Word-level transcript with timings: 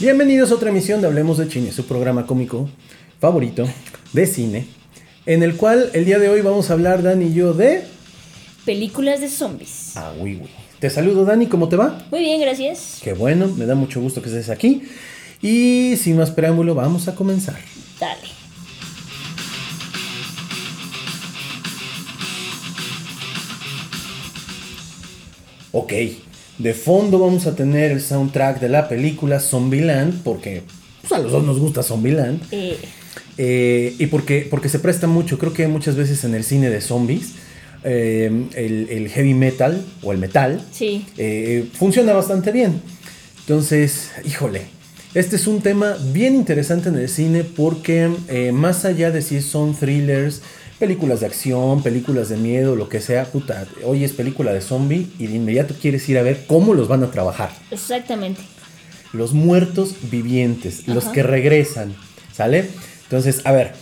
Bienvenidos 0.00 0.50
a 0.50 0.54
otra 0.54 0.70
emisión 0.70 1.02
de 1.02 1.08
Hablemos 1.08 1.36
de 1.36 1.50
Cine, 1.50 1.72
su 1.72 1.84
programa 1.84 2.24
cómico 2.24 2.70
favorito 3.20 3.68
de 4.14 4.26
cine, 4.26 4.66
en 5.26 5.42
el 5.42 5.56
cual 5.56 5.90
el 5.92 6.06
día 6.06 6.18
de 6.18 6.30
hoy 6.30 6.40
vamos 6.40 6.70
a 6.70 6.72
hablar, 6.72 7.02
Dani 7.02 7.26
y 7.26 7.34
yo, 7.34 7.52
de... 7.52 7.84
Películas 8.64 9.20
de 9.20 9.28
zombies. 9.28 9.92
Ah. 9.96 10.14
Te 10.78 10.88
saludo, 10.88 11.26
Dani, 11.26 11.48
¿cómo 11.48 11.68
te 11.68 11.76
va? 11.76 12.06
Muy 12.10 12.20
bien, 12.20 12.40
gracias. 12.40 13.00
Qué 13.02 13.12
bueno, 13.12 13.48
me 13.48 13.66
da 13.66 13.74
mucho 13.74 14.00
gusto 14.00 14.22
que 14.22 14.30
estés 14.30 14.48
aquí. 14.48 14.84
Y 15.42 15.98
sin 15.98 16.16
más 16.16 16.30
preámbulo, 16.30 16.74
vamos 16.74 17.06
a 17.06 17.14
comenzar. 17.14 17.58
Dale. 18.00 18.22
Ok, 25.72 25.92
de 26.60 26.74
fondo 26.74 27.18
vamos 27.18 27.46
a 27.46 27.56
tener 27.56 27.90
el 27.90 28.00
soundtrack 28.02 28.60
de 28.60 28.68
la 28.68 28.88
película 28.88 29.40
Zombieland, 29.40 30.22
porque 30.22 30.62
pues, 31.00 31.12
a 31.12 31.18
los 31.18 31.32
dos 31.32 31.42
nos 31.44 31.58
gusta 31.58 31.82
Zombieland. 31.82 32.42
Eh, 32.50 32.76
Eh, 33.38 33.94
y 33.98 34.06
porque, 34.06 34.46
porque 34.48 34.68
se 34.68 34.78
presta 34.78 35.06
mucho, 35.06 35.38
creo 35.38 35.54
que 35.54 35.66
muchas 35.66 35.96
veces 35.96 36.22
en 36.24 36.34
el 36.34 36.44
cine 36.44 36.68
de 36.68 36.82
zombies, 36.82 37.32
eh, 37.82 38.30
el, 38.54 38.88
el 38.90 39.08
heavy 39.08 39.32
metal 39.32 39.82
o 40.02 40.12
el 40.12 40.18
metal 40.18 40.62
sí. 40.70 41.06
funciona 41.72 42.12
bastante 42.12 42.52
bien. 42.52 42.82
Entonces, 43.40 44.10
híjole, 44.26 44.62
este 45.14 45.36
es 45.36 45.46
un 45.46 45.62
tema 45.62 45.96
bien 46.12 46.34
interesante 46.34 46.90
en 46.90 46.96
el 46.96 47.08
cine 47.08 47.42
porque 47.44 48.10
más 48.52 48.84
allá 48.84 49.10
de 49.10 49.22
si 49.22 49.40
son 49.40 49.74
thrillers, 49.74 50.42
películas 50.80 51.20
de 51.20 51.26
acción, 51.26 51.82
películas 51.82 52.30
de 52.30 52.38
miedo, 52.38 52.74
lo 52.74 52.88
que 52.88 53.00
sea, 53.00 53.26
puta, 53.26 53.66
hoy 53.84 54.02
es 54.02 54.12
película 54.12 54.52
de 54.52 54.62
zombie 54.62 55.08
y 55.18 55.26
de 55.26 55.36
inmediato 55.36 55.74
quieres 55.80 56.08
ir 56.08 56.18
a 56.18 56.22
ver 56.22 56.46
cómo 56.48 56.72
los 56.72 56.88
van 56.88 57.04
a 57.04 57.10
trabajar. 57.10 57.50
Exactamente. 57.70 58.40
Los 59.12 59.34
muertos 59.34 59.94
vivientes, 60.10 60.88
los 60.88 61.04
que 61.04 61.22
regresan, 61.22 61.94
¿sale? 62.32 62.66
Entonces, 63.04 63.42
a 63.44 63.52
ver, 63.52 63.74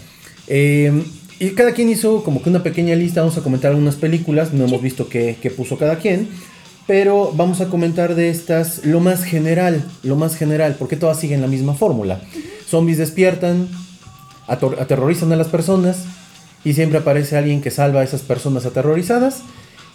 eh, 0.48 1.04
y 1.38 1.50
cada 1.50 1.72
quien 1.72 1.88
hizo 1.88 2.24
como 2.24 2.42
que 2.42 2.50
una 2.50 2.64
pequeña 2.64 2.96
lista, 2.96 3.20
vamos 3.20 3.38
a 3.38 3.42
comentar 3.42 3.70
algunas 3.70 3.94
películas, 3.94 4.52
no 4.52 4.64
hemos 4.64 4.82
visto 4.82 5.08
qué, 5.08 5.36
qué 5.40 5.50
puso 5.50 5.78
cada 5.78 5.98
quien, 6.00 6.28
pero 6.88 7.30
vamos 7.32 7.60
a 7.60 7.68
comentar 7.68 8.16
de 8.16 8.28
estas 8.28 8.84
lo 8.84 8.98
más 8.98 9.22
general, 9.22 9.84
lo 10.02 10.16
más 10.16 10.34
general, 10.34 10.74
porque 10.76 10.96
todas 10.96 11.20
siguen 11.20 11.42
la 11.42 11.46
misma 11.46 11.74
fórmula. 11.74 12.20
Zombies 12.66 12.98
despiertan, 12.98 13.68
aterrorizan 14.48 15.30
a 15.30 15.36
las 15.36 15.48
personas 15.48 15.98
y 16.64 16.74
siempre 16.74 16.98
aparece 16.98 17.36
alguien 17.36 17.60
que 17.60 17.70
salva 17.70 18.00
a 18.00 18.04
esas 18.04 18.22
personas 18.22 18.66
aterrorizadas 18.66 19.40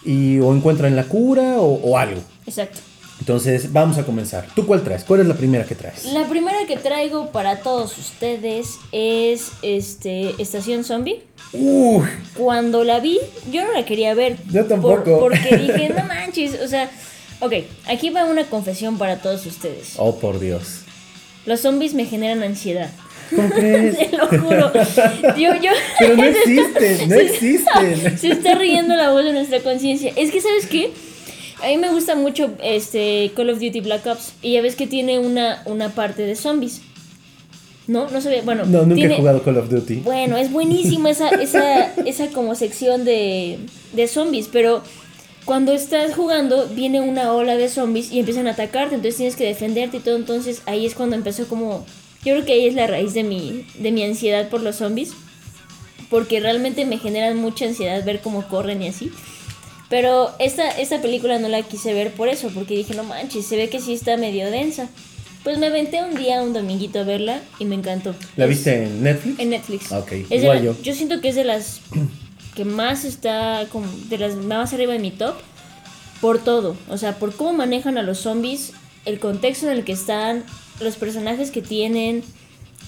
y 0.05 0.39
o 0.39 0.53
encuentran 0.55 0.95
la 0.95 1.05
cura 1.05 1.59
o- 1.59 1.79
o 1.83 1.97
algo. 1.97 2.21
Exacto. 2.45 2.79
Entonces, 3.19 3.71
vamos 3.71 3.97
a 3.97 4.03
comenzar. 4.05 4.47
¿Tú 4.55 4.65
cuál 4.65 4.83
traes? 4.83 5.03
¿Cuál 5.05 5.21
es 5.21 5.27
la 5.27 5.35
primera 5.35 5.63
que 5.65 5.75
traes? 5.75 6.03
La 6.05 6.27
primera 6.27 6.57
que 6.67 6.75
traigo 6.77 7.31
para 7.31 7.57
todos 7.59 7.97
ustedes 7.97 8.71
es 8.91 9.51
este 9.61 10.33
Estación 10.41 10.83
Zombie. 10.83 11.21
Uy, 11.53 12.03
Cuando 12.35 12.83
la 12.83 12.99
vi, 12.99 13.19
yo 13.51 13.63
no 13.63 13.71
la 13.71 13.85
quería 13.85 14.13
ver. 14.13 14.37
Yo 14.51 14.65
tampoco. 14.65 15.03
por- 15.03 15.19
porque 15.39 15.57
dije, 15.57 15.93
no 15.95 16.03
manches, 16.05 16.59
o 16.61 16.67
sea, 16.67 16.89
ok, 17.39 17.53
aquí 17.87 18.09
va 18.09 18.25
una 18.25 18.45
confesión 18.45 18.97
para 18.97 19.21
todos 19.21 19.45
ustedes. 19.45 19.93
oh 19.97 20.19
por 20.19 20.39
Dios. 20.39 20.79
Los 21.45 21.61
zombies 21.61 21.93
me 21.93 22.05
generan 22.05 22.41
ansiedad. 22.43 22.89
¿Cómo 23.35 23.49
crees? 23.49 23.97
Te 24.11 24.17
lo 24.17 24.27
juro. 24.27 24.71
Yo, 25.37 25.55
yo. 25.55 25.71
Pero 25.99 26.15
no 26.17 26.23
existen, 26.25 27.09
no 27.09 27.15
existen. 27.15 28.17
Se 28.17 28.27
está 28.29 28.55
riendo 28.55 28.95
la 28.95 29.11
voz 29.11 29.23
de 29.23 29.33
nuestra 29.33 29.59
conciencia. 29.59 30.11
Es 30.15 30.31
que, 30.31 30.41
¿sabes 30.41 30.67
qué? 30.67 30.91
A 31.63 31.67
mí 31.67 31.77
me 31.77 31.89
gusta 31.91 32.15
mucho 32.15 32.51
este 32.61 33.31
Call 33.35 33.49
of 33.49 33.59
Duty 33.59 33.79
Black 33.81 34.05
Ops. 34.07 34.33
Y 34.41 34.53
ya 34.53 34.61
ves 34.61 34.75
que 34.75 34.85
tiene 34.87 35.19
una, 35.19 35.61
una 35.65 35.89
parte 35.89 36.23
de 36.23 36.35
zombies. 36.35 36.81
¿No? 37.87 38.09
No 38.09 38.21
sabía. 38.21 38.41
Bueno, 38.43 38.65
No, 38.65 38.81
nunca 38.83 38.95
tiene- 38.95 39.13
he 39.15 39.17
jugado 39.17 39.43
Call 39.43 39.57
of 39.57 39.69
Duty. 39.69 39.95
Bueno, 39.97 40.37
es 40.37 40.51
buenísima 40.51 41.09
esa, 41.09 41.29
esa, 41.29 41.93
esa 42.05 42.27
como 42.27 42.55
sección 42.55 43.03
de, 43.05 43.59
de 43.93 44.07
zombies. 44.07 44.49
Pero 44.51 44.81
cuando 45.45 45.73
estás 45.73 46.13
jugando, 46.15 46.67
viene 46.69 47.01
una 47.01 47.33
ola 47.33 47.55
de 47.57 47.67
zombies 47.69 48.11
y 48.11 48.19
empiezan 48.19 48.47
a 48.47 48.51
atacarte. 48.51 48.95
Entonces 48.95 49.17
tienes 49.17 49.35
que 49.35 49.45
defenderte 49.45 49.97
y 49.97 49.99
todo. 49.99 50.15
Entonces 50.15 50.61
ahí 50.65 50.85
es 50.85 50.95
cuando 50.95 51.15
empezó 51.15 51.47
como. 51.47 51.85
Yo 52.25 52.33
creo 52.33 52.45
que 52.45 52.53
ahí 52.53 52.67
es 52.67 52.73
la 52.75 52.87
raíz 52.87 53.13
de 53.13 53.23
mi, 53.23 53.65
de 53.77 53.91
mi 53.91 54.03
ansiedad 54.03 54.49
por 54.49 54.61
los 54.61 54.77
zombies. 54.77 55.11
Porque 56.09 56.39
realmente 56.39 56.85
me 56.85 56.97
generan 56.99 57.37
mucha 57.37 57.65
ansiedad 57.65 58.03
ver 58.05 58.21
cómo 58.21 58.47
corren 58.47 58.81
y 58.83 58.87
así. 58.87 59.11
Pero 59.89 60.31
esta, 60.39 60.69
esta 60.69 61.01
película 61.01 61.39
no 61.39 61.49
la 61.49 61.61
quise 61.63 61.93
ver 61.93 62.11
por 62.13 62.27
eso, 62.29 62.49
porque 62.53 62.75
dije, 62.75 62.93
no 62.95 63.03
manches, 63.03 63.45
se 63.45 63.55
ve 63.57 63.69
que 63.69 63.79
sí 63.79 63.93
está 63.93 64.17
medio 64.17 64.49
densa. 64.51 64.89
Pues 65.43 65.57
me 65.57 65.67
aventé 65.67 66.01
un 66.03 66.15
día, 66.15 66.41
un 66.41 66.53
dominguito 66.53 66.99
a 66.99 67.03
verla 67.03 67.41
y 67.59 67.65
me 67.65 67.75
encantó. 67.75 68.15
¿La 68.37 68.45
Es- 68.45 68.49
viste 68.49 68.83
en 68.83 69.03
Netflix? 69.03 69.39
En 69.39 69.49
Netflix. 69.49 69.91
Ah, 69.91 69.99
ok, 69.99 70.11
Es 70.29 70.41
igual 70.43 70.57
la- 70.59 70.63
yo. 70.65 70.75
yo 70.81 70.93
siento 70.93 71.19
que 71.19 71.29
es 71.29 71.35
de 71.35 71.43
las 71.43 71.81
que 72.55 72.63
más 72.65 73.03
está, 73.05 73.65
como 73.71 73.87
de 74.09 74.17
las 74.19 74.35
más 74.35 74.71
arriba 74.73 74.93
de 74.93 74.99
mi 74.99 75.11
top, 75.11 75.35
por 76.21 76.39
todo. 76.43 76.77
O 76.89 76.97
sea, 76.97 77.17
por 77.19 77.35
cómo 77.35 77.53
manejan 77.53 77.97
a 77.97 78.03
los 78.03 78.19
zombies, 78.19 78.71
el 79.05 79.19
contexto 79.19 79.65
en 79.69 79.77
el 79.79 79.83
que 79.83 79.91
están, 79.93 80.43
los 80.79 80.95
personajes 80.95 81.51
que 81.51 81.61
tienen, 81.61 82.23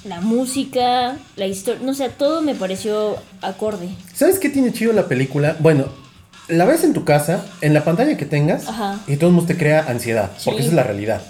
la 0.06 0.22
música, 0.22 1.18
la 1.35 1.47
historia, 1.47 1.81
no 1.85 1.94
sé, 1.94 2.09
todo 2.09 2.41
me 2.41 2.56
pareció 2.56 3.18
acorde. 3.41 3.90
¿Sabes 4.13 4.40
qué 4.40 4.50
tiene 4.50 4.72
chido 4.73 4.94
la 4.94 5.07
película? 5.07 5.56
Bueno, 5.59 5.85
la 6.47 6.66
ves 6.66 6.84
en 6.84 6.94
tu 6.94 7.03
casa, 7.06 7.46
en 7.62 7.73
la 7.73 7.84
pantalla 7.84 8.18
que 8.18 8.25
tengas, 8.25 8.68
Ajá. 8.68 9.00
y 9.07 9.16
todo 9.18 9.29
el 9.29 9.35
mundo 9.35 9.47
te 9.53 9.57
crea 9.57 9.85
ansiedad, 9.88 10.31
porque 10.44 10.59
esa 10.62 10.69
es 10.69 10.75
la 10.75 10.84
realidad. 10.84 11.22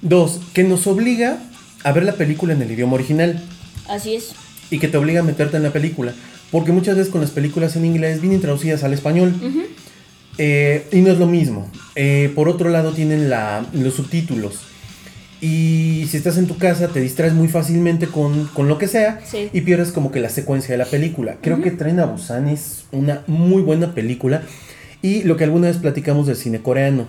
Dos, 0.00 0.40
que 0.52 0.64
nos 0.64 0.86
obliga 0.86 1.38
a 1.82 1.92
ver 1.92 2.04
la 2.04 2.12
película 2.14 2.52
en 2.54 2.62
el 2.62 2.70
idioma 2.70 2.94
original 2.94 3.42
Así 3.88 4.14
es. 4.16 4.32
y 4.70 4.78
que 4.78 4.88
te 4.88 4.96
obliga 4.96 5.20
a 5.20 5.22
meterte 5.22 5.56
en 5.56 5.62
la 5.62 5.72
película. 5.72 6.12
Porque 6.50 6.72
muchas 6.72 6.96
veces 6.96 7.10
con 7.12 7.20
las 7.20 7.30
películas 7.30 7.74
en 7.76 7.84
inglés 7.84 8.20
vienen 8.20 8.40
traducidas 8.40 8.84
al 8.84 8.92
español. 8.92 9.34
Eh, 10.38 10.86
y 10.92 11.00
no 11.00 11.10
es 11.10 11.18
lo 11.18 11.26
mismo. 11.26 11.70
Eh, 11.96 12.32
por 12.34 12.48
otro 12.48 12.70
lado 12.70 12.92
tienen 12.92 13.28
la, 13.28 13.66
los 13.72 13.94
subtítulos. 13.94 14.58
Y 15.46 16.06
si 16.08 16.16
estás 16.16 16.38
en 16.38 16.46
tu 16.46 16.56
casa 16.56 16.88
te 16.88 17.00
distraes 17.00 17.34
muy 17.34 17.48
fácilmente 17.48 18.06
con, 18.06 18.46
con 18.54 18.66
lo 18.66 18.78
que 18.78 18.88
sea 18.88 19.20
Sí. 19.26 19.50
y 19.52 19.60
pierdes 19.60 19.92
como 19.92 20.10
que 20.10 20.18
la 20.20 20.30
secuencia 20.30 20.72
de 20.72 20.78
la 20.78 20.86
película. 20.86 21.36
Creo 21.42 21.60
que 21.60 21.70
Tren 21.70 22.00
a 22.00 22.06
Busan 22.06 22.48
es 22.48 22.86
una 22.92 23.22
muy 23.26 23.60
buena 23.60 23.94
película. 23.94 24.40
Y 25.02 25.22
lo 25.24 25.36
que 25.36 25.44
alguna 25.44 25.66
vez 25.68 25.76
platicamos 25.76 26.26
del 26.26 26.36
cine 26.36 26.62
coreano. 26.62 27.08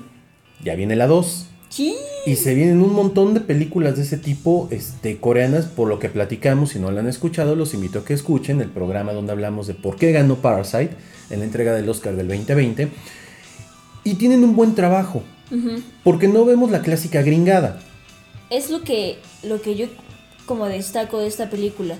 Ya 0.66 0.76
viene 0.76 0.98
la 0.98 1.08
2. 1.08 1.48
Sí. 1.70 1.96
Y 2.26 2.36
se 2.36 2.54
vienen 2.56 2.82
un 2.82 2.92
montón 2.94 3.34
de 3.34 3.40
películas 3.40 3.96
de 3.96 4.02
ese 4.04 4.18
tipo 4.18 4.68
este, 4.70 5.16
coreanas, 5.16 5.68
por 5.68 5.88
lo 5.88 6.00
que 6.00 6.10
platicamos. 6.10 6.72
Si 6.72 6.80
no 6.80 6.92
la 6.92 7.00
han 7.00 7.08
escuchado, 7.08 7.56
los 7.56 7.74
invito 7.74 8.00
a 8.00 8.04
que 8.06 8.14
escuchen 8.14 8.60
el 8.60 8.70
programa 8.70 9.14
donde 9.14 9.32
hablamos 9.32 9.66
de 9.68 9.76
por 9.76 9.96
qué 9.96 10.12
ganó 10.12 10.36
Parasite 10.36 10.90
en 11.30 11.40
la 11.40 11.46
entrega 11.46 11.74
del 11.74 11.88
Oscar 11.88 12.18
del 12.18 12.28
2020. 12.28 12.90
Y 14.04 14.16
tienen 14.16 14.44
un 14.44 14.58
buen 14.58 14.76
trabajo, 14.76 15.24
porque 16.04 16.28
no 16.28 16.44
vemos 16.44 16.70
la 16.70 16.82
clásica 16.82 17.22
gringada. 17.22 17.80
Es 18.50 18.70
lo 18.70 18.82
que, 18.82 19.20
lo 19.44 19.62
que 19.62 19.76
yo 19.76 19.88
como 20.46 20.66
destaco 20.68 21.20
de 21.20 21.28
esta 21.28 21.50
película. 21.50 21.98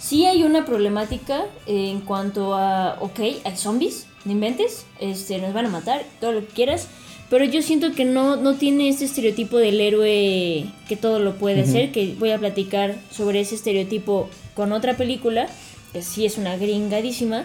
Sí 0.00 0.26
hay 0.26 0.42
una 0.42 0.64
problemática 0.64 1.44
en 1.66 2.00
cuanto 2.00 2.54
a, 2.54 2.98
ok, 3.00 3.20
hay 3.44 3.56
zombies, 3.56 4.06
no 4.24 4.32
inventes, 4.32 4.84
este, 5.00 5.38
nos 5.38 5.52
van 5.52 5.66
a 5.66 5.70
matar, 5.70 6.04
todo 6.20 6.32
lo 6.32 6.40
que 6.40 6.52
quieras, 6.52 6.88
pero 7.30 7.44
yo 7.44 7.62
siento 7.62 7.92
que 7.92 8.04
no, 8.04 8.36
no 8.36 8.56
tiene 8.56 8.88
este 8.88 9.04
estereotipo 9.04 9.58
del 9.58 9.80
héroe 9.80 10.66
que 10.88 10.96
todo 10.96 11.18
lo 11.18 11.36
puede 11.36 11.62
Ujú. 11.62 11.70
hacer, 11.70 11.92
que 11.92 12.14
voy 12.18 12.30
a 12.32 12.38
platicar 12.38 12.96
sobre 13.10 13.40
ese 13.40 13.54
estereotipo 13.54 14.28
con 14.54 14.72
otra 14.72 14.96
película, 14.96 15.48
que 15.92 16.02
sí 16.02 16.26
es 16.26 16.36
una 16.36 16.56
gringadísima, 16.56 17.44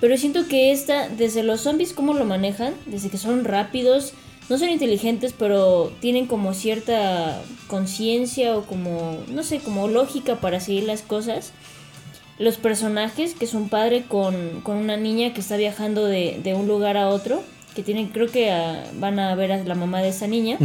pero 0.00 0.18
siento 0.18 0.48
que 0.48 0.72
esta, 0.72 1.08
desde 1.08 1.44
los 1.44 1.60
zombies, 1.60 1.92
cómo 1.92 2.14
lo 2.14 2.24
manejan, 2.24 2.74
desde 2.86 3.08
que 3.08 3.18
son 3.18 3.44
rápidos, 3.44 4.12
no 4.48 4.58
son 4.58 4.68
inteligentes, 4.68 5.34
pero 5.36 5.92
tienen 6.00 6.26
como 6.26 6.52
cierta 6.54 7.42
conciencia 7.68 8.56
o 8.56 8.64
como, 8.64 9.18
no 9.28 9.42
sé, 9.42 9.60
como 9.60 9.88
lógica 9.88 10.36
para 10.40 10.60
seguir 10.60 10.84
las 10.84 11.02
cosas. 11.02 11.52
Los 12.38 12.56
personajes, 12.56 13.34
que 13.34 13.44
es 13.44 13.54
un 13.54 13.68
padre 13.68 14.04
con, 14.08 14.60
con 14.62 14.76
una 14.76 14.96
niña 14.96 15.32
que 15.32 15.40
está 15.40 15.56
viajando 15.56 16.04
de, 16.04 16.40
de 16.42 16.54
un 16.54 16.66
lugar 16.66 16.96
a 16.96 17.08
otro, 17.08 17.42
que 17.74 17.82
tienen, 17.82 18.08
creo 18.08 18.30
que 18.30 18.52
van 18.94 19.18
a 19.18 19.34
ver 19.34 19.52
a 19.52 19.62
la 19.62 19.74
mamá 19.74 20.02
de 20.02 20.08
esa 20.08 20.26
niña. 20.26 20.58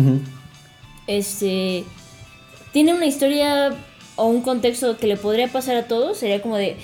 Este, 1.06 1.84
tiene 2.74 2.94
una 2.94 3.06
historia 3.06 3.74
o 4.16 4.26
un 4.26 4.42
contexto 4.42 4.98
que 4.98 5.08
le 5.08 5.18
podría 5.18 5.48
pasar 5.48 5.76
a 5.78 5.88
todos. 5.88 6.18
Sería 6.18 6.42
como 6.42 6.58
de, 6.58 6.76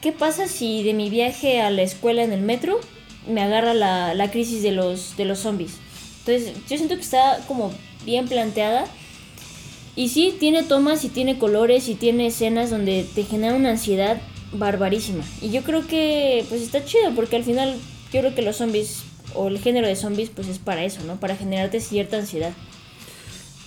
¿qué 0.00 0.12
pasa 0.12 0.48
si 0.48 0.82
de 0.82 0.94
mi 0.94 1.08
viaje 1.10 1.60
a 1.60 1.70
la 1.70 1.82
escuela 1.82 2.22
en 2.22 2.32
el 2.32 2.42
metro 2.42 2.80
me 3.28 3.42
agarra 3.42 3.72
la, 3.72 4.14
la 4.14 4.30
crisis 4.30 4.62
de 4.62 4.72
los, 4.72 5.16
de 5.16 5.24
los 5.24 5.38
zombies? 5.38 5.78
Entonces, 6.20 6.54
yo 6.68 6.76
siento 6.76 6.94
que 6.94 7.02
está 7.02 7.40
como 7.48 7.72
bien 8.04 8.28
planteada. 8.28 8.86
Y 9.96 10.08
sí, 10.08 10.34
tiene 10.38 10.62
tomas 10.62 11.04
y 11.04 11.08
tiene 11.08 11.38
colores 11.38 11.88
y 11.88 11.94
tiene 11.94 12.28
escenas 12.28 12.70
donde 12.70 13.04
te 13.14 13.24
genera 13.24 13.54
una 13.54 13.70
ansiedad 13.70 14.20
barbarísima. 14.52 15.24
Y 15.40 15.50
yo 15.50 15.62
creo 15.62 15.86
que 15.86 16.44
pues 16.48 16.62
está 16.62 16.84
chido 16.84 17.14
porque 17.14 17.36
al 17.36 17.44
final 17.44 17.76
yo 18.12 18.20
creo 18.20 18.34
que 18.34 18.42
los 18.42 18.56
zombies 18.56 19.02
o 19.34 19.48
el 19.48 19.58
género 19.58 19.86
de 19.86 19.96
zombies 19.96 20.30
pues 20.30 20.48
es 20.48 20.58
para 20.58 20.84
eso, 20.84 21.02
¿no? 21.04 21.18
Para 21.18 21.36
generarte 21.36 21.80
cierta 21.80 22.18
ansiedad. 22.18 22.52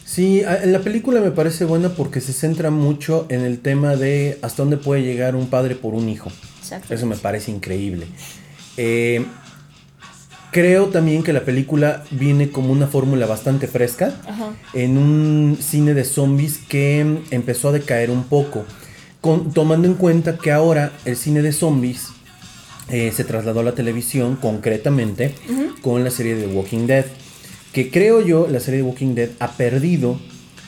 Sí, 0.06 0.44
la 0.66 0.80
película 0.80 1.22
me 1.22 1.32
parece 1.32 1.66
buena 1.66 1.90
porque 1.90 2.22
se 2.22 2.34
centra 2.34 2.70
mucho 2.70 3.26
en 3.30 3.42
el 3.42 3.60
tema 3.60 3.96
de 3.96 4.38
hasta 4.42 4.62
dónde 4.64 4.78
puede 4.78 5.02
llegar 5.02 5.36
un 5.36 5.48
padre 5.48 5.76
por 5.76 5.94
un 5.94 6.10
hijo. 6.10 6.32
Eso 6.90 7.06
me 7.06 7.16
parece 7.16 7.52
increíble. 7.52 8.08
Eh, 8.78 9.26
creo 10.54 10.88
también 10.88 11.24
que 11.24 11.34
la 11.34 11.44
película 11.44 12.06
viene 12.12 12.50
como 12.50 12.72
una 12.72 12.88
fórmula 12.88 13.26
bastante 13.26 13.68
fresca 13.68 14.16
en 14.74 14.98
un 14.98 15.58
cine 15.60 15.94
de 15.94 16.06
zombies 16.06 16.60
que 16.70 17.02
empezó 17.32 17.70
a 17.70 17.72
decaer 17.74 18.10
un 18.10 18.24
poco. 18.24 18.64
tomando 19.54 19.88
en 19.88 19.96
cuenta 19.96 20.38
que 20.38 20.54
ahora 20.54 20.94
el 21.04 21.18
cine 21.18 21.42
de 21.42 21.52
zombies 21.52 22.08
eh, 22.90 23.12
se 23.14 23.26
trasladó 23.26 23.60
a 23.60 23.64
la 23.64 23.76
televisión 23.76 24.38
concretamente 24.38 25.36
con 25.82 26.06
la 26.06 26.12
serie 26.12 26.36
de 26.36 26.48
Walking 26.48 26.88
Dead 26.88 27.06
que 27.74 27.90
creo 27.90 28.22
yo 28.22 28.48
la 28.48 28.60
serie 28.60 28.82
de 28.82 28.84
Walking 28.84 29.16
Dead 29.16 29.30
ha 29.40 29.52
perdido 29.54 30.20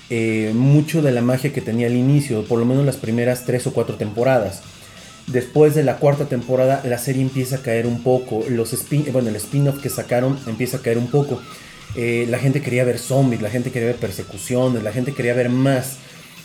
eh, 0.09 0.51
mucho 0.55 1.01
de 1.01 1.11
la 1.11 1.21
magia 1.21 1.53
que 1.53 1.61
tenía 1.61 1.87
al 1.87 1.95
inicio, 1.95 2.43
por 2.45 2.59
lo 2.59 2.65
menos 2.65 2.85
las 2.85 2.97
primeras 2.97 3.45
tres 3.45 3.65
o 3.67 3.73
cuatro 3.73 3.95
temporadas. 3.95 4.61
Después 5.27 5.73
de 5.73 5.83
la 5.83 5.97
cuarta 5.97 6.25
temporada 6.25 6.83
la 6.85 6.99
serie 6.99 7.21
empieza 7.21 7.57
a 7.57 7.61
caer 7.61 7.87
un 7.87 8.03
poco, 8.03 8.43
los 8.47 8.73
spin, 8.73 9.05
bueno, 9.11 9.29
el 9.29 9.35
spin-off 9.37 9.81
que 9.81 9.89
sacaron 9.89 10.37
empieza 10.45 10.77
a 10.77 10.81
caer 10.81 10.97
un 10.97 11.07
poco. 11.07 11.41
Eh, 11.95 12.27
la 12.29 12.37
gente 12.37 12.61
quería 12.61 12.83
ver 12.83 12.99
zombies, 12.99 13.41
la 13.41 13.49
gente 13.49 13.71
quería 13.71 13.87
ver 13.87 13.95
persecuciones, 13.95 14.83
la 14.83 14.91
gente 14.91 15.13
quería 15.13 15.33
ver 15.33 15.49
más. 15.49 15.97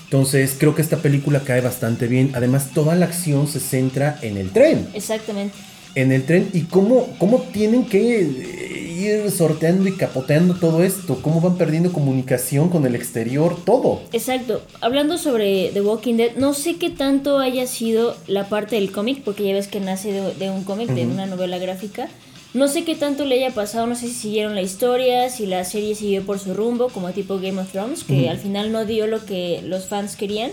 Entonces 0.04 0.56
creo 0.58 0.74
que 0.74 0.82
esta 0.82 0.96
película 0.96 1.40
cae 1.40 1.60
bastante 1.60 2.06
bien. 2.06 2.32
Además 2.34 2.70
toda 2.72 2.94
la 2.94 3.06
acción 3.06 3.46
se 3.46 3.60
centra 3.60 4.18
en 4.22 4.38
el 4.38 4.50
tren. 4.50 4.88
Exactamente. 4.94 5.54
En 5.94 6.10
el 6.12 6.24
tren 6.24 6.48
y 6.52 6.62
cómo, 6.62 7.14
cómo 7.18 7.42
tienen 7.52 7.84
que 7.84 8.59
ir 9.00 9.30
sorteando 9.30 9.88
y 9.88 9.96
capoteando 9.96 10.54
todo 10.54 10.82
esto, 10.82 11.20
cómo 11.22 11.40
van 11.40 11.56
perdiendo 11.56 11.92
comunicación 11.92 12.68
con 12.68 12.86
el 12.86 12.94
exterior, 12.94 13.56
todo. 13.64 14.02
Exacto. 14.12 14.62
Hablando 14.80 15.18
sobre 15.18 15.70
The 15.72 15.80
Walking 15.80 16.16
Dead, 16.16 16.36
no 16.36 16.54
sé 16.54 16.76
qué 16.76 16.90
tanto 16.90 17.38
haya 17.38 17.66
sido 17.66 18.16
la 18.26 18.48
parte 18.48 18.76
del 18.76 18.92
cómic, 18.92 19.22
porque 19.24 19.44
ya 19.44 19.54
ves 19.54 19.68
que 19.68 19.80
nace 19.80 20.12
de, 20.12 20.50
un 20.50 20.64
cómic, 20.64 20.88
de 20.90 21.06
una 21.06 21.26
novela 21.26 21.58
gráfica. 21.58 22.08
No 22.52 22.66
sé 22.66 22.82
qué 22.84 22.96
tanto 22.96 23.24
le 23.24 23.36
haya 23.36 23.54
pasado, 23.54 23.86
no 23.86 23.94
sé 23.94 24.08
si 24.08 24.14
siguieron 24.14 24.56
la 24.56 24.62
historia, 24.62 25.30
si 25.30 25.46
la 25.46 25.64
serie 25.64 25.94
siguió 25.94 26.26
por 26.26 26.40
su 26.40 26.52
rumbo, 26.52 26.88
como 26.88 27.10
tipo 27.10 27.38
Game 27.38 27.60
of 27.60 27.70
Thrones, 27.70 28.02
que 28.02 28.28
al 28.28 28.38
final 28.38 28.72
no 28.72 28.84
dio 28.84 29.06
lo 29.06 29.24
que 29.24 29.62
los 29.64 29.86
fans 29.86 30.16
querían 30.16 30.50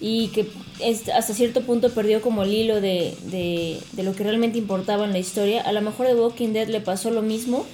y 0.00 0.28
que 0.28 0.46
hasta 0.84 1.34
cierto 1.34 1.62
punto 1.62 1.90
perdió 1.90 2.20
como 2.20 2.44
el 2.44 2.54
hilo 2.54 2.80
de, 2.80 3.16
de, 3.24 4.02
lo 4.02 4.14
que 4.14 4.22
realmente 4.22 4.58
importaba 4.58 5.04
en 5.04 5.12
la 5.12 5.18
historia. 5.18 5.62
A 5.62 5.72
lo 5.72 5.80
mejor 5.80 6.06
de 6.06 6.14
Walking 6.14 6.52
Dead 6.52 6.68
le 6.68 6.80
pasó 6.80 7.10
lo 7.10 7.22
mismo, 7.22 7.66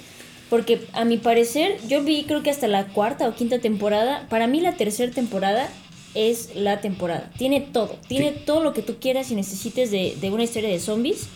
porque 0.49 0.87
a 0.93 1.05
mi 1.05 1.17
parecer 1.17 1.77
yo 1.87 2.03
vi 2.03 2.23
creo 2.23 2.41
que 2.41 2.49
hasta 2.49 2.67
la 2.67 2.87
cuarta 2.87 3.27
o 3.27 3.35
quinta 3.35 3.59
temporada, 3.59 4.25
para 4.29 4.47
mí 4.47 4.59
la 4.59 4.73
tercera 4.73 5.11
temporada 5.11 5.69
es 6.15 6.55
la 6.55 6.81
temporada. 6.81 7.31
Tiene 7.37 7.61
todo, 7.61 7.95
tiene 8.07 8.31
todo 8.31 8.63
lo 8.63 8.73
que 8.73 8.81
tú 8.81 8.95
quieras 8.99 9.29
y 9.29 9.35
necesites 9.35 9.91
de, 9.91 10.17
de 10.19 10.31
una 10.31 10.43
historia 10.43 10.69
de 10.69 10.79
zombies, 10.79 11.27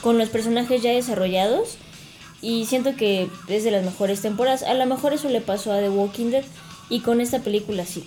con 0.00 0.18
los 0.18 0.28
personajes 0.28 0.82
ya 0.82 0.90
desarrollados. 0.90 1.76
Y 2.40 2.66
siento 2.66 2.96
que 2.96 3.28
es 3.46 3.62
de 3.62 3.70
las 3.70 3.84
mejores 3.84 4.20
temporadas. 4.20 4.64
A 4.64 4.74
lo 4.74 4.84
mejor 4.86 5.12
eso 5.12 5.28
le 5.28 5.40
pasó 5.40 5.70
a 5.70 5.78
The 5.78 5.90
Walking 5.90 6.30
Dead. 6.30 6.42
Y 6.90 6.98
con 7.00 7.20
esta 7.20 7.38
película 7.38 7.86
sí 7.86 8.02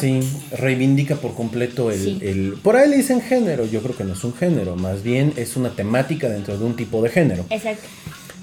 sí, 0.00 0.20
reivindica 0.52 1.16
por 1.16 1.34
completo 1.34 1.90
el, 1.90 2.58
Por 2.62 2.76
ahí 2.76 2.88
le 2.88 2.96
dicen 2.96 3.20
género, 3.20 3.66
yo 3.66 3.82
creo 3.82 3.96
que 3.96 4.04
no 4.04 4.14
es 4.14 4.24
un 4.24 4.34
género, 4.34 4.76
más 4.76 5.02
bien 5.02 5.32
es 5.36 5.56
una 5.56 5.70
temática 5.70 6.28
dentro 6.28 6.58
de 6.58 6.64
un 6.64 6.76
tipo 6.76 7.02
de 7.02 7.10
género. 7.10 7.44
Exacto. 7.50 7.86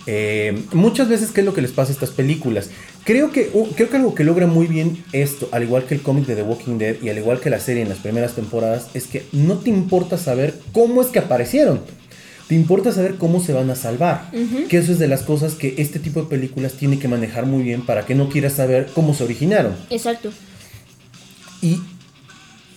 Eh, 0.05 0.63
muchas 0.73 1.07
veces, 1.07 1.31
¿qué 1.31 1.41
es 1.41 1.45
lo 1.45 1.53
que 1.53 1.61
les 1.61 1.71
pasa 1.71 1.91
a 1.91 1.93
estas 1.93 2.11
películas? 2.11 2.69
Creo 3.03 3.31
que, 3.31 3.51
creo 3.75 3.89
que 3.89 3.97
algo 3.97 4.15
que 4.15 4.23
logra 4.23 4.47
muy 4.47 4.67
bien 4.67 5.03
esto, 5.11 5.49
al 5.51 5.63
igual 5.63 5.85
que 5.85 5.95
el 5.95 6.01
cómic 6.01 6.25
de 6.25 6.35
The 6.35 6.43
Walking 6.43 6.77
Dead 6.77 6.95
y 7.01 7.09
al 7.09 7.17
igual 7.17 7.39
que 7.39 7.49
la 7.49 7.59
serie 7.59 7.83
en 7.83 7.89
las 7.89 7.99
primeras 7.99 8.33
temporadas, 8.33 8.87
es 8.93 9.07
que 9.07 9.25
no 9.31 9.57
te 9.57 9.69
importa 9.69 10.17
saber 10.17 10.55
cómo 10.71 11.01
es 11.01 11.07
que 11.07 11.19
aparecieron. 11.19 11.81
Te 12.47 12.55
importa 12.55 12.91
saber 12.91 13.15
cómo 13.15 13.39
se 13.39 13.53
van 13.53 13.69
a 13.69 13.75
salvar. 13.75 14.29
Que 14.69 14.77
eso 14.77 14.91
es 14.91 14.99
de 14.99 15.07
las 15.07 15.23
cosas 15.23 15.55
que 15.55 15.75
este 15.77 15.99
tipo 15.99 16.21
de 16.21 16.27
películas 16.27 16.73
tiene 16.73 16.99
que 16.99 17.07
manejar 17.07 17.45
muy 17.45 17.63
bien 17.63 17.85
para 17.85 18.05
que 18.05 18.15
no 18.15 18.29
quieras 18.29 18.53
saber 18.53 18.89
cómo 18.93 19.13
se 19.13 19.23
originaron. 19.23 19.75
Exacto. 19.89 20.31
Y, 21.63 21.81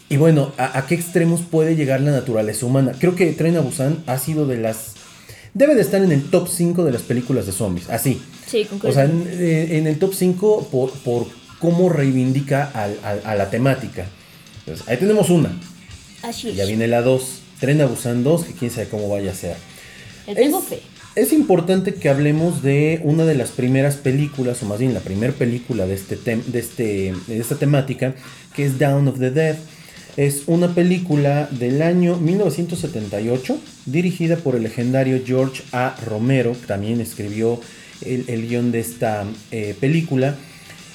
y 0.08 0.16
bueno, 0.16 0.52
¿a, 0.56 0.86
qué 0.86 0.94
extremos 0.94 1.40
puede 1.42 1.74
llegar 1.74 2.00
la 2.00 2.12
naturaleza 2.12 2.64
humana? 2.64 2.92
Creo 2.98 3.16
que 3.16 3.32
Tren 3.32 3.56
a 3.56 3.60
Busan 3.60 4.02
ha 4.06 4.18
sido 4.18 4.46
de 4.46 4.58
las... 4.58 4.94
Debe 5.52 5.74
de 5.74 5.82
estar 5.82 6.02
en 6.02 6.12
el 6.12 6.30
top 6.30 6.48
5 6.48 6.84
de 6.84 6.92
las 6.92 7.02
películas 7.02 7.46
de 7.46 7.52
zombies, 7.52 7.90
así. 7.90 8.22
Sí, 8.46 8.68
O 8.82 8.92
sea, 8.92 9.04
en, 9.04 9.86
el 9.86 9.98
top 9.98 10.14
5 10.14 10.68
por, 10.70 10.92
por 10.92 11.26
cómo 11.58 11.88
reivindica 11.88 12.70
a 12.72 13.34
la 13.34 13.50
temática. 13.50 14.06
Entonces, 14.60 14.86
ahí 14.88 14.98
tenemos 14.98 15.30
una. 15.30 15.50
Así 16.22 16.52
Ya 16.54 16.64
viene 16.64 16.86
la 16.86 17.02
2. 17.02 17.40
Tren 17.58 17.80
a 17.80 17.86
Busan 17.86 18.22
2, 18.22 18.44
que 18.44 18.52
quién 18.52 18.70
sabe 18.70 18.88
cómo 18.88 19.08
vaya 19.08 19.32
a 19.32 19.34
ser. 19.34 19.56
tengo 20.34 20.60
fe 20.60 20.80
es 21.16 21.32
importante 21.32 21.94
que 21.94 22.10
hablemos 22.10 22.62
de 22.62 23.00
una 23.02 23.24
de 23.24 23.34
las 23.34 23.50
primeras 23.50 23.96
películas, 23.96 24.62
o 24.62 24.66
más 24.66 24.78
bien 24.78 24.92
la 24.92 25.00
primera 25.00 25.32
película 25.32 25.86
de, 25.86 25.94
este 25.94 26.16
de, 26.16 26.58
este, 26.58 27.14
de 27.26 27.38
esta 27.38 27.56
temática, 27.56 28.14
que 28.54 28.66
es 28.66 28.78
Down 28.78 29.08
of 29.08 29.18
the 29.18 29.30
Dead. 29.30 29.56
Es 30.18 30.42
una 30.46 30.74
película 30.74 31.48
del 31.50 31.80
año 31.80 32.16
1978, 32.18 33.58
dirigida 33.86 34.36
por 34.36 34.56
el 34.56 34.62
legendario 34.62 35.20
George 35.24 35.62
A. 35.72 35.96
Romero, 36.06 36.52
que 36.52 36.66
también 36.66 37.00
escribió 37.00 37.60
el, 38.02 38.46
guion 38.46 38.70
de 38.70 38.80
esta 38.80 39.24
eh, 39.50 39.74
película, 39.80 40.36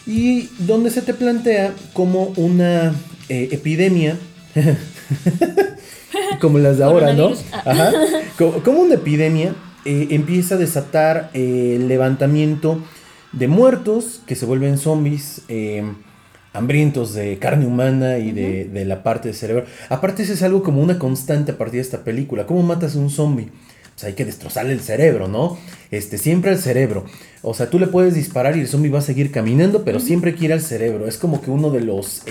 y 0.05 0.49
donde 0.59 0.91
se 0.91 1.01
te 1.01 1.15
plantea 1.15 1.73
como 1.93 2.25
una 2.35 2.93
eh, 3.27 3.49
epidemia, 3.51 4.17
como 6.39 6.59
las 6.59 6.77
de 6.77 6.83
ahora, 6.83 7.13
¿no? 7.13 7.33
Ajá, 7.51 7.91
como 8.63 8.81
una 8.81 8.95
epidemia 8.95 9.55
eh, 9.85 10.09
empieza 10.11 10.55
a 10.55 10.57
desatar 10.57 11.31
eh, 11.33 11.73
el 11.77 11.87
levantamiento 11.87 12.79
de 13.31 13.47
muertos 13.47 14.21
que 14.25 14.35
se 14.35 14.45
vuelven 14.45 14.77
zombies. 14.77 15.41
Eh, 15.47 15.83
hambrientos 16.53 17.13
de 17.13 17.39
carne 17.39 17.65
humana 17.65 18.17
y 18.17 18.33
de, 18.33 18.85
la 18.85 19.03
parte 19.03 19.29
del 19.29 19.37
cerebro. 19.37 19.65
Aparte, 19.87 20.23
eso 20.23 20.33
es 20.33 20.43
algo 20.43 20.63
como 20.63 20.81
una 20.81 20.99
constante 20.99 21.53
a 21.53 21.57
partir 21.57 21.75
de 21.75 21.81
esta 21.81 22.03
película. 22.03 22.45
¿Cómo 22.45 22.61
matas 22.61 22.97
a 22.97 22.99
un 22.99 23.09
zombie? 23.09 23.49
Pues 23.93 24.03
hay 24.03 24.13
que 24.15 24.25
destrozarle 24.25 24.73
el 24.73 24.81
cerebro, 24.81 25.29
¿no? 25.29 25.57
Este, 25.91 26.17
siempre 26.17 26.51
el 26.51 26.57
cerebro. 26.57 27.05
O 27.41 27.53
sea, 27.53 27.69
tú 27.69 27.79
le 27.79 27.87
puedes 27.87 28.15
disparar 28.15 28.57
y 28.57 28.59
el 28.59 28.67
zombie 28.67 28.91
va 28.91 28.99
a 28.99 29.01
seguir 29.01 29.31
caminando, 29.31 29.85
pero 29.85 30.01
siempre 30.01 30.35
quiere 30.35 30.53
al 30.53 30.61
cerebro. 30.61 31.07
Es 31.07 31.17
como 31.17 31.41
que 31.41 31.51
uno 31.51 31.69
de 31.69 31.81
los. 31.81 32.23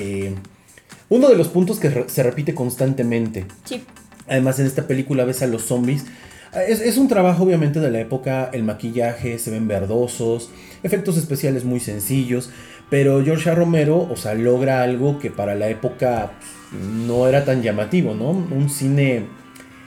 uno 1.09 1.28
de 1.30 1.37
los 1.37 1.49
puntos 1.49 1.78
que 1.78 2.04
se 2.07 2.23
repite 2.23 2.54
constantemente. 2.54 3.47
Sí. 3.64 3.83
Además, 4.28 4.61
en 4.61 4.66
esta 4.66 4.87
película 4.87 5.25
ves 5.25 5.40
a 5.40 5.47
los 5.47 5.62
zombies 5.62 6.04
es, 6.52 6.97
un 6.97 7.09
trabajo 7.09 7.45
obviamente 7.45 7.80
de 7.80 7.90
la 7.90 8.00
época, 8.00 8.50
el 8.52 8.64
maquillaje, 8.64 9.38
se 9.38 9.50
ven 9.50 9.69
verdosos, 9.69 10.50
efectos 10.83 11.16
especiales 11.16 11.64
muy 11.64 11.80
sencillos, 11.80 12.50
pero 12.88 13.23
George 13.25 13.50
A. 13.50 13.54
Romero, 13.54 14.09
o 14.11 14.16
sea, 14.16 14.35
logra 14.35 14.83
algo 14.83 15.19
que 15.19 15.30
para 15.30 15.54
la 15.54 15.69
época 15.69 16.33
pues, 16.38 16.83
no 16.83 17.28
era 17.28 17.45
tan 17.45 17.62
llamativo, 17.62 18.14
¿no? 18.14 18.30
Un 18.30 18.69
cine 18.69 19.26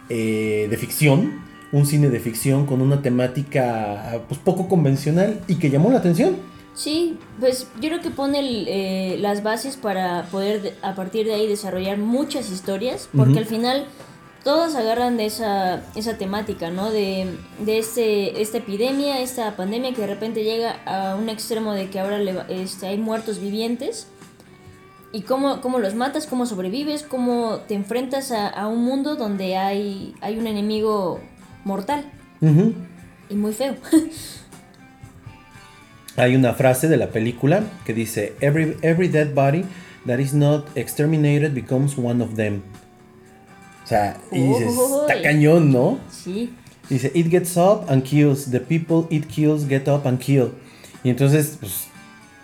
eh, 0.10 0.68
de 0.70 0.78
ficción, 0.78 1.42
un 1.72 1.86
cine 1.86 2.10
de 2.10 2.20
ficción 2.20 2.66
con 2.66 2.82
una 2.82 3.02
temática 3.02 4.22
pues 4.28 4.40
poco 4.40 4.70
convencional 4.70 5.42
y 5.48 5.56
que 5.56 5.70
llamó 5.70 5.92
la 5.92 5.98
atención. 5.98 6.38
Sí, 6.76 7.18
pues 7.40 7.68
yo 7.82 7.90
creo 7.90 8.02
que 8.02 8.10
pone 8.10 8.40
eh, 8.42 9.18
las 9.20 9.44
bases 9.44 9.78
para 9.78 10.24
poder 10.32 10.76
a 10.82 10.96
partir 10.96 11.26
de 11.28 11.34
ahí 11.34 11.48
desarrollar 11.48 11.98
muchas 11.98 12.50
historias, 12.50 13.10
porque 13.16 13.38
al 13.38 13.46
final 13.46 13.86
todos 14.44 14.76
agarran 14.76 15.18
de 15.18 15.26
esa, 15.26 15.82
esa 15.96 16.18
temática, 16.18 16.70
¿no? 16.70 16.92
De, 16.92 17.28
de 17.60 17.78
este, 17.78 18.42
esta 18.42 18.58
epidemia, 18.58 19.22
esta 19.22 19.56
pandemia 19.56 19.94
que 19.94 20.02
de 20.02 20.08
repente 20.08 20.44
llega 20.44 20.82
a 20.86 21.16
un 21.16 21.30
extremo 21.30 21.74
de 21.74 21.90
que 21.90 22.00
ahora 22.00 22.20
este, 22.50 22.88
hay 22.88 22.98
muertos 22.98 23.40
vivientes. 23.40 24.08
Y 25.14 25.22
cómo, 25.22 25.62
cómo, 25.62 25.80
los 25.80 25.94
matas, 25.94 26.26
cómo 26.26 26.46
sobrevives, 26.46 27.04
cómo 27.04 27.60
te 27.68 27.76
enfrentas 27.76 28.32
a, 28.32 28.68
un 28.68 28.84
mundo 28.84 29.16
donde 29.16 29.58
hay, 29.58 30.16
hay 30.22 30.40
un 30.40 30.48
enemigo 30.48 31.22
mortal. 31.64 32.04
Y 33.30 33.36
muy 33.36 33.54
feo. 33.54 33.76
hay 36.18 36.36
una 36.36 36.54
frase 36.54 36.88
de 36.88 36.98
la 36.98 37.10
película 37.10 37.64
que 37.86 37.94
dice, 37.94 38.34
every, 38.42 38.76
every 38.82 39.08
dead 39.08 39.36
body 39.36 39.66
that 40.08 40.20
is 40.20 40.34
not 40.34 40.66
exterminated 40.76 41.54
becomes 41.54 41.96
one 41.96 42.22
of 42.22 42.36
them. 42.36 42.64
O 43.84 43.88
sea, 43.88 44.18
y 44.32 44.42
dices, 44.42 44.74
está 45.02 45.22
cañón, 45.22 45.72
¿no? 45.72 46.00
Sí. 46.10 46.54
Dice, 46.90 47.12
it 47.14 47.30
gets 47.30 47.58
up 47.58 47.86
and 47.90 48.04
kills. 48.04 48.50
The 48.50 48.60
people 48.60 49.06
it 49.10 49.28
kills 49.28 49.68
get 49.68 49.88
up 49.88 50.08
and 50.08 50.20
kill. 50.20 50.52
Y 51.04 51.10
entonces, 51.10 51.58
pues, 51.60 51.88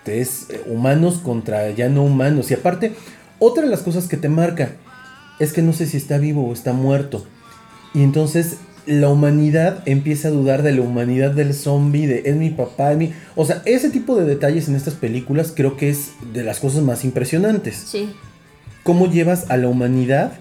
es 0.06 0.50
eh, 0.50 0.62
humanos 0.66 1.20
contra 1.20 1.70
ya 1.72 1.90
no 1.90 2.04
humanos. 2.04 2.52
Y 2.52 2.56
aparte, 2.56 2.94
otra 3.38 3.64
de 3.64 3.70
las 3.70 3.82
cosas 3.82 4.08
que 4.08 4.18
te 4.18 4.30
marca 4.30 4.72
es 5.40 5.54
que 5.54 5.62
no 5.62 5.74
sé 5.74 5.86
si 5.86 5.98
está 5.98 6.18
vivo 6.18 6.48
o 6.48 6.54
está 6.54 6.74
muerto. 6.74 7.26
Y 7.94 8.04
entonces 8.04 8.58
la 8.86 9.10
humanidad 9.10 9.84
empieza 9.86 10.30
a 10.30 10.32
dudar 10.32 10.64
de 10.64 10.74
la 10.74 10.82
humanidad 10.82 11.32
del 11.32 11.54
zombie, 11.54 12.08
de 12.08 12.24
es 12.26 12.36
mi 12.36 12.50
papá, 12.50 12.92
es 12.92 12.98
mi... 12.98 13.14
O 13.36 13.46
sea, 13.46 13.62
ese 13.66 13.90
tipo 13.90 14.16
de 14.16 14.26
detalles 14.26 14.68
en 14.68 14.76
estas 14.76 14.96
películas 14.96 15.54
creo 15.56 15.78
que 15.78 15.90
es 15.90 16.12
de 16.34 16.44
las 16.44 16.60
cosas 16.60 16.82
más 16.84 17.06
impresionantes. 17.06 17.76
Sí. 17.76 18.10
¿Cómo 18.84 19.08
llevas 19.08 19.50
a 19.50 19.58
la 19.58 19.68
humanidad 19.68 20.34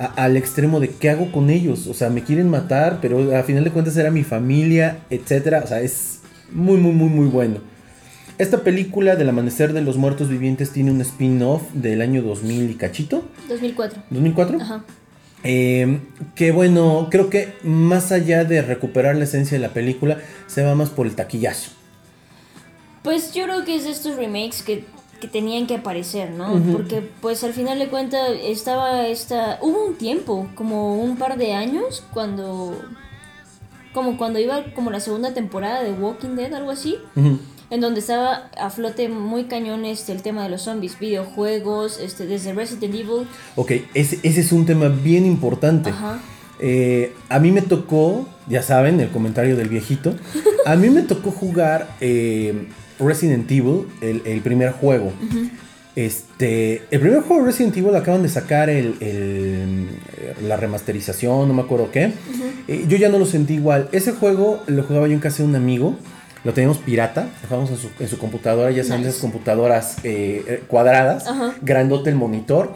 a- 0.00 0.24
al 0.24 0.36
extremo 0.36 0.80
de 0.80 0.88
qué 0.88 1.10
hago 1.10 1.30
con 1.30 1.50
ellos? 1.50 1.86
O 1.86 1.94
sea, 1.94 2.10
me 2.10 2.24
quieren 2.24 2.48
matar, 2.48 2.98
pero 3.00 3.36
a 3.36 3.42
final 3.44 3.62
de 3.62 3.70
cuentas 3.70 3.96
era 3.96 4.10
mi 4.10 4.24
familia, 4.24 4.98
etcétera. 5.10 5.60
O 5.64 5.68
sea, 5.68 5.80
es 5.80 6.20
muy, 6.50 6.78
muy, 6.78 6.92
muy, 6.92 7.08
muy 7.08 7.26
bueno. 7.28 7.58
Esta 8.38 8.62
película 8.64 9.16
del 9.16 9.28
amanecer 9.28 9.74
de 9.74 9.82
los 9.82 9.98
muertos 9.98 10.28
vivientes 10.30 10.70
tiene 10.72 10.90
un 10.90 11.00
spin-off 11.02 11.62
del 11.74 12.00
año 12.00 12.22
2000 12.22 12.70
y 12.70 12.74
cachito. 12.74 13.22
2004. 13.48 14.02
¿2004? 14.10 14.60
Ajá. 14.62 14.84
Eh, 15.44 16.00
que 16.34 16.50
bueno, 16.50 17.08
creo 17.10 17.28
que 17.30 17.52
más 17.62 18.12
allá 18.12 18.44
de 18.44 18.62
recuperar 18.62 19.16
la 19.16 19.24
esencia 19.24 19.58
de 19.58 19.66
la 19.66 19.72
película, 19.74 20.18
se 20.46 20.62
va 20.62 20.74
más 20.74 20.88
por 20.90 21.06
el 21.06 21.14
taquillazo. 21.14 21.70
Pues 23.02 23.32
yo 23.32 23.44
creo 23.44 23.64
que 23.64 23.76
es 23.76 23.84
de 23.84 23.90
estos 23.90 24.16
remakes 24.16 24.62
que, 24.62 24.84
que 25.20 25.28
tenían 25.28 25.66
que 25.66 25.76
aparecer, 25.76 26.30
¿no? 26.30 26.60
Porque 26.72 27.08
pues 27.20 27.44
al 27.44 27.52
final 27.52 27.78
de 27.78 27.88
cuentas 27.88 28.30
estaba 28.42 29.06
esta... 29.06 29.58
Hubo 29.60 29.86
un 29.86 29.96
tiempo, 29.96 30.48
como 30.54 31.00
un 31.00 31.16
par 31.16 31.36
de 31.38 31.52
años, 31.52 32.02
cuando... 32.12 32.80
Como 33.92 34.16
cuando 34.16 34.38
iba 34.38 34.64
como 34.74 34.90
la 34.90 35.00
segunda 35.00 35.34
temporada 35.34 35.82
de 35.82 35.92
Walking 35.92 36.36
Dead, 36.36 36.52
algo 36.54 36.70
así. 36.70 36.96
En 37.70 37.80
donde 37.80 38.00
estaba 38.00 38.50
a 38.58 38.70
flote 38.70 39.08
muy 39.08 39.44
cañón 39.44 39.84
este, 39.84 40.12
el 40.12 40.22
tema 40.22 40.42
de 40.44 40.48
los 40.48 40.62
zombies, 40.62 40.98
videojuegos, 40.98 42.00
este, 42.00 42.26
desde 42.26 42.52
Resident 42.52 42.94
Evil. 42.94 43.26
Ok, 43.56 43.72
ese, 43.94 44.18
ese 44.22 44.40
es 44.40 44.52
un 44.52 44.66
tema 44.66 44.88
bien 44.88 45.26
importante. 45.26 45.90
Ajá. 45.90 46.20
Eh, 46.60 47.14
a 47.28 47.38
mí 47.38 47.52
me 47.52 47.62
tocó, 47.62 48.28
ya 48.46 48.62
saben, 48.62 49.00
el 49.00 49.10
comentario 49.10 49.56
del 49.56 49.68
viejito. 49.68 50.14
A 50.66 50.76
mí 50.76 50.90
me 50.90 51.02
tocó 51.02 51.30
jugar 51.30 51.96
eh, 52.00 52.68
Resident 53.00 53.50
Evil, 53.50 53.86
el, 54.00 54.22
el 54.24 54.40
primer 54.42 54.72
juego. 54.72 55.12
Este, 55.96 56.82
el 56.92 57.00
primer 57.00 57.20
juego 57.22 57.42
de 57.42 57.50
Resident 57.50 57.76
Evil 57.76 57.94
acaban 57.96 58.22
de 58.22 58.28
sacar 58.28 58.70
el, 58.70 58.94
el- 59.00 59.88
la 60.46 60.56
remasterización, 60.56 61.48
no 61.48 61.54
me 61.54 61.62
acuerdo 61.62 61.90
qué. 61.90 62.12
Eh, 62.68 62.84
yo 62.88 62.96
ya 62.96 63.08
no 63.08 63.18
lo 63.18 63.26
sentí 63.26 63.54
igual. 63.54 63.88
Ese 63.92 64.12
juego 64.12 64.62
lo 64.66 64.84
jugaba 64.84 65.08
yo 65.08 65.14
en 65.14 65.18
casa 65.20 65.42
de 65.42 65.48
un 65.48 65.56
amigo. 65.56 65.96
Lo 66.44 66.54
teníamos 66.54 66.78
pirata, 66.78 67.28
lo 67.42 67.48
jugábamos 67.48 67.70
en 67.70 67.76
su, 67.76 67.88
en 67.98 68.08
su 68.08 68.16
computadora, 68.18 68.70
ya 68.70 68.82
saben, 68.82 69.00
Nice. 69.00 69.10
esas 69.10 69.20
computadoras 69.20 69.98
eh, 70.04 70.42
eh, 70.46 70.62
cuadradas, 70.66 71.26
Ajá. 71.26 71.54
grandote 71.60 72.08
el 72.08 72.16
monitor. 72.16 72.72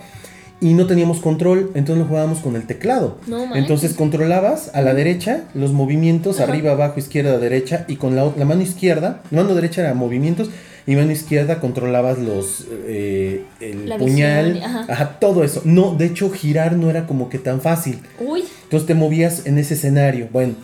Y 0.64 0.72
no 0.72 0.86
teníamos 0.86 1.20
control, 1.20 1.70
entonces 1.74 1.98
lo 2.02 2.08
jugábamos 2.08 2.38
con 2.38 2.56
el 2.56 2.62
teclado. 2.66 3.18
No 3.26 3.54
entonces 3.54 3.92
controlabas 3.92 4.70
a 4.74 4.80
la 4.80 4.94
derecha 4.94 5.42
los 5.52 5.72
movimientos, 5.72 6.40
Ajá. 6.40 6.50
arriba, 6.50 6.72
abajo, 6.72 6.98
izquierda, 6.98 7.36
derecha, 7.38 7.84
y 7.86 7.96
con 7.96 8.16
la, 8.16 8.32
la 8.34 8.46
mano 8.46 8.62
izquierda, 8.62 9.20
la 9.30 9.42
mano 9.42 9.54
derecha 9.54 9.82
era 9.82 9.92
movimientos, 9.92 10.48
y 10.86 10.96
mano 10.96 11.12
izquierda 11.12 11.60
controlabas 11.60 12.18
los 12.18 12.64
eh, 12.86 13.44
el 13.60 13.90
La 13.90 13.98
puñal, 13.98 14.54
visión, 14.54 14.70
ajá. 14.70 14.92
ajá, 14.92 15.18
todo 15.20 15.44
eso. 15.44 15.60
No, 15.64 15.94
de 15.96 16.06
hecho, 16.06 16.30
girar 16.30 16.72
no 16.76 16.88
era 16.88 17.06
como 17.06 17.28
que 17.28 17.38
tan 17.38 17.60
fácil. 17.60 18.00
Uy, 18.18 18.44
Entonces 18.62 18.86
te 18.86 18.94
movías 18.94 19.44
en 19.44 19.58
ese 19.58 19.74
escenario. 19.74 20.28
Bueno, 20.32 20.54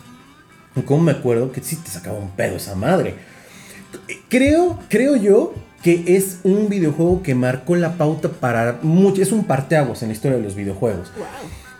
como 0.85 1.03
me 1.03 1.11
acuerdo 1.11 1.51
que 1.51 1.61
sí 1.61 1.75
te 1.75 1.91
sacaba 1.91 2.17
un 2.17 2.31
pedo 2.31 2.55
esa 2.55 2.73
madre. 2.73 3.13
Creo, 4.29 4.79
creo 4.89 5.15
yo 5.15 5.53
que 5.83 6.03
es 6.15 6.39
un 6.43 6.69
videojuego 6.69 7.23
que 7.23 7.33
marcó 7.35 7.75
la 7.75 7.93
pauta 7.97 8.29
para 8.29 8.79
mucho. 8.83 9.21
Es 9.21 9.31
un 9.31 9.43
parteaguas 9.45 10.01
en 10.03 10.09
la 10.09 10.13
historia 10.13 10.37
de 10.37 10.43
los 10.43 10.55
videojuegos. 10.55 11.11
wow. 11.17 11.25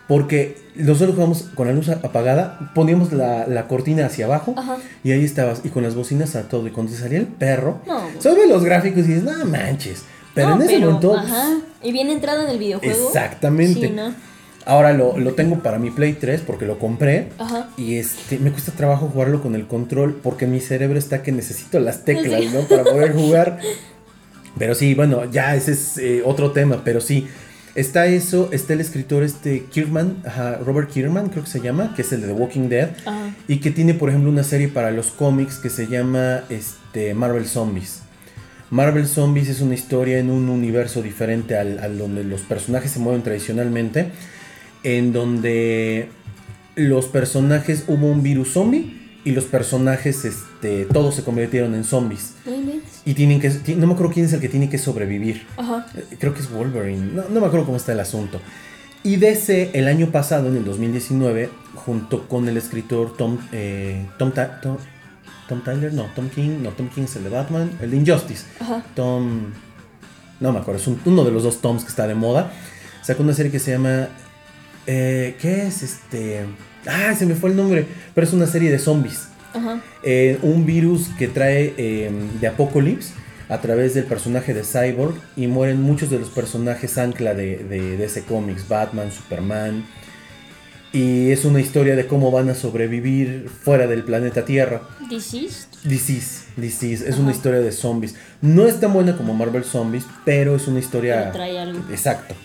Porque 0.08 0.58
nosotros 0.76 1.16
jugamos 1.16 1.44
con 1.56 1.68
la 1.68 1.74
luz 1.74 1.88
apagada, 1.88 2.72
poníamos 2.76 3.14
la, 3.14 3.48
la 3.48 3.68
cortina 3.70 4.08
hacia 4.08 4.26
abajo 4.26 4.54
Ajá. 4.58 4.78
y 5.04 5.12
ahí 5.12 5.24
estabas. 5.24 5.62
Y 5.64 5.70
con 5.70 5.84
las 5.84 5.96
bocinas 5.96 6.36
a 6.36 6.50
todo. 6.50 6.68
Y 6.68 6.72
cuando 6.72 6.92
te 6.92 6.98
salía 6.98 7.20
el 7.20 7.28
perro, 7.28 7.80
No. 7.88 8.02
solo 8.20 8.36
ves 8.42 8.50
los 8.50 8.64
gráficos 8.64 9.00
y 9.06 9.14
dices, 9.14 9.24
no 9.24 9.46
manches. 9.46 10.04
Pero 10.34 10.50
No, 10.50 10.56
en 10.56 10.62
ese 10.64 10.80
momento. 10.80 11.16
Ajá. 11.18 11.58
Y 11.82 11.92
bien 11.94 12.10
entrada 12.10 12.44
en 12.44 12.50
el 12.50 12.58
videojuego. 12.60 13.08
Exactamente. 13.08 13.88
Sí, 13.88 13.94
¿no? 13.94 14.14
Ahora 14.72 14.94
lo, 14.94 15.18
lo 15.18 15.34
tengo 15.34 15.60
para 15.60 15.80
mi 15.80 15.92
Play 15.92 16.14
3 16.14 16.44
porque 16.48 16.66
lo 16.66 16.80
compré. 16.80 17.28
Ajá. 17.38 17.68
Y 17.76 17.98
este, 17.98 18.40
me 18.40 18.54
cuesta 18.54 18.72
trabajo 18.72 19.10
jugarlo 19.10 19.42
con 19.42 19.54
el 19.54 19.68
control 19.68 20.22
porque 20.24 20.48
mi 20.48 20.62
cerebro 20.62 20.98
está 20.98 21.24
que 21.24 21.34
necesito 21.34 21.78
las 21.82 22.06
teclas, 22.06 22.42
¿no? 22.54 22.62
Para 22.62 22.86
poder 22.86 23.12
jugar. 23.12 23.60
Pero 24.58 24.74
sí, 24.74 24.94
bueno, 24.94 25.30
ya 25.30 25.58
ese 25.58 25.74
es 25.74 25.98
eh, 25.98 26.22
otro 26.24 26.52
tema, 26.52 26.84
pero 26.86 27.02
sí. 27.02 27.28
Está 27.76 28.06
eso, 28.06 28.48
está 28.54 28.72
el 28.72 28.80
escritor 28.80 29.24
este 29.24 29.66
Kierman, 29.66 30.24
ajá, 30.26 30.60
Robert 30.66 30.90
Kierman 30.90 31.28
creo 31.28 31.44
que 31.44 31.50
se 31.50 31.60
llama, 31.60 31.94
que 31.94 32.04
es 32.04 32.14
el 32.14 32.22
de 32.22 32.28
The 32.28 32.34
Walking 32.34 32.70
Dead. 32.70 32.92
Ajá. 33.06 33.36
Y 33.50 33.58
que 33.58 33.72
tiene, 33.72 33.94
por 33.94 34.08
ejemplo, 34.08 34.30
una 34.30 34.46
serie 34.46 34.70
para 34.70 34.92
los 34.92 35.08
cómics 35.08 35.58
que 35.58 35.70
se 35.70 35.88
llama 35.88 36.46
este, 36.48 37.14
Marvel 37.14 37.46
Zombies. 37.46 38.04
Marvel 38.70 39.06
Zombies 39.06 39.50
es 39.50 39.60
una 39.60 39.74
historia 39.74 40.18
en 40.20 40.30
un 40.30 40.48
universo 40.48 41.02
diferente 41.02 41.58
al, 41.58 41.78
al 41.80 41.98
donde 41.98 42.24
los 42.24 42.40
personajes 42.44 42.92
se 42.92 43.00
mueven 43.00 43.22
tradicionalmente. 43.22 44.12
En 44.84 45.14
donde 45.14 46.10
los 46.76 47.06
personajes 47.08 47.84
hubo 47.88 48.08
un 48.08 48.24
virus 48.24 48.54
zombie 48.54 49.00
y 49.24 49.32
los 49.32 49.44
personajes, 49.46 50.26
este, 50.26 50.86
todos 50.86 51.14
se 51.16 51.24
convirtieron 51.24 51.76
en 51.76 51.84
zombies. 51.84 52.34
Y 53.06 53.14
tienen 53.14 53.40
que, 53.40 53.50
no 53.76 53.88
me 53.88 53.94
acuerdo 53.94 54.14
quién 54.14 54.26
es 54.26 54.34
el 54.34 54.40
que 54.42 54.50
tiene 54.50 54.70
que 54.70 54.78
sobrevivir. 54.78 55.46
Ajá. 55.58 55.86
Eh, 55.96 56.06
Creo 56.20 56.34
que 56.34 56.40
es 56.40 56.50
Wolverine. 56.52 57.12
No, 57.14 57.24
no 57.30 57.40
me 57.42 57.46
acuerdo 57.48 57.66
cómo 57.66 57.78
está 57.78 57.92
el 57.94 58.00
asunto. 58.00 58.40
Y 59.04 59.16
DC, 59.18 59.72
el 59.74 59.88
año 59.88 60.08
pasado, 60.12 60.50
en 60.50 60.58
el 60.58 60.64
2019, 60.66 61.50
junto 61.76 62.28
con 62.28 62.48
el 62.48 62.58
escritor 62.58 63.16
Tom, 63.18 63.38
eh, 63.52 64.06
Tom, 64.20 64.32
Tom, 64.62 64.78
Tom 65.50 65.64
Tyler, 65.64 65.92
no, 65.94 66.06
Tom 66.16 66.30
King, 66.30 66.60
no, 66.62 66.70
Tom 66.70 66.88
King 66.90 67.04
es 67.04 67.16
el 67.16 67.24
de 67.24 67.30
Batman, 67.30 67.72
el 67.82 67.90
de 67.92 67.98
Injustice. 67.98 68.46
Ajá. 68.60 68.84
Tom, 68.96 69.48
no 70.40 70.52
me 70.52 70.60
acuerdo, 70.60 70.80
es 70.80 70.88
un- 70.88 71.02
uno 71.06 71.24
de 71.24 71.32
los 71.32 71.44
dos 71.44 71.62
Toms 71.62 71.84
que 71.84 71.90
está 71.90 72.06
de 72.08 72.14
moda. 72.16 72.52
Sacó 73.02 73.24
una 73.24 73.34
serie 73.34 73.52
que 73.52 73.58
se 73.60 73.72
llama, 73.72 74.08
eh, 74.88 75.36
¿qué 75.40 75.68
es 75.68 75.84
este? 75.84 76.42
Ah, 76.88 77.14
se 77.18 77.26
me 77.26 77.36
fue 77.36 77.50
el 77.52 77.56
nombre, 77.56 77.86
pero 78.16 78.26
es 78.26 78.34
una 78.34 78.48
serie 78.48 78.72
de 78.72 78.80
zombies 78.80 79.28
Ajá. 79.54 79.80
eh, 80.04 80.40
un 80.42 80.66
virus 80.66 81.10
que 81.18 81.28
trae 81.28 81.74
eh, 81.78 82.12
de 82.40 82.48
Apocalypse 82.48 83.14
a 83.50 83.60
través 83.62 83.94
del 83.94 84.06
personaje 84.06 84.54
de 84.54 84.64
Cyborg 84.64 85.16
y 85.36 85.48
mueren 85.48 85.82
muchos 85.82 86.10
de 86.10 86.18
los 86.20 86.30
personajes 86.30 86.98
ancla 86.98 87.34
de, 87.34 87.58
de, 87.58 87.98
de 87.98 88.06
ese 88.06 88.24
cómics, 88.24 88.68
Batman, 88.68 89.12
Superman. 89.12 89.86
Y 90.94 91.32
es 91.32 91.46
una 91.46 91.62
historia 91.62 91.96
de 91.96 92.06
cómo 92.06 92.32
van 92.32 92.50
a 92.50 92.56
sobrevivir 92.56 93.50
fuera 93.50 93.88
del 93.88 94.04
planeta 94.04 94.44
Tierra. 94.44 94.82
Deceased. 95.10 95.68
Disease, 95.84 96.46
Disease, 96.58 97.08
es 97.08 97.14
Ajá. 97.16 97.22
una 97.24 97.32
historia 97.32 97.60
de 97.60 97.72
zombies. 97.72 98.16
No 98.42 98.68
es 98.68 98.80
tan 98.80 98.92
buena 98.94 99.16
como 99.16 99.34
Marvel 99.34 99.64
Zombies, 99.64 100.06
pero 100.26 100.56
es 100.56 100.68
una 100.68 100.80
historia... 100.80 101.20
Pero 101.20 101.32
trae 101.32 101.60
algo. 101.60 101.80
Exacto. 101.92 102.36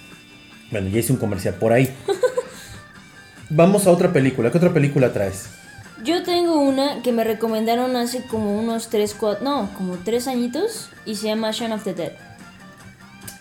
Bueno, 0.71 0.89
ya 0.89 0.99
hice 0.99 1.13
un 1.13 1.19
comercial 1.19 1.55
por 1.55 1.73
ahí. 1.73 1.95
Vamos 3.51 3.87
a 3.87 3.91
otra 3.91 4.13
película. 4.13 4.51
¿Qué 4.51 4.59
otra 4.59 4.73
película 4.73 5.13
traes? 5.13 5.49
Yo 6.03 6.23
tengo 6.23 6.61
una 6.61 7.03
que 7.03 7.13
me 7.13 7.25
recomendaron 7.25 7.97
hace 7.97 8.23
como 8.25 8.59
unos 8.59 8.89
3, 8.89 9.15
4, 9.19 9.45
no, 9.45 9.71
como 9.75 9.97
3 9.97 10.29
añitos 10.29 10.91
y 11.07 11.15
se 11.15 11.29
llama 11.29 11.53
Shaun 11.53 11.73
of 11.73 11.85
the 11.85 11.95
Dead. 11.95 12.13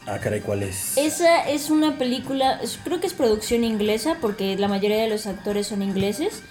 Ah, 0.07 0.19
caray, 0.19 0.41
¿cuál 0.41 0.63
es? 0.63 0.95
Esa 0.97 1.49
es 1.49 1.71
una 1.71 1.97
película, 1.97 2.61
creo 2.83 2.99
que 2.99 3.07
es 3.07 3.13
producción 3.13 3.63
inglesa 3.63 4.17
porque 4.21 4.55
la 4.55 4.67
mayoría 4.67 5.01
de 5.01 5.09
los 5.09 5.25
actores 5.25 5.67
son 5.67 5.81
ingleses. 5.81 6.43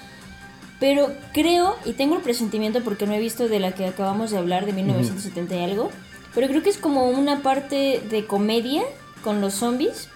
Pero 0.80 1.12
creo, 1.32 1.76
y 1.84 1.92
tengo 1.92 2.16
el 2.16 2.22
presentimiento 2.22 2.82
porque 2.82 3.06
no 3.06 3.14
he 3.14 3.20
visto 3.20 3.48
de 3.48 3.60
la 3.60 3.72
que 3.72 3.86
acabamos 3.86 4.32
de 4.32 4.38
hablar, 4.38 4.66
de 4.66 4.72
1970 4.72 5.54
y 5.54 5.64
algo, 5.64 5.90
pero 6.34 6.48
creo 6.48 6.62
que 6.62 6.70
es 6.70 6.78
como 6.78 7.08
una 7.08 7.42
parte 7.42 8.02
de 8.10 8.26
comedia 8.26 8.82
con 9.22 9.40
los 9.40 9.54
zombies, 9.54 10.08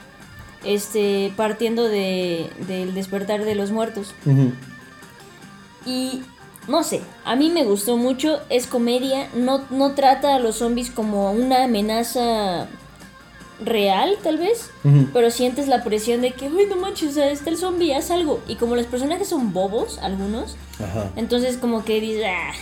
este, 0.65 1.33
partiendo 1.37 1.85
de, 1.85 2.51
del 2.67 2.95
despertar 2.95 3.45
de 3.45 3.55
los 3.55 3.71
muertos. 3.71 4.15
Y 5.87 6.23
no 6.67 6.83
sé, 6.85 7.01
a 7.25 7.35
mí 7.37 7.51
me 7.51 7.65
gustó 7.65 7.97
mucho, 7.97 8.41
es 8.51 8.67
comedia, 8.67 9.29
no, 9.35 9.65
no 9.71 9.93
trata 9.93 10.35
a 10.35 10.39
los 10.39 10.57
zombies 10.57 10.91
como 10.91 11.33
una 11.33 11.65
amenaza 11.65 12.69
real, 13.65 14.17
tal 14.23 14.39
vez, 14.39 14.71
pero 15.13 15.31
sientes 15.31 15.67
la 15.67 15.83
presión 15.83 16.21
de 16.21 16.33
que, 16.33 16.49
uy, 16.49 16.67
no 16.67 16.77
manches, 16.77 17.11
o 17.11 17.13
sea, 17.13 17.31
está 17.31 17.51
el 17.51 17.57
zombie, 17.57 17.95
haz 17.95 18.11
algo. 18.11 18.41
Y 18.47 18.57
como 18.57 18.77
los 18.77 18.87
personajes 18.87 19.29
son 19.29 19.53
bobos, 19.53 19.99
algunos, 19.99 20.57
Ajá. 20.79 21.11
entonces 21.17 21.57
como 21.57 21.85
que 21.85 22.01
dices, 22.01 22.25
ah, 22.29 22.53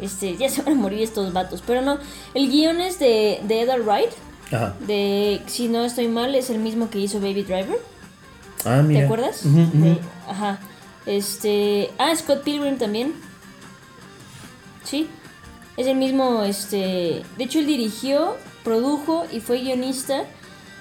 este, 0.00 0.36
ya 0.36 0.48
se 0.48 0.62
van 0.62 0.74
a 0.74 0.80
morir 0.80 1.02
estos 1.02 1.32
vatos. 1.32 1.62
Pero 1.66 1.82
no, 1.82 1.98
el 2.34 2.50
guion 2.50 2.80
es 2.80 2.98
de, 2.98 3.40
de 3.42 3.62
Edgar 3.62 3.82
Wright, 3.82 4.10
Ajá. 4.52 4.74
de, 4.86 5.42
si 5.46 5.68
no 5.68 5.84
estoy 5.84 6.08
mal, 6.08 6.34
es 6.34 6.50
el 6.50 6.58
mismo 6.58 6.90
que 6.90 6.98
hizo 6.98 7.20
Baby 7.20 7.42
Driver. 7.42 7.78
Ah, 8.64 8.82
mira. 8.82 9.00
¿Te 9.00 9.04
acuerdas? 9.06 9.40
De- 9.44 9.98
ajá. 10.28 10.58
Este. 11.06 11.90
Ah, 11.98 12.14
Scott 12.16 12.42
Pilgrim 12.44 12.78
también. 12.78 13.12
Sí. 14.84 15.08
Es 15.76 15.86
el 15.86 15.96
mismo, 15.96 16.42
este. 16.42 17.22
De 17.36 17.44
hecho, 17.44 17.58
él 17.58 17.66
dirigió, 17.66 18.36
produjo 18.62 19.24
y 19.32 19.40
fue 19.40 19.60
guionista 19.60 20.24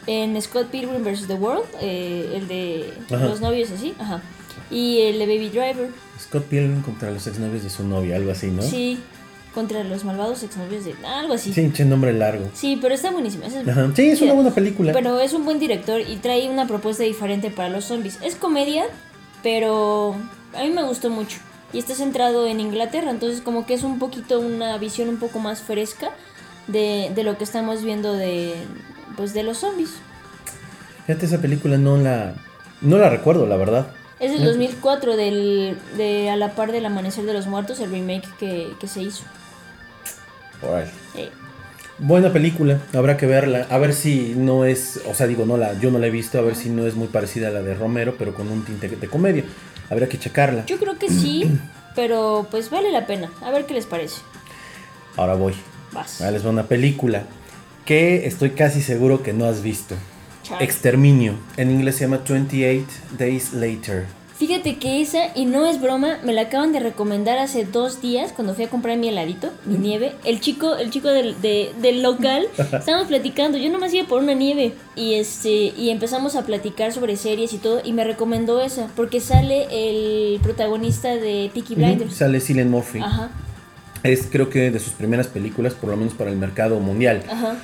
en 0.08 0.40
Scott 0.42 0.68
Pilgrim 0.68 1.04
vs. 1.04 1.28
The 1.28 1.34
World. 1.34 1.66
eh, 1.82 2.34
el 2.36 2.48
de 2.48 2.94
Ajá. 3.14 3.26
los 3.26 3.42
novios 3.42 3.72
así. 3.72 3.94
Ajá. 4.00 4.22
Y 4.70 5.02
el 5.02 5.20
de 5.20 5.26
Baby 5.26 5.50
Driver. 5.50 5.90
Scott 6.20 6.44
Pilgrim 6.46 6.82
contra 6.84 7.12
los 7.12 7.26
exnovios 7.28 7.64
de 7.64 7.70
su 7.70 7.84
novia, 7.84 8.16
algo 8.16 8.32
así, 8.32 8.48
¿no? 8.48 8.62
Sí, 8.62 9.00
contra 9.54 9.84
los 9.84 10.04
malvados 10.04 10.42
exnovios 10.44 10.84
de... 10.86 10.96
Algo 11.06 11.34
así. 11.34 11.54
Sí, 11.54 11.72
che 11.74 11.86
nombre 11.86 12.12
largo. 12.14 12.50
Sí, 12.54 12.78
pero 12.82 12.94
está 12.96 13.12
buenísimo. 13.12 13.46
es- 13.46 13.68
Ajá. 13.68 13.92
Sí, 13.96 14.10
es 14.10 14.22
una 14.22 14.34
buena 14.34 14.52
película. 14.52 14.94
Pero 14.94 15.20
es 15.20 15.34
un 15.34 15.46
buen 15.46 15.60
director 15.60 16.02
y 16.02 16.16
trae 16.18 16.50
una 16.50 16.68
propuesta 16.68 17.04
diferente 17.04 17.50
para 17.52 17.70
los 17.70 17.86
zombies. 17.86 18.18
Es 18.24 18.36
comedia, 18.36 18.86
pero 19.44 20.16
a 20.56 20.64
mí 20.64 20.70
me 20.70 20.84
gustó 20.84 21.10
mucho. 21.10 21.38
Y 21.72 21.80
está 21.80 21.96
centrado 21.96 22.46
en 22.48 22.60
Inglaterra, 22.60 23.10
entonces 23.12 23.42
como 23.42 23.66
que 23.66 23.74
es 23.74 23.84
un 23.84 23.98
poquito 24.00 24.40
una 24.40 24.78
visión 24.78 25.10
un 25.10 25.18
poco 25.18 25.40
más 25.40 25.62
fresca 25.62 26.12
de, 26.68 27.12
de 27.16 27.24
lo 27.24 27.38
que 27.38 27.44
estamos 27.44 27.84
viendo 27.84 28.14
de, 28.14 28.54
pues, 29.18 29.34
de 29.34 29.44
los 29.44 29.58
zombies. 29.60 29.90
Fíjate, 31.08 31.26
esa 31.26 31.42
película 31.42 31.78
no 31.78 31.98
la, 31.98 32.36
no 32.82 32.98
la 32.98 33.10
recuerdo, 33.10 33.46
la 33.48 33.58
verdad. 33.58 33.88
Es 34.20 34.32
del 34.32 34.46
2004, 34.46 35.18
del, 35.18 35.78
de 35.98 36.30
A 36.30 36.38
la 36.38 36.56
par 36.56 36.72
del 36.72 36.86
Amanecer 36.86 37.26
de 37.26 37.34
los 37.34 37.48
Muertos, 37.48 37.80
el 37.82 37.90
remake 37.92 38.28
que, 38.40 38.72
que 38.80 38.88
se 38.88 39.02
hizo. 39.02 39.24
Órale. 40.68 40.90
Buena 42.00 42.34
película, 42.34 42.82
habrá 42.94 43.18
que 43.18 43.28
verla. 43.28 43.68
A 43.70 43.78
ver 43.78 43.94
si 43.94 44.34
no 44.36 44.66
es, 44.66 45.02
o 45.08 45.14
sea, 45.14 45.28
digo, 45.28 45.46
no 45.46 45.58
la, 45.58 45.80
yo 45.80 45.92
no 45.92 46.00
la 46.00 46.08
he 46.08 46.10
visto, 46.10 46.40
a 46.40 46.42
ver 46.42 46.56
si 46.56 46.70
no 46.70 46.88
es 46.88 46.96
muy 46.96 47.08
parecida 47.08 47.50
a 47.50 47.52
la 47.52 47.62
de 47.62 47.76
Romero, 47.76 48.16
pero 48.18 48.34
con 48.34 48.50
un 48.50 48.66
tinte 48.66 48.90
de 48.90 49.08
comedia. 49.08 49.44
Habrá 49.90 50.08
que 50.08 50.18
checarla. 50.18 50.66
yo 50.66 50.78
creo 50.80 50.98
que 50.98 51.10
sí, 51.10 51.60
pero 51.96 52.48
pues 52.50 52.70
vale 52.72 52.92
la 52.92 53.06
pena. 53.06 53.32
A 53.42 53.52
ver 53.52 53.66
qué 53.66 53.76
les 53.76 53.86
parece. 53.86 54.22
Ahora 55.16 55.36
voy. 55.36 55.54
Vas. 55.92 56.20
Ahora 56.20 56.32
les 56.32 56.46
va 56.46 56.50
una 56.50 56.68
película 56.68 57.24
que 57.86 58.26
estoy 58.26 58.52
casi 58.52 58.82
seguro 58.82 59.22
que 59.22 59.34
no 59.34 59.46
has 59.46 59.62
visto. 59.62 59.96
Exterminio. 60.60 61.36
En 61.58 61.72
inglés 61.72 61.96
se 61.96 62.06
llama 62.06 62.22
28 62.28 62.86
Days 63.18 63.54
Later. 63.54 64.06
Fíjate 64.46 64.76
que 64.76 65.02
esa, 65.02 65.28
y 65.36 65.46
no 65.46 65.66
es 65.66 65.80
broma, 65.80 66.18
me 66.26 66.34
la 66.34 66.42
acaban 66.42 66.74
de 66.74 66.82
recomendar 66.82 67.38
hace 67.38 67.64
dos 67.64 68.02
días 68.02 68.34
cuando 68.34 68.54
fui 68.54 68.66
a 68.66 68.70
comprar 68.70 68.98
mi 68.98 69.08
heladito, 69.08 69.52
mi 69.66 69.78
nieve. 69.78 70.12
El 70.26 70.42
chico, 70.42 70.76
el 70.76 70.90
chico 70.90 71.08
del, 71.08 71.40
de- 71.42 71.72
del 71.82 72.04
local, 72.04 72.44
estábamos 72.58 73.08
platicando, 73.08 73.58
yo 73.58 73.72
nomás 73.72 73.94
iba 73.94 74.06
por 74.06 74.22
una 74.22 74.34
nieve 74.34 74.74
y 74.98 75.14
este 75.14 75.50
y 75.78 75.92
empezamos 75.92 76.36
a 76.36 76.46
platicar 76.46 76.92
sobre 76.92 77.16
series 77.16 77.54
y 77.54 77.58
todo 77.58 77.80
y 77.86 77.94
me 77.94 78.04
recomendó 78.04 78.60
esa 78.62 78.88
porque 78.98 79.22
sale 79.22 79.68
el 79.72 80.42
protagonista 80.42 81.16
de 81.16 81.50
Peaky 81.54 81.76
Blinders. 81.76 82.14
Sale 82.14 82.42
Cillian 82.42 82.70
Murphy. 82.70 83.00
Ajá, 83.00 83.30
Es 84.04 84.28
creo 84.30 84.50
que 84.50 84.72
de 84.72 84.80
sus 84.82 84.92
primeras 84.92 85.28
películas, 85.28 85.74
por 85.74 85.90
lo 85.90 85.96
menos 85.96 86.16
para 86.16 86.30
el 86.32 86.36
mercado 86.36 86.82
mundial. 86.82 87.24
ajá. 87.32 87.56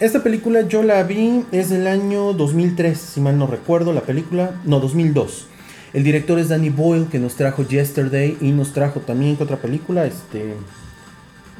Esta 0.00 0.24
película 0.24 0.62
yo 0.62 0.82
la 0.82 1.00
vi, 1.04 1.44
es 1.52 1.70
del 1.70 1.86
año 1.86 2.32
2003, 2.32 2.98
si 2.98 3.20
mal 3.20 3.38
no 3.38 3.46
recuerdo, 3.46 3.92
la 3.92 4.00
película, 4.00 4.50
no, 4.64 4.80
2002. 4.80 5.46
El 5.94 6.02
director 6.02 6.38
es 6.40 6.48
Danny 6.48 6.70
Boyle, 6.70 7.06
que 7.06 7.20
nos 7.20 7.36
trajo 7.36 7.62
Yesterday 7.62 8.36
y 8.40 8.50
nos 8.50 8.72
trajo 8.72 9.00
también, 9.00 9.36
¿qué 9.36 9.44
otra 9.44 9.58
película? 9.58 10.04
Este... 10.04 10.54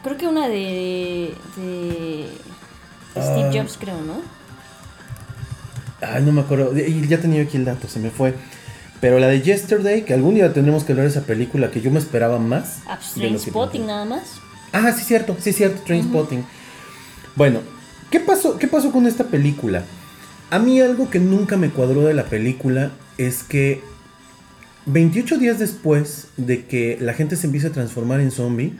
Creo 0.02 0.16
que 0.16 0.26
una 0.26 0.48
de, 0.48 1.34
de 1.56 2.26
Steve 3.12 3.48
Ah. 3.48 3.50
Jobs, 3.54 3.78
creo, 3.78 4.00
¿no? 4.02 4.20
Ay, 6.06 6.22
no 6.24 6.32
me 6.32 6.40
acuerdo, 6.40 6.74
ya 6.74 7.20
tenía 7.20 7.42
aquí 7.42 7.56
el 7.56 7.64
dato, 7.64 7.88
se 7.88 8.00
me 8.00 8.10
fue. 8.10 8.34
Pero 9.00 9.20
la 9.20 9.28
de 9.28 9.40
Yesterday, 9.40 10.02
que 10.02 10.14
algún 10.14 10.34
día 10.34 10.52
tendremos 10.52 10.82
que 10.82 10.92
hablar 10.92 11.06
de 11.06 11.12
esa 11.12 11.22
película, 11.22 11.70
que 11.70 11.80
yo 11.80 11.92
me 11.92 12.00
esperaba 12.00 12.38
más. 12.38 12.80
Ah, 12.86 12.96
pues, 12.96 13.12
Trainspotting 13.14 13.86
nada 13.86 14.04
más. 14.04 14.40
Ah, 14.72 14.92
sí, 14.92 15.04
cierto, 15.04 15.36
sí, 15.38 15.52
cierto, 15.52 15.80
Trainspotting. 15.86 16.44
Bueno, 17.36 17.60
¿qué 18.10 18.18
pasó, 18.18 18.58
¿qué 18.58 18.66
pasó 18.66 18.90
con 18.90 19.06
esta 19.06 19.24
película? 19.24 19.84
A 20.50 20.58
mí 20.58 20.80
algo 20.80 21.08
que 21.08 21.20
nunca 21.20 21.56
me 21.56 21.70
cuadró 21.70 22.02
de 22.02 22.14
la 22.14 22.24
película 22.24 22.90
es 23.16 23.44
que 23.44 23.82
28 24.86 25.38
días 25.38 25.58
después 25.58 26.28
de 26.36 26.66
que 26.66 26.98
la 27.00 27.14
gente 27.14 27.36
se 27.36 27.46
empieza 27.46 27.68
a 27.68 27.72
transformar 27.72 28.20
en 28.20 28.30
zombie, 28.30 28.74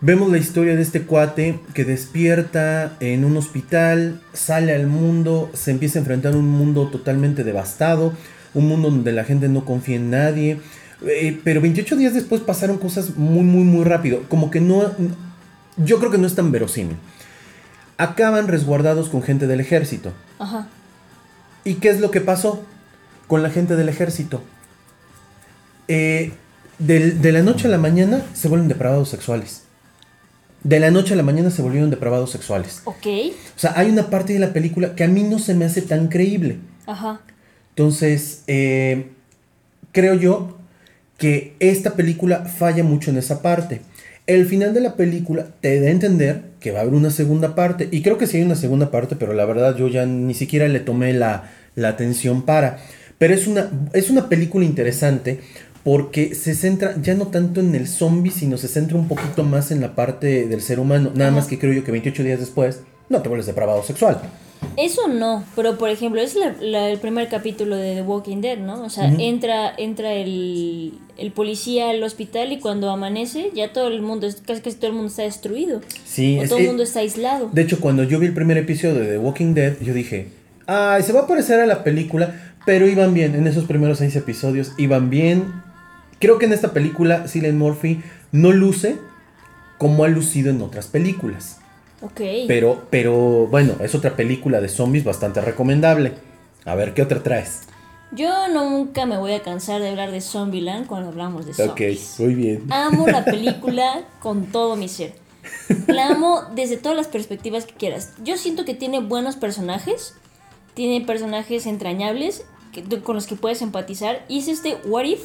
vemos 0.00 0.30
la 0.30 0.38
historia 0.38 0.74
de 0.76 0.82
este 0.82 1.02
cuate 1.02 1.60
que 1.74 1.84
despierta 1.84 2.96
en 3.00 3.24
un 3.24 3.36
hospital, 3.36 4.20
sale 4.32 4.74
al 4.74 4.86
mundo, 4.86 5.50
se 5.52 5.70
empieza 5.70 5.98
a 5.98 6.00
enfrentar 6.00 6.34
a 6.34 6.38
un 6.38 6.48
mundo 6.48 6.88
totalmente 6.88 7.44
devastado, 7.44 8.14
un 8.54 8.66
mundo 8.68 8.90
donde 8.90 9.12
la 9.12 9.24
gente 9.24 9.48
no 9.48 9.64
confía 9.64 9.96
en 9.96 10.10
nadie. 10.10 10.60
eh, 11.06 11.38
pero 11.44 11.60
28 11.60 11.96
días 11.96 12.14
después 12.14 12.40
pasaron 12.40 12.78
cosas 12.78 13.16
muy, 13.16 13.44
muy, 13.44 13.64
muy 13.64 13.84
rápido. 13.84 14.22
Como 14.28 14.50
que 14.50 14.60
no... 14.60 14.92
Yo 15.76 15.98
creo 15.98 16.10
que 16.10 16.18
no 16.18 16.26
es 16.26 16.34
tan 16.34 16.52
verosímil. 16.52 16.96
Acaban 17.96 18.48
resguardados 18.48 19.08
con 19.08 19.22
gente 19.22 19.46
del 19.46 19.60
ejército. 19.60 20.12
Ajá. 20.38 20.68
¿Y 21.64 21.74
qué 21.74 21.88
es 21.90 22.00
lo 22.00 22.10
que 22.10 22.20
pasó 22.20 22.62
con 23.26 23.42
la 23.42 23.50
gente 23.50 23.76
del 23.76 23.88
ejército? 23.88 24.42
Eh, 25.88 26.32
de 26.78 27.32
la 27.32 27.42
noche 27.42 27.68
a 27.68 27.70
la 27.70 27.78
mañana 27.78 28.22
se 28.34 28.48
vuelven 28.48 28.68
depravados 28.68 29.08
sexuales. 29.08 29.62
De 30.64 30.78
la 30.78 30.90
noche 30.92 31.14
a 31.14 31.16
la 31.16 31.24
mañana 31.24 31.50
se 31.50 31.60
volvieron 31.60 31.90
depravados 31.90 32.30
sexuales. 32.30 32.82
Ok. 32.84 33.06
O 33.56 33.58
sea, 33.58 33.72
hay 33.76 33.90
una 33.90 34.10
parte 34.10 34.32
de 34.32 34.38
la 34.38 34.52
película 34.52 34.94
que 34.94 35.02
a 35.04 35.08
mí 35.08 35.24
no 35.24 35.38
se 35.38 35.54
me 35.54 35.64
hace 35.64 35.82
tan 35.82 36.08
creíble. 36.08 36.58
Ajá. 36.86 37.20
Entonces, 37.70 38.44
eh, 38.46 39.08
creo 39.90 40.14
yo 40.14 40.56
que 41.18 41.56
esta 41.58 41.94
película 41.94 42.44
falla 42.44 42.84
mucho 42.84 43.10
en 43.10 43.16
esa 43.16 43.42
parte. 43.42 43.80
El 44.28 44.46
final 44.46 44.72
de 44.72 44.80
la 44.80 44.94
película 44.94 45.48
te 45.60 45.80
da 45.80 45.88
a 45.88 45.90
entender 45.90 46.42
que 46.60 46.70
va 46.70 46.78
a 46.78 46.82
haber 46.82 46.94
una 46.94 47.10
segunda 47.10 47.56
parte. 47.56 47.88
Y 47.90 48.02
creo 48.02 48.16
que 48.16 48.28
sí 48.28 48.36
hay 48.36 48.44
una 48.44 48.54
segunda 48.54 48.92
parte, 48.92 49.16
pero 49.16 49.32
la 49.32 49.44
verdad 49.44 49.76
yo 49.76 49.88
ya 49.88 50.06
ni 50.06 50.34
siquiera 50.34 50.68
le 50.68 50.78
tomé 50.78 51.12
la, 51.12 51.50
la 51.74 51.88
atención 51.88 52.42
para. 52.42 52.78
Pero 53.18 53.34
es 53.34 53.48
una, 53.48 53.68
es 53.94 54.10
una 54.10 54.28
película 54.28 54.64
interesante 54.64 55.40
porque 55.84 56.34
se 56.34 56.54
centra 56.54 56.94
ya 57.02 57.14
no 57.14 57.26
tanto 57.28 57.60
en 57.60 57.74
el 57.74 57.88
zombie, 57.88 58.30
sino 58.30 58.56
se 58.56 58.68
centra 58.68 58.96
un 58.96 59.08
poquito 59.08 59.42
más 59.42 59.70
en 59.70 59.80
la 59.80 59.94
parte 59.94 60.46
del 60.46 60.60
ser 60.62 60.78
humano. 60.80 61.10
Nada 61.14 61.30
más 61.30 61.46
que 61.46 61.58
creo 61.58 61.72
yo 61.72 61.84
que 61.84 61.90
28 61.92 62.22
días 62.22 62.38
después 62.40 62.80
no 63.08 63.20
te 63.22 63.28
vuelves 63.28 63.46
depravado 63.46 63.82
sexual. 63.82 64.20
Eso 64.76 65.08
no, 65.08 65.42
pero 65.56 65.76
por 65.76 65.90
ejemplo, 65.90 66.20
es 66.20 66.36
la- 66.36 66.54
la- 66.60 66.88
el 66.88 66.98
primer 67.00 67.28
capítulo 67.28 67.74
de 67.76 67.96
The 67.96 68.02
Walking 68.02 68.40
Dead, 68.40 68.58
¿no? 68.58 68.84
O 68.84 68.90
sea, 68.90 69.12
entra, 69.18 69.74
entra 69.76 70.12
el, 70.12 70.94
el 71.18 71.32
policía 71.32 71.90
al 71.90 72.00
hospital 72.04 72.52
y 72.52 72.60
cuando 72.60 72.88
amanece 72.88 73.50
ya 73.54 73.72
todo 73.72 73.88
el 73.88 74.02
mundo, 74.02 74.28
casi, 74.46 74.60
casi 74.62 74.76
todo 74.76 74.86
el 74.86 74.92
mundo 74.92 75.08
está 75.08 75.22
destruido. 75.22 75.80
Sí, 76.04 76.38
o 76.38 76.42
es- 76.44 76.48
todo 76.48 76.60
el 76.60 76.66
mundo 76.68 76.84
está 76.84 77.00
aislado. 77.00 77.50
De 77.52 77.60
hecho, 77.62 77.80
cuando 77.80 78.04
yo 78.04 78.20
vi 78.20 78.26
el 78.26 78.34
primer 78.34 78.56
episodio 78.56 78.94
de 79.00 79.06
The 79.08 79.18
Walking 79.18 79.52
Dead, 79.54 79.74
yo 79.82 79.92
dije, 79.94 80.28
ay, 80.68 81.02
se 81.02 81.12
va 81.12 81.22
a 81.22 81.26
parecer 81.26 81.58
a 81.58 81.66
la 81.66 81.82
película, 81.82 82.54
pero 82.64 82.86
iban 82.86 83.12
bien, 83.14 83.34
en 83.34 83.48
esos 83.48 83.64
primeros 83.64 83.98
seis 83.98 84.14
episodios 84.14 84.72
iban 84.78 85.10
bien. 85.10 85.42
Creo 86.22 86.38
que 86.38 86.46
en 86.46 86.52
esta 86.52 86.72
película 86.72 87.26
Cillian 87.26 87.58
Murphy 87.58 88.00
no 88.30 88.52
luce 88.52 88.96
como 89.76 90.04
ha 90.04 90.08
lucido 90.08 90.50
en 90.50 90.62
otras 90.62 90.86
películas. 90.86 91.58
ok. 92.00 92.20
Pero, 92.46 92.86
pero 92.90 93.48
bueno, 93.48 93.74
es 93.80 93.94
otra 93.96 94.14
película 94.14 94.60
de 94.60 94.68
zombies 94.68 95.02
bastante 95.04 95.40
recomendable. 95.40 96.12
A 96.64 96.76
ver, 96.76 96.94
¿qué 96.94 97.02
otra 97.02 97.24
traes? 97.24 97.62
Yo 98.12 98.30
nunca 98.54 99.04
me 99.04 99.18
voy 99.18 99.32
a 99.32 99.42
cansar 99.42 99.80
de 99.80 99.88
hablar 99.88 100.12
de 100.12 100.20
Zombieland 100.20 100.86
cuando 100.86 101.08
hablamos 101.08 101.44
de 101.44 101.52
Ok, 101.52 101.56
zombies. 101.68 102.14
muy 102.20 102.34
bien. 102.36 102.66
Amo 102.70 103.08
la 103.08 103.24
película 103.24 104.02
con 104.20 104.46
todo 104.46 104.76
mi 104.76 104.88
ser. 104.88 105.14
La 105.88 106.10
amo 106.10 106.42
desde 106.54 106.76
todas 106.76 106.96
las 106.96 107.08
perspectivas 107.08 107.64
que 107.66 107.74
quieras. 107.74 108.12
Yo 108.22 108.36
siento 108.36 108.64
que 108.64 108.74
tiene 108.74 109.00
buenos 109.00 109.34
personajes, 109.34 110.14
tiene 110.74 111.04
personajes 111.04 111.66
entrañables 111.66 112.44
que, 112.70 112.84
con 113.00 113.16
los 113.16 113.26
que 113.26 113.34
puedes 113.34 113.60
empatizar. 113.60 114.24
Y 114.28 114.38
es 114.38 114.46
este 114.46 114.76
What 114.86 115.04
If. 115.04 115.20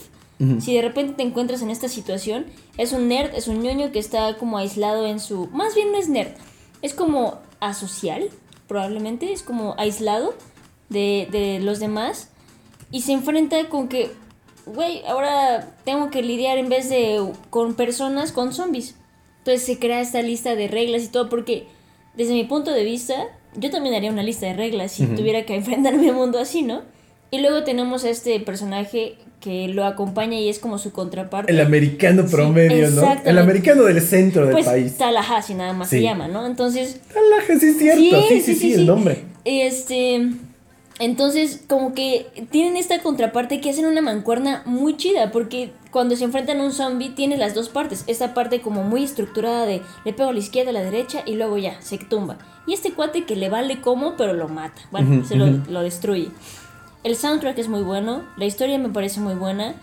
Si 0.59 0.75
de 0.75 0.83
repente 0.83 1.13
te 1.13 1.23
encuentras 1.23 1.63
en 1.63 1.71
esta 1.71 1.89
situación, 1.89 2.45
es 2.77 2.91
un 2.91 3.07
nerd, 3.07 3.33
es 3.33 3.47
un 3.47 3.63
ñoño 3.63 3.91
que 3.91 3.97
está 3.97 4.37
como 4.37 4.59
aislado 4.59 5.07
en 5.07 5.19
su... 5.19 5.47
Más 5.47 5.73
bien 5.73 5.91
no 5.91 5.97
es 5.97 6.09
nerd, 6.09 6.29
es 6.83 6.93
como 6.93 7.39
asocial, 7.59 8.29
probablemente, 8.67 9.33
es 9.33 9.41
como 9.41 9.73
aislado 9.79 10.35
de, 10.89 11.27
de 11.31 11.59
los 11.59 11.79
demás. 11.79 12.29
Y 12.91 13.01
se 13.01 13.13
enfrenta 13.13 13.67
con 13.67 13.87
que, 13.87 14.11
güey, 14.67 15.03
ahora 15.07 15.75
tengo 15.85 16.11
que 16.11 16.21
lidiar 16.21 16.59
en 16.59 16.69
vez 16.69 16.87
de 16.87 17.19
con 17.49 17.73
personas, 17.73 18.31
con 18.31 18.53
zombies. 18.53 18.93
Entonces 19.39 19.65
se 19.65 19.79
crea 19.79 20.01
esta 20.01 20.21
lista 20.21 20.55
de 20.55 20.67
reglas 20.67 21.03
y 21.03 21.07
todo, 21.07 21.29
porque 21.29 21.67
desde 22.15 22.33
mi 22.33 22.43
punto 22.43 22.71
de 22.71 22.83
vista, 22.83 23.15
yo 23.55 23.71
también 23.71 23.95
haría 23.95 24.11
una 24.11 24.23
lista 24.23 24.45
de 24.45 24.53
reglas 24.53 24.91
si 24.91 25.07
tuviera 25.07 25.45
que 25.45 25.55
enfrentarme 25.55 26.09
a 26.09 26.11
un 26.11 26.17
mundo 26.17 26.37
así, 26.37 26.61
¿no? 26.61 26.81
Y 27.31 27.39
luego 27.39 27.63
tenemos 27.63 28.03
a 28.05 28.09
este 28.09 28.39
personaje 28.39 29.17
que 29.41 29.67
lo 29.67 29.85
acompaña 29.85 30.39
y 30.39 30.49
es 30.49 30.59
como 30.59 30.77
su 30.77 30.91
contraparte. 30.91 31.51
El 31.51 31.61
americano 31.61 32.23
Sí, 32.27 32.35
promedio, 32.35 32.89
¿no? 32.89 33.15
El 33.23 33.37
americano 33.37 33.83
del 33.83 34.01
centro 34.01 34.45
del 34.45 34.53
pues 34.53 34.65
país. 34.65 34.97
Tallahassee 34.97 35.55
nada 35.55 35.73
más 35.73 35.89
se 35.89 36.01
llama, 36.01 36.27
¿no? 36.27 36.45
Entonces, 36.45 36.99
sí 37.59 37.65
es 37.67 37.77
cierto. 37.77 38.21
Sí, 38.27 38.41
sí, 38.41 38.55
sí, 38.55 38.73
el 38.73 38.85
nombre. 38.85 39.23
Este, 39.45 40.29
entonces, 40.99 41.61
como 41.67 41.93
que 41.93 42.25
tienen 42.49 42.75
esta 42.75 43.01
contraparte 43.01 43.61
que 43.61 43.69
hacen 43.69 43.85
una 43.85 44.01
mancuerna 44.01 44.63
muy 44.65 44.97
chida, 44.97 45.31
porque 45.31 45.71
cuando 45.91 46.15
se 46.15 46.23
enfrentan 46.23 46.59
a 46.59 46.63
un 46.63 46.71
zombie 46.71 47.09
tiene 47.09 47.37
las 47.37 47.53
dos 47.53 47.69
partes. 47.69 48.03
Esta 48.07 48.33
parte 48.33 48.61
como 48.61 48.83
muy 48.83 49.03
estructurada 49.03 49.65
de 49.65 49.81
le 50.05 50.13
pego 50.13 50.29
a 50.29 50.33
la 50.33 50.39
izquierda, 50.39 50.71
a 50.71 50.73
la 50.73 50.83
derecha 50.83 51.21
y 51.25 51.35
luego 51.35 51.57
ya, 51.57 51.79
se 51.81 51.97
tumba. 51.97 52.37
Y 52.65 52.73
este 52.73 52.93
cuate 52.93 53.25
que 53.25 53.35
le 53.35 53.49
vale 53.49 53.79
como, 53.81 54.17
pero 54.17 54.33
lo 54.33 54.47
mata. 54.47 54.81
Bueno, 54.91 55.23
se 55.25 55.35
lo, 55.35 55.47
lo 55.69 55.81
destruye. 55.81 56.29
El 57.03 57.15
soundtrack 57.15 57.57
es 57.57 57.67
muy 57.67 57.81
bueno, 57.81 58.23
la 58.37 58.45
historia 58.45 58.77
me 58.77 58.89
parece 58.89 59.19
muy 59.19 59.35
buena. 59.35 59.75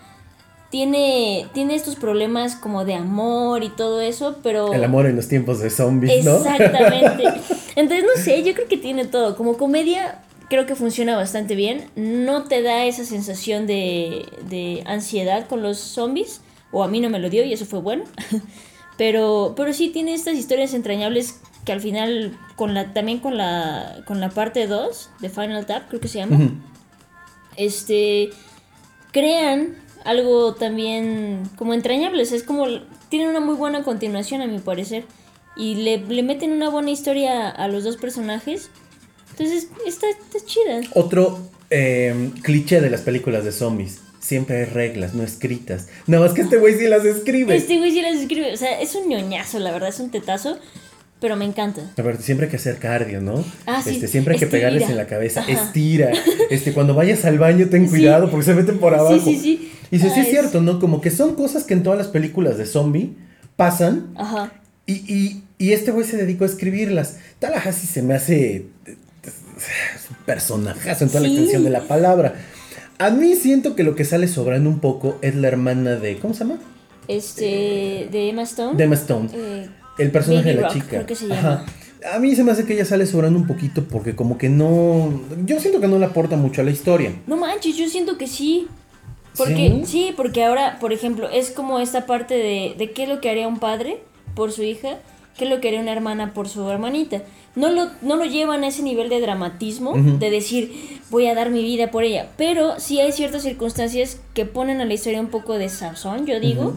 Tiene, 0.69 1.47
tiene 1.53 1.75
estos 1.75 1.95
problemas 1.95 2.55
como 2.55 2.83
de 2.85 2.95
amor 2.95 3.63
y 3.63 3.69
todo 3.69 4.01
eso, 4.01 4.37
pero... 4.43 4.73
El 4.73 4.83
amor 4.83 5.05
en 5.05 5.15
los 5.15 5.27
tiempos 5.27 5.59
de 5.59 5.69
zombies, 5.69 6.25
¿no? 6.25 6.37
Exactamente. 6.37 7.23
Entonces, 7.75 8.05
no 8.05 8.21
sé, 8.21 8.43
yo 8.43 8.53
creo 8.53 8.67
que 8.67 8.77
tiene 8.77 9.05
todo. 9.05 9.37
Como 9.37 9.57
comedia, 9.57 10.23
creo 10.49 10.65
que 10.65 10.75
funciona 10.75 11.15
bastante 11.15 11.55
bien. 11.55 11.85
No 11.95 12.43
te 12.43 12.61
da 12.61 12.85
esa 12.85 13.05
sensación 13.05 13.67
de, 13.67 14.25
de 14.49 14.83
ansiedad 14.85 15.47
con 15.47 15.61
los 15.61 15.77
zombies, 15.77 16.41
o 16.71 16.83
a 16.83 16.87
mí 16.87 16.99
no 16.99 17.09
me 17.09 17.19
lo 17.19 17.29
dio 17.29 17.45
y 17.45 17.53
eso 17.53 17.65
fue 17.65 17.79
bueno. 17.79 18.03
pero, 18.97 19.53
pero 19.55 19.71
sí 19.71 19.89
tiene 19.89 20.13
estas 20.13 20.35
historias 20.35 20.73
entrañables 20.73 21.39
que 21.65 21.71
al 21.71 21.81
final, 21.81 22.37
con 22.55 22.73
la, 22.73 22.93
también 22.93 23.19
con 23.19 23.37
la, 23.37 24.03
con 24.05 24.21
la 24.21 24.29
parte 24.29 24.67
2 24.67 25.09
de 25.19 25.29
Final 25.29 25.65
Tap, 25.65 25.87
creo 25.87 25.99
que 25.99 26.07
se 26.07 26.19
llama, 26.19 26.51
este, 27.57 28.29
crean 29.11 29.75
algo 30.03 30.53
también 30.55 31.43
como 31.55 31.73
entrañable. 31.73 32.21
es 32.21 32.43
como, 32.43 32.67
tienen 33.09 33.29
una 33.29 33.39
muy 33.39 33.55
buena 33.55 33.83
continuación 33.83 34.41
a 34.41 34.47
mi 34.47 34.59
parecer. 34.59 35.05
Y 35.57 35.75
le, 35.75 35.97
le 35.99 36.21
meten 36.21 36.51
una 36.51 36.69
buena 36.69 36.91
historia 36.91 37.49
a 37.49 37.67
los 37.67 37.83
dos 37.83 37.97
personajes. 37.97 38.69
Entonces, 39.31 39.69
está, 39.85 40.07
está 40.09 40.45
chida. 40.45 40.81
Otro 40.93 41.49
eh, 41.69 42.31
cliché 42.41 42.81
de 42.81 42.89
las 42.89 43.01
películas 43.01 43.43
de 43.43 43.51
zombies. 43.51 44.01
Siempre 44.19 44.57
hay 44.57 44.65
reglas, 44.65 45.13
no 45.13 45.23
escritas. 45.23 45.87
Nada 46.07 46.23
más 46.23 46.33
que 46.33 46.41
este 46.41 46.57
güey 46.57 46.77
sí 46.77 46.87
las 46.87 47.05
escribe. 47.05 47.55
Este 47.55 47.77
güey 47.77 47.91
sí 47.91 48.01
las 48.01 48.15
escribe. 48.15 48.53
O 48.53 48.57
sea, 48.57 48.81
es 48.81 48.95
un 48.95 49.07
ñoñazo, 49.07 49.59
la 49.59 49.71
verdad, 49.71 49.89
es 49.89 49.99
un 49.99 50.09
tetazo. 50.09 50.57
Pero 51.25 51.35
me 51.37 51.45
encanta. 51.45 51.81
A 51.97 52.01
ver, 52.03 52.21
siempre 52.21 52.45
hay 52.45 52.51
que 52.51 52.57
hacer 52.57 52.77
cardio, 52.77 53.19
¿no? 53.19 53.43
Ah, 53.65 53.81
sí. 53.83 53.95
Este, 53.95 54.07
siempre 54.07 54.33
hay 54.35 54.39
que 54.39 54.45
Estira. 54.45 54.59
pegarles 54.69 54.87
en 54.91 54.95
la 54.95 55.07
cabeza. 55.07 55.39
Ajá. 55.41 55.51
Estira. 55.51 56.11
Este, 56.51 56.71
cuando 56.71 56.93
vayas 56.93 57.25
al 57.25 57.39
baño, 57.39 57.67
ten 57.67 57.85
Sí. 57.85 57.89
cuidado 57.89 58.29
porque 58.29 58.45
se 58.45 58.53
meten 58.53 58.77
por 58.77 58.93
abajo. 58.93 59.17
Sí, 59.19 59.33
sí, 59.35 59.39
sí. 59.39 59.71
Y 59.89 59.97
dice, 59.97 60.09
sí 60.11 60.19
Ah, 60.19 60.21
es 60.21 60.29
cierto, 60.29 60.61
¿no? 60.61 60.79
Como 60.79 61.01
que 61.01 61.09
son 61.09 61.33
cosas 61.33 61.63
que 61.63 61.73
en 61.73 61.81
todas 61.81 61.97
las 61.97 62.09
películas 62.09 62.59
de 62.59 62.67
zombie 62.67 63.15
pasan 63.55 64.13
Ajá. 64.15 64.51
y, 64.85 64.93
y, 65.11 65.43
y 65.57 65.71
este 65.73 65.89
güey 65.89 66.05
se 66.05 66.15
dedicó 66.17 66.43
a 66.43 66.47
escribirlas. 66.47 67.17
Tallahassee 67.39 67.87
se 67.87 68.03
me 68.03 68.13
hace 68.13 68.67
es 69.25 70.09
un 70.11 70.17
personajazo 70.27 71.05
en 71.05 71.09
toda 71.09 71.21
la 71.21 71.27
Sí. 71.29 71.33
extensión 71.33 71.63
de 71.63 71.69
la 71.71 71.81
palabra. 71.81 72.35
A 72.99 73.09
mí 73.09 73.35
siento 73.35 73.75
que 73.75 73.81
lo 73.83 73.95
que 73.95 74.05
sale 74.05 74.27
sobrando 74.27 74.69
un 74.69 74.79
poco 74.79 75.17
es 75.23 75.33
la 75.33 75.47
hermana 75.47 75.95
de, 75.95 76.17
¿cómo 76.19 76.35
se 76.35 76.41
llama? 76.41 76.59
Este, 77.07 78.07
de 78.11 78.29
Emma 78.29 78.43
Stone. 78.43 78.77
De 78.77 78.83
Emma 78.83 78.95
Stone. 78.95 79.29
Eh, 79.33 79.67
El 79.97 80.11
personaje 80.11 80.45
Baby 80.45 80.55
de 80.55 80.61
la 80.61 80.67
Rock, 80.67 80.73
chica. 80.77 80.87
creo 80.89 81.05
que 81.05 81.15
se 81.15 81.31
Ajá. 81.33 81.41
llama. 81.41 81.65
A 82.15 82.19
mí 82.19 82.35
se 82.35 82.43
me 82.43 82.51
hace 82.51 82.65
que 82.65 82.73
ella 82.73 82.85
sale 82.85 83.05
sobrando 83.07 83.39
un 83.39 83.47
poquito 83.47 83.83
porque 83.85 84.15
como 84.15 84.37
que 84.37 84.47
no... 84.49 85.21
Yo 85.45 85.59
siento 85.59 85.81
que 85.81 85.87
no 85.87 85.97
le 85.97 86.05
aporta 86.05 86.35
mucho 86.35 86.61
a 86.61 86.63
la 86.63 86.71
historia. 86.71 87.13
No 87.25 87.35
manches, 87.37 87.75
yo 87.77 87.87
siento 87.89 88.17
que 88.17 88.27
sí. 88.27 88.67
Porque, 89.35 89.81
¿Sí? 89.83 89.85
¿Sí? 89.85 90.13
porque 90.15 90.43
ahora, 90.43 90.77
por 90.79 90.93
ejemplo, 90.93 91.29
es 91.29 91.49
como 91.51 91.79
esta 91.79 92.05
parte 92.05 92.35
de, 92.35 92.75
de 92.77 92.91
qué 92.91 93.03
es 93.03 93.09
lo 93.09 93.21
que 93.21 93.29
haría 93.29 93.47
un 93.47 93.57
padre 93.57 93.99
por 94.35 94.51
su 94.51 94.61
hija, 94.63 94.99
qué 95.37 95.45
es 95.45 95.49
lo 95.49 95.59
que 95.59 95.69
haría 95.69 95.81
una 95.81 95.91
hermana 95.93 96.33
por 96.33 96.47
su 96.47 96.69
hermanita. 96.69 97.23
No 97.55 97.69
lo, 97.71 97.87
no 98.01 98.17
lo 98.17 98.25
llevan 98.25 98.63
a 98.63 98.67
ese 98.67 98.83
nivel 98.83 99.09
de 99.09 99.19
dramatismo, 99.21 99.93
de 99.95 100.29
decir, 100.29 100.99
voy 101.09 101.25
a 101.27 101.33
dar 101.33 101.49
mi 101.49 101.63
vida 101.63 101.89
por 101.89 102.03
ella. 102.03 102.27
Pero 102.37 102.79
sí 102.79 102.99
hay 102.99 103.11
ciertas 103.13 103.43
circunstancias 103.43 104.19
que 104.33 104.45
ponen 104.45 104.79
a 104.79 104.85
la 104.85 104.93
historia 104.93 105.19
un 105.21 105.27
poco 105.27 105.53
de 105.57 105.69
sazón, 105.69 106.25
yo 106.25 106.39
digo, 106.39 106.73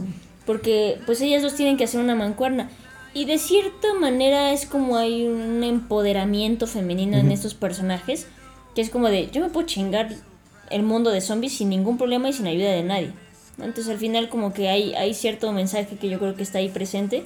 porque 0.46 0.98
pues 1.04 1.20
ellas 1.20 1.42
dos 1.42 1.54
tienen 1.54 1.76
que 1.76 1.84
hacer 1.84 2.00
una 2.00 2.14
mancuerna. 2.14 2.70
Y 3.14 3.24
de 3.24 3.38
cierta 3.38 3.94
manera 3.94 4.52
es 4.52 4.66
como 4.66 4.96
hay 4.96 5.26
un 5.26 5.64
empoderamiento 5.64 6.66
femenino 6.66 7.16
en 7.16 7.32
estos 7.32 7.54
personajes, 7.54 8.26
que 8.74 8.80
es 8.80 8.90
como 8.90 9.08
de, 9.08 9.28
yo 9.30 9.40
me 9.40 9.48
puedo 9.48 9.66
chingar 9.66 10.10
el 10.70 10.82
mundo 10.82 11.10
de 11.10 11.20
zombies 11.20 11.56
sin 11.56 11.70
ningún 11.70 11.98
problema 11.98 12.28
y 12.28 12.32
sin 12.32 12.46
ayuda 12.46 12.70
de 12.70 12.82
nadie. 12.82 13.12
Entonces 13.58 13.88
al 13.88 13.98
final 13.98 14.28
como 14.28 14.52
que 14.52 14.68
hay, 14.68 14.94
hay 14.94 15.14
cierto 15.14 15.50
mensaje 15.52 15.96
que 15.96 16.08
yo 16.08 16.18
creo 16.18 16.36
que 16.36 16.42
está 16.42 16.58
ahí 16.58 16.68
presente. 16.68 17.24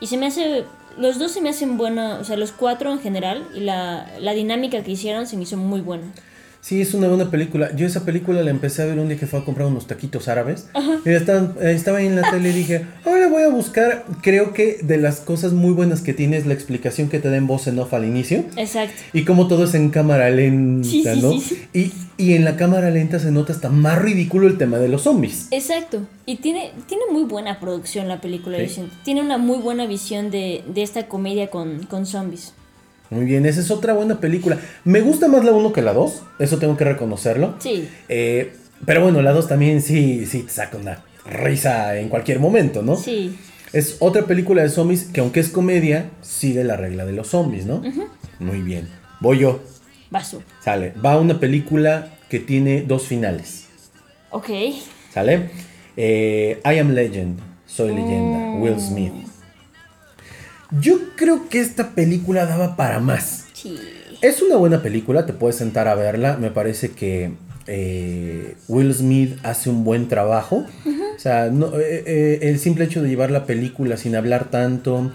Y 0.00 0.06
se 0.06 0.16
me 0.16 0.26
hace, 0.26 0.64
los 0.96 1.18
dos 1.18 1.32
se 1.32 1.40
me 1.40 1.50
hacen 1.50 1.76
buena, 1.76 2.18
o 2.20 2.24
sea, 2.24 2.36
los 2.36 2.52
cuatro 2.52 2.90
en 2.90 3.00
general, 3.00 3.46
y 3.54 3.60
la, 3.60 4.10
la 4.20 4.32
dinámica 4.32 4.82
que 4.82 4.92
hicieron 4.92 5.26
se 5.26 5.36
me 5.36 5.42
hizo 5.42 5.56
muy 5.56 5.80
buena. 5.80 6.12
Sí, 6.64 6.80
es 6.80 6.94
una 6.94 7.08
buena 7.08 7.30
película. 7.30 7.76
Yo 7.76 7.86
esa 7.86 8.06
película 8.06 8.42
la 8.42 8.48
empecé 8.50 8.80
a 8.80 8.86
ver 8.86 8.98
un 8.98 9.08
día 9.08 9.18
que 9.18 9.26
fue 9.26 9.38
a 9.38 9.44
comprar 9.44 9.66
unos 9.66 9.86
taquitos 9.86 10.28
árabes. 10.28 10.66
Y 11.04 11.10
estaba, 11.10 11.52
estaba 11.60 11.98
ahí 11.98 12.06
en 12.06 12.16
la 12.18 12.22
tele 12.30 12.48
y 12.48 12.52
dije, 12.54 12.86
ahora 13.04 13.28
voy 13.28 13.42
a 13.42 13.50
buscar. 13.50 14.06
Creo 14.22 14.54
que 14.54 14.78
de 14.82 14.96
las 14.96 15.20
cosas 15.20 15.52
muy 15.52 15.74
buenas 15.74 16.00
que 16.00 16.14
tiene 16.14 16.38
es 16.38 16.46
la 16.46 16.54
explicación 16.54 17.10
que 17.10 17.18
te 17.18 17.28
da 17.28 17.36
en 17.36 17.46
voz 17.46 17.66
en 17.66 17.78
off 17.78 17.92
al 17.92 18.06
inicio. 18.06 18.46
Exacto. 18.56 18.94
Y 19.12 19.26
como 19.26 19.46
todo 19.46 19.64
es 19.64 19.74
en 19.74 19.90
cámara 19.90 20.30
lenta, 20.30 20.88
Sí, 20.88 21.02
sí, 21.04 21.20
¿no? 21.20 21.32
sí, 21.32 21.40
sí. 21.40 21.68
Y, 21.74 21.92
y 22.30 22.32
en 22.32 22.46
la 22.46 22.56
cámara 22.56 22.88
lenta 22.88 23.18
se 23.18 23.30
nota 23.30 23.52
hasta 23.52 23.68
más 23.68 24.00
ridículo 24.00 24.46
el 24.46 24.56
tema 24.56 24.78
de 24.78 24.88
los 24.88 25.02
zombies. 25.02 25.48
Exacto. 25.50 26.00
Y 26.24 26.36
tiene, 26.36 26.72
tiene 26.88 27.02
muy 27.12 27.24
buena 27.24 27.60
producción 27.60 28.08
la 28.08 28.22
película. 28.22 28.56
Tiene 29.04 29.20
una 29.20 29.36
muy 29.36 29.58
buena 29.58 29.86
visión 29.86 30.30
de, 30.30 30.64
de 30.66 30.82
esta 30.82 31.08
comedia 31.08 31.50
con, 31.50 31.82
con 31.84 32.06
zombies. 32.06 32.54
Muy 33.14 33.24
bien, 33.26 33.46
esa 33.46 33.60
es 33.60 33.70
otra 33.70 33.92
buena 33.92 34.18
película. 34.18 34.58
Me 34.84 35.00
gusta 35.00 35.28
más 35.28 35.44
la 35.44 35.52
1 35.52 35.72
que 35.72 35.82
la 35.82 35.92
2, 35.92 36.22
eso 36.40 36.58
tengo 36.58 36.76
que 36.76 36.84
reconocerlo. 36.84 37.54
Sí. 37.60 37.88
Eh, 38.08 38.52
pero 38.84 39.02
bueno, 39.02 39.22
la 39.22 39.30
2 39.30 39.46
también 39.46 39.80
sí, 39.80 40.26
sí 40.26 40.42
te 40.42 40.50
saca 40.50 40.76
una 40.76 41.04
risa 41.24 41.96
en 41.96 42.08
cualquier 42.08 42.40
momento, 42.40 42.82
¿no? 42.82 42.96
Sí. 42.96 43.36
Es 43.72 43.98
otra 44.00 44.22
película 44.22 44.62
de 44.62 44.68
zombies 44.68 45.04
que 45.04 45.20
aunque 45.20 45.40
es 45.40 45.48
comedia, 45.48 46.10
sigue 46.22 46.64
la 46.64 46.76
regla 46.76 47.04
de 47.06 47.12
los 47.12 47.28
zombies, 47.28 47.66
¿no? 47.66 47.82
Muy 48.40 48.60
bien. 48.60 48.88
Voy 49.20 49.38
yo. 49.38 49.60
Vaso. 50.10 50.42
Sale. 50.60 50.92
Va 51.04 51.18
una 51.18 51.38
película 51.38 52.18
que 52.28 52.40
tiene 52.40 52.82
dos 52.82 53.06
finales. 53.06 53.66
Ok. 54.30 54.48
¿Sale? 55.12 55.50
Eh, 55.96 56.60
I 56.64 56.78
Am 56.78 56.90
Legend. 56.90 57.38
Soy 57.66 57.94
leyenda. 57.94 58.38
Mm. 58.38 58.62
Will 58.62 58.80
Smith. 58.80 59.12
Yo 60.80 60.98
creo 61.16 61.48
que 61.48 61.60
esta 61.60 61.90
película 61.90 62.46
daba 62.46 62.76
para 62.76 63.00
más. 63.00 63.46
Sí. 63.52 63.78
Es 64.22 64.42
una 64.42 64.56
buena 64.56 64.82
película, 64.82 65.26
te 65.26 65.32
puedes 65.32 65.56
sentar 65.56 65.86
a 65.88 65.94
verla. 65.94 66.36
Me 66.36 66.50
parece 66.50 66.90
que 66.90 67.32
eh, 67.66 68.56
Will 68.68 68.92
Smith 68.94 69.38
hace 69.42 69.70
un 69.70 69.84
buen 69.84 70.08
trabajo. 70.08 70.66
O 70.86 71.18
sea, 71.18 71.50
no- 71.50 71.78
eh, 71.78 72.02
eh, 72.06 72.38
el 72.42 72.58
simple 72.58 72.84
hecho 72.86 73.02
de 73.02 73.08
llevar 73.08 73.30
la 73.30 73.44
película 73.46 73.96
sin 73.96 74.16
hablar 74.16 74.50
tanto, 74.50 75.12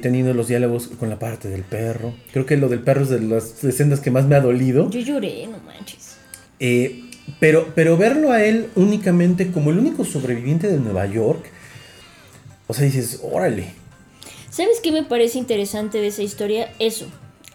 teniendo 0.00 0.32
los 0.32 0.48
diálogos 0.48 0.88
con 0.88 1.10
la 1.10 1.18
parte 1.18 1.48
del 1.50 1.62
perro. 1.62 2.14
Creo 2.32 2.46
que 2.46 2.56
lo 2.56 2.68
del 2.70 2.80
perro 2.80 3.02
es 3.02 3.10
de 3.10 3.20
las 3.20 3.62
escenas 3.62 4.00
que 4.00 4.10
más 4.10 4.24
me 4.24 4.34
ha 4.34 4.40
dolido. 4.40 4.88
Yo 4.90 5.00
lloré, 5.00 5.46
no 5.46 5.58
manches. 5.58 6.16
Pero, 7.40 7.72
pero 7.74 7.96
verlo 7.98 8.32
a 8.32 8.42
él 8.42 8.68
únicamente 8.76 9.50
como 9.50 9.70
el 9.70 9.78
único 9.78 10.04
sobreviviente 10.04 10.68
de 10.68 10.78
Nueva 10.78 11.04
York. 11.06 11.44
O 12.68 12.72
sea, 12.74 12.84
dices, 12.86 13.20
órale. 13.22 13.66
¿Sabes 14.56 14.80
qué 14.80 14.90
me 14.90 15.02
parece 15.02 15.36
interesante 15.36 15.98
de 15.98 16.06
esa 16.06 16.22
historia? 16.22 16.72
Eso. 16.78 17.04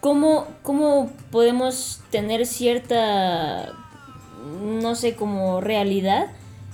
¿Cómo, 0.01 0.45
cómo 0.61 1.11
podemos 1.31 1.99
tener 2.11 2.45
cierta, 2.45 3.73
no 4.63 4.93
sé, 4.93 5.15
como 5.15 5.61
realidad 5.61 6.27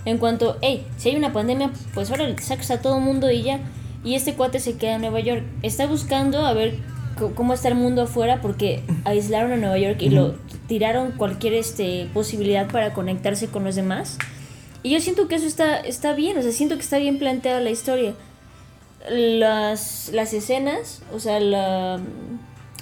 en 0.03 0.17
cuanto, 0.17 0.57
hey, 0.61 0.85
si 0.97 1.07
hay 1.07 1.15
una 1.15 1.31
pandemia, 1.31 1.71
pues 1.93 2.11
ahora 2.11 2.25
sacas 2.41 2.71
a 2.71 2.81
todo 2.81 2.99
mundo 2.99 3.31
y 3.31 3.41
ya. 3.41 3.61
Y 4.03 4.15
este 4.15 4.33
cuate 4.33 4.59
se 4.59 4.75
queda 4.75 4.95
en 4.95 5.01
Nueva 5.01 5.21
York. 5.21 5.43
Está 5.63 5.87
buscando 5.87 6.45
a 6.45 6.51
ver 6.51 6.75
cómo 7.33 7.53
está 7.53 7.69
el 7.69 7.75
mundo 7.75 8.01
afuera 8.01 8.41
porque 8.41 8.83
aislaron 9.05 9.53
a 9.53 9.55
Nueva 9.55 9.77
York 9.77 10.01
y 10.01 10.09
lo 10.09 10.35
tiraron 10.67 11.13
cualquier 11.13 11.53
este, 11.53 12.09
posibilidad 12.13 12.69
para 12.69 12.93
conectarse 12.93 13.47
con 13.47 13.63
los 13.63 13.75
demás. 13.75 14.17
Y 14.83 14.89
yo 14.89 14.99
siento 14.99 15.29
que 15.29 15.35
eso 15.35 15.47
está, 15.47 15.79
está 15.79 16.11
bien, 16.11 16.37
o 16.37 16.41
sea, 16.41 16.51
siento 16.51 16.75
que 16.75 16.81
está 16.81 16.97
bien 16.97 17.17
planteada 17.17 17.61
la 17.61 17.69
historia 17.69 18.13
las, 19.09 20.11
las 20.13 20.33
escenas, 20.33 21.01
o 21.13 21.19
sea, 21.19 21.39
la, 21.39 21.99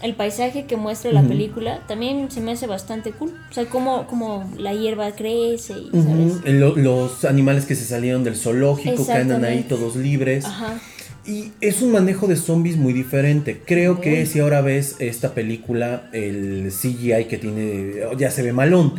el 0.01 0.13
paisaje 0.15 0.65
que 0.65 0.75
muestra 0.75 1.11
la 1.11 1.23
película 1.23 1.79
también 1.87 2.29
se 2.31 2.41
me 2.41 2.51
hace 2.51 2.67
bastante 2.67 3.11
cool. 3.11 3.33
O 3.49 3.53
sea, 3.53 3.65
cómo 3.65 4.49
la 4.57 4.73
hierba 4.73 5.11
crece 5.11 5.73
y, 5.73 5.89
¿sabes? 5.91 6.05
Ujú, 6.37 6.41
lo- 6.45 6.75
los 6.75 7.25
animales 7.25 7.65
que 7.65 7.75
se 7.75 7.85
salieron 7.85 8.23
del 8.23 8.35
zoológico, 8.35 9.05
que 9.05 9.11
andan 9.13 9.45
ahí 9.45 9.65
todos 9.67 9.95
libres. 9.95 10.45
Ajá. 10.45 10.79
Y 11.27 11.53
es 11.59 11.81
un 11.81 11.91
manejo 11.91 12.27
de 12.27 12.35
zombies 12.35 12.77
muy 12.77 12.93
diferente. 12.93 13.59
Creo 13.65 13.99
que 13.99 14.27
si 14.27 14.39
ahora 14.39 14.61
ves 14.61 14.97
esta 14.99 15.33
película, 15.33 16.07
el 16.13 16.71
CGI 16.71 17.25
que 17.25 17.37
tiene, 17.39 17.93
ya 18.17 18.29
se 18.29 18.43
ve 18.43 18.53
malón. 18.53 18.93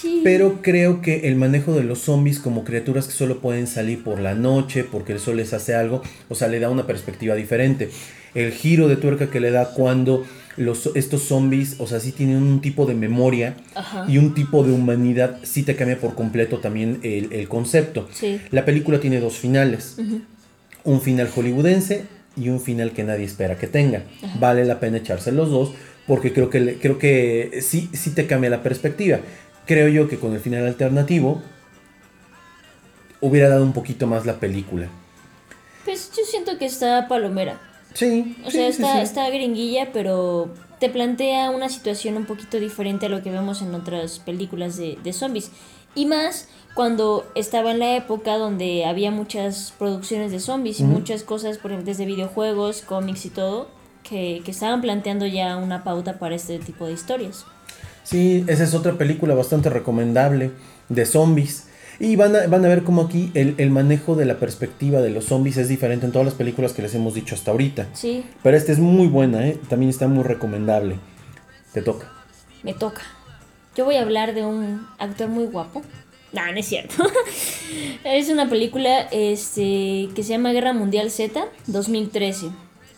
Sí. 0.00 0.20
Pero 0.24 0.60
creo 0.62 1.02
que 1.02 1.28
el 1.28 1.36
manejo 1.36 1.74
de 1.74 1.84
los 1.84 2.00
zombies 2.00 2.38
como 2.38 2.64
criaturas 2.64 3.06
que 3.06 3.12
solo 3.12 3.40
pueden 3.40 3.66
salir 3.66 4.02
por 4.02 4.20
la 4.20 4.34
noche 4.34 4.84
porque 4.84 5.12
el 5.12 5.20
sol 5.20 5.36
les 5.36 5.52
hace 5.52 5.74
algo, 5.74 6.02
o 6.28 6.34
sea, 6.34 6.48
le 6.48 6.60
da 6.60 6.70
una 6.70 6.86
perspectiva 6.86 7.34
diferente. 7.34 7.90
El 8.34 8.52
giro 8.52 8.88
de 8.88 8.96
tuerca 8.96 9.30
que 9.30 9.40
le 9.40 9.50
da 9.50 9.70
cuando 9.74 10.24
los, 10.56 10.90
estos 10.94 11.22
zombies, 11.22 11.76
o 11.78 11.86
sea, 11.86 12.00
sí 12.00 12.12
tienen 12.12 12.36
un 12.36 12.60
tipo 12.60 12.86
de 12.86 12.94
memoria 12.94 13.56
Ajá. 13.74 14.06
y 14.08 14.18
un 14.18 14.34
tipo 14.34 14.64
de 14.64 14.72
humanidad, 14.72 15.38
sí 15.42 15.62
te 15.62 15.76
cambia 15.76 15.98
por 15.98 16.14
completo 16.14 16.58
también 16.58 17.00
el, 17.02 17.32
el 17.32 17.48
concepto. 17.48 18.08
Sí. 18.12 18.40
La 18.50 18.64
película 18.64 19.00
tiene 19.00 19.20
dos 19.20 19.36
finales. 19.36 19.96
Ujú. 19.98 20.22
Un 20.84 21.00
final 21.00 21.28
hollywoodense 21.28 22.04
y 22.36 22.48
un 22.48 22.60
final 22.60 22.92
que 22.92 23.04
nadie 23.04 23.24
espera 23.24 23.56
que 23.56 23.66
tenga. 23.66 24.04
Vale 24.40 24.64
la 24.64 24.80
pena 24.80 24.96
echarse 24.98 25.32
los 25.32 25.50
dos 25.50 25.72
porque 26.06 26.32
creo 26.32 26.50
que, 26.50 26.78
creo 26.80 26.98
que 26.98 27.60
sí, 27.62 27.88
sí 27.92 28.10
te 28.10 28.26
cambia 28.26 28.50
la 28.50 28.62
perspectiva. 28.62 29.20
Creo 29.66 29.88
yo 29.88 30.08
que 30.08 30.18
con 30.18 30.32
el 30.34 30.40
final 30.40 30.66
alternativo 30.66 31.42
hubiera 33.20 33.48
dado 33.48 33.62
un 33.62 33.72
poquito 33.72 34.06
más 34.06 34.26
la 34.26 34.40
película. 34.40 34.88
Pues 35.84 36.10
yo 36.16 36.24
siento 36.24 36.58
que 36.58 36.66
está 36.66 37.08
palomera. 37.08 37.60
Sí. 37.94 38.36
O 38.44 38.50
sí, 38.50 38.58
sea, 38.58 38.72
sí, 38.72 38.82
está, 38.82 38.94
sí. 38.94 39.00
está 39.00 39.30
gringuilla, 39.30 39.90
pero 39.92 40.50
te 40.80 40.88
plantea 40.88 41.50
una 41.50 41.68
situación 41.68 42.16
un 42.16 42.26
poquito 42.26 42.58
diferente 42.58 43.06
a 43.06 43.08
lo 43.08 43.22
que 43.22 43.30
vemos 43.30 43.62
en 43.62 43.74
otras 43.74 44.18
películas 44.18 44.76
de, 44.76 44.98
de 45.02 45.12
zombies. 45.12 45.50
Y 45.94 46.06
más 46.06 46.48
cuando 46.74 47.30
estaba 47.34 47.70
en 47.70 47.78
la 47.78 47.96
época 47.96 48.38
donde 48.38 48.86
había 48.86 49.10
muchas 49.10 49.74
producciones 49.78 50.32
de 50.32 50.40
zombies 50.40 50.80
y 50.80 50.84
muchas 50.84 51.22
cosas, 51.22 51.58
por 51.58 51.70
ejemplo, 51.70 51.90
desde 51.90 52.06
videojuegos, 52.06 52.80
cómics 52.82 53.26
y 53.26 53.30
todo, 53.30 53.68
que, 54.02 54.40
que 54.44 54.50
estaban 54.50 54.80
planteando 54.80 55.26
ya 55.26 55.56
una 55.56 55.84
pauta 55.84 56.18
para 56.18 56.34
este 56.34 56.58
tipo 56.58 56.86
de 56.86 56.94
historias. 56.94 57.44
Sí, 58.02 58.44
esa 58.46 58.64
es 58.64 58.74
otra 58.74 58.98
película 58.98 59.34
bastante 59.34 59.70
recomendable 59.70 60.50
de 60.88 61.06
zombies. 61.06 61.66
Y 62.00 62.16
van 62.16 62.34
a, 62.34 62.46
van 62.46 62.64
a 62.64 62.68
ver 62.68 62.82
cómo 62.82 63.02
aquí 63.02 63.30
el, 63.34 63.54
el 63.58 63.70
manejo 63.70 64.16
de 64.16 64.24
la 64.24 64.38
perspectiva 64.38 65.00
de 65.00 65.10
los 65.10 65.26
zombies 65.26 65.56
es 65.56 65.68
diferente 65.68 66.06
en 66.06 66.12
todas 66.12 66.26
las 66.26 66.34
películas 66.34 66.72
que 66.72 66.82
les 66.82 66.94
hemos 66.94 67.14
dicho 67.14 67.34
hasta 67.34 67.50
ahorita. 67.52 67.88
Sí, 67.92 68.24
Pero 68.42 68.56
esta 68.56 68.72
es 68.72 68.78
muy 68.78 69.06
buena, 69.06 69.46
¿eh? 69.46 69.58
también 69.68 69.90
está 69.90 70.08
muy 70.08 70.24
recomendable. 70.24 70.96
Te 71.72 71.82
toca. 71.82 72.10
me 72.62 72.74
toca. 72.74 73.02
Yo 73.74 73.84
voy 73.84 73.96
a 73.96 74.02
hablar 74.02 74.34
de 74.34 74.44
un 74.44 74.86
actor 74.98 75.28
muy 75.28 75.44
guapo. 75.44 75.82
No, 76.32 76.50
no 76.50 76.58
es 76.58 76.66
cierto. 76.66 76.94
es 78.04 78.28
una 78.28 78.48
película 78.48 79.02
este, 79.12 80.08
que 80.14 80.22
se 80.22 80.30
llama 80.30 80.52
Guerra 80.52 80.72
Mundial 80.72 81.10
Z 81.10 81.44
2013. 81.66 82.48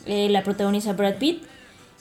Eh, 0.07 0.29
la 0.31 0.43
protagoniza 0.43 0.93
Brad 0.93 1.17
Pitt. 1.17 1.43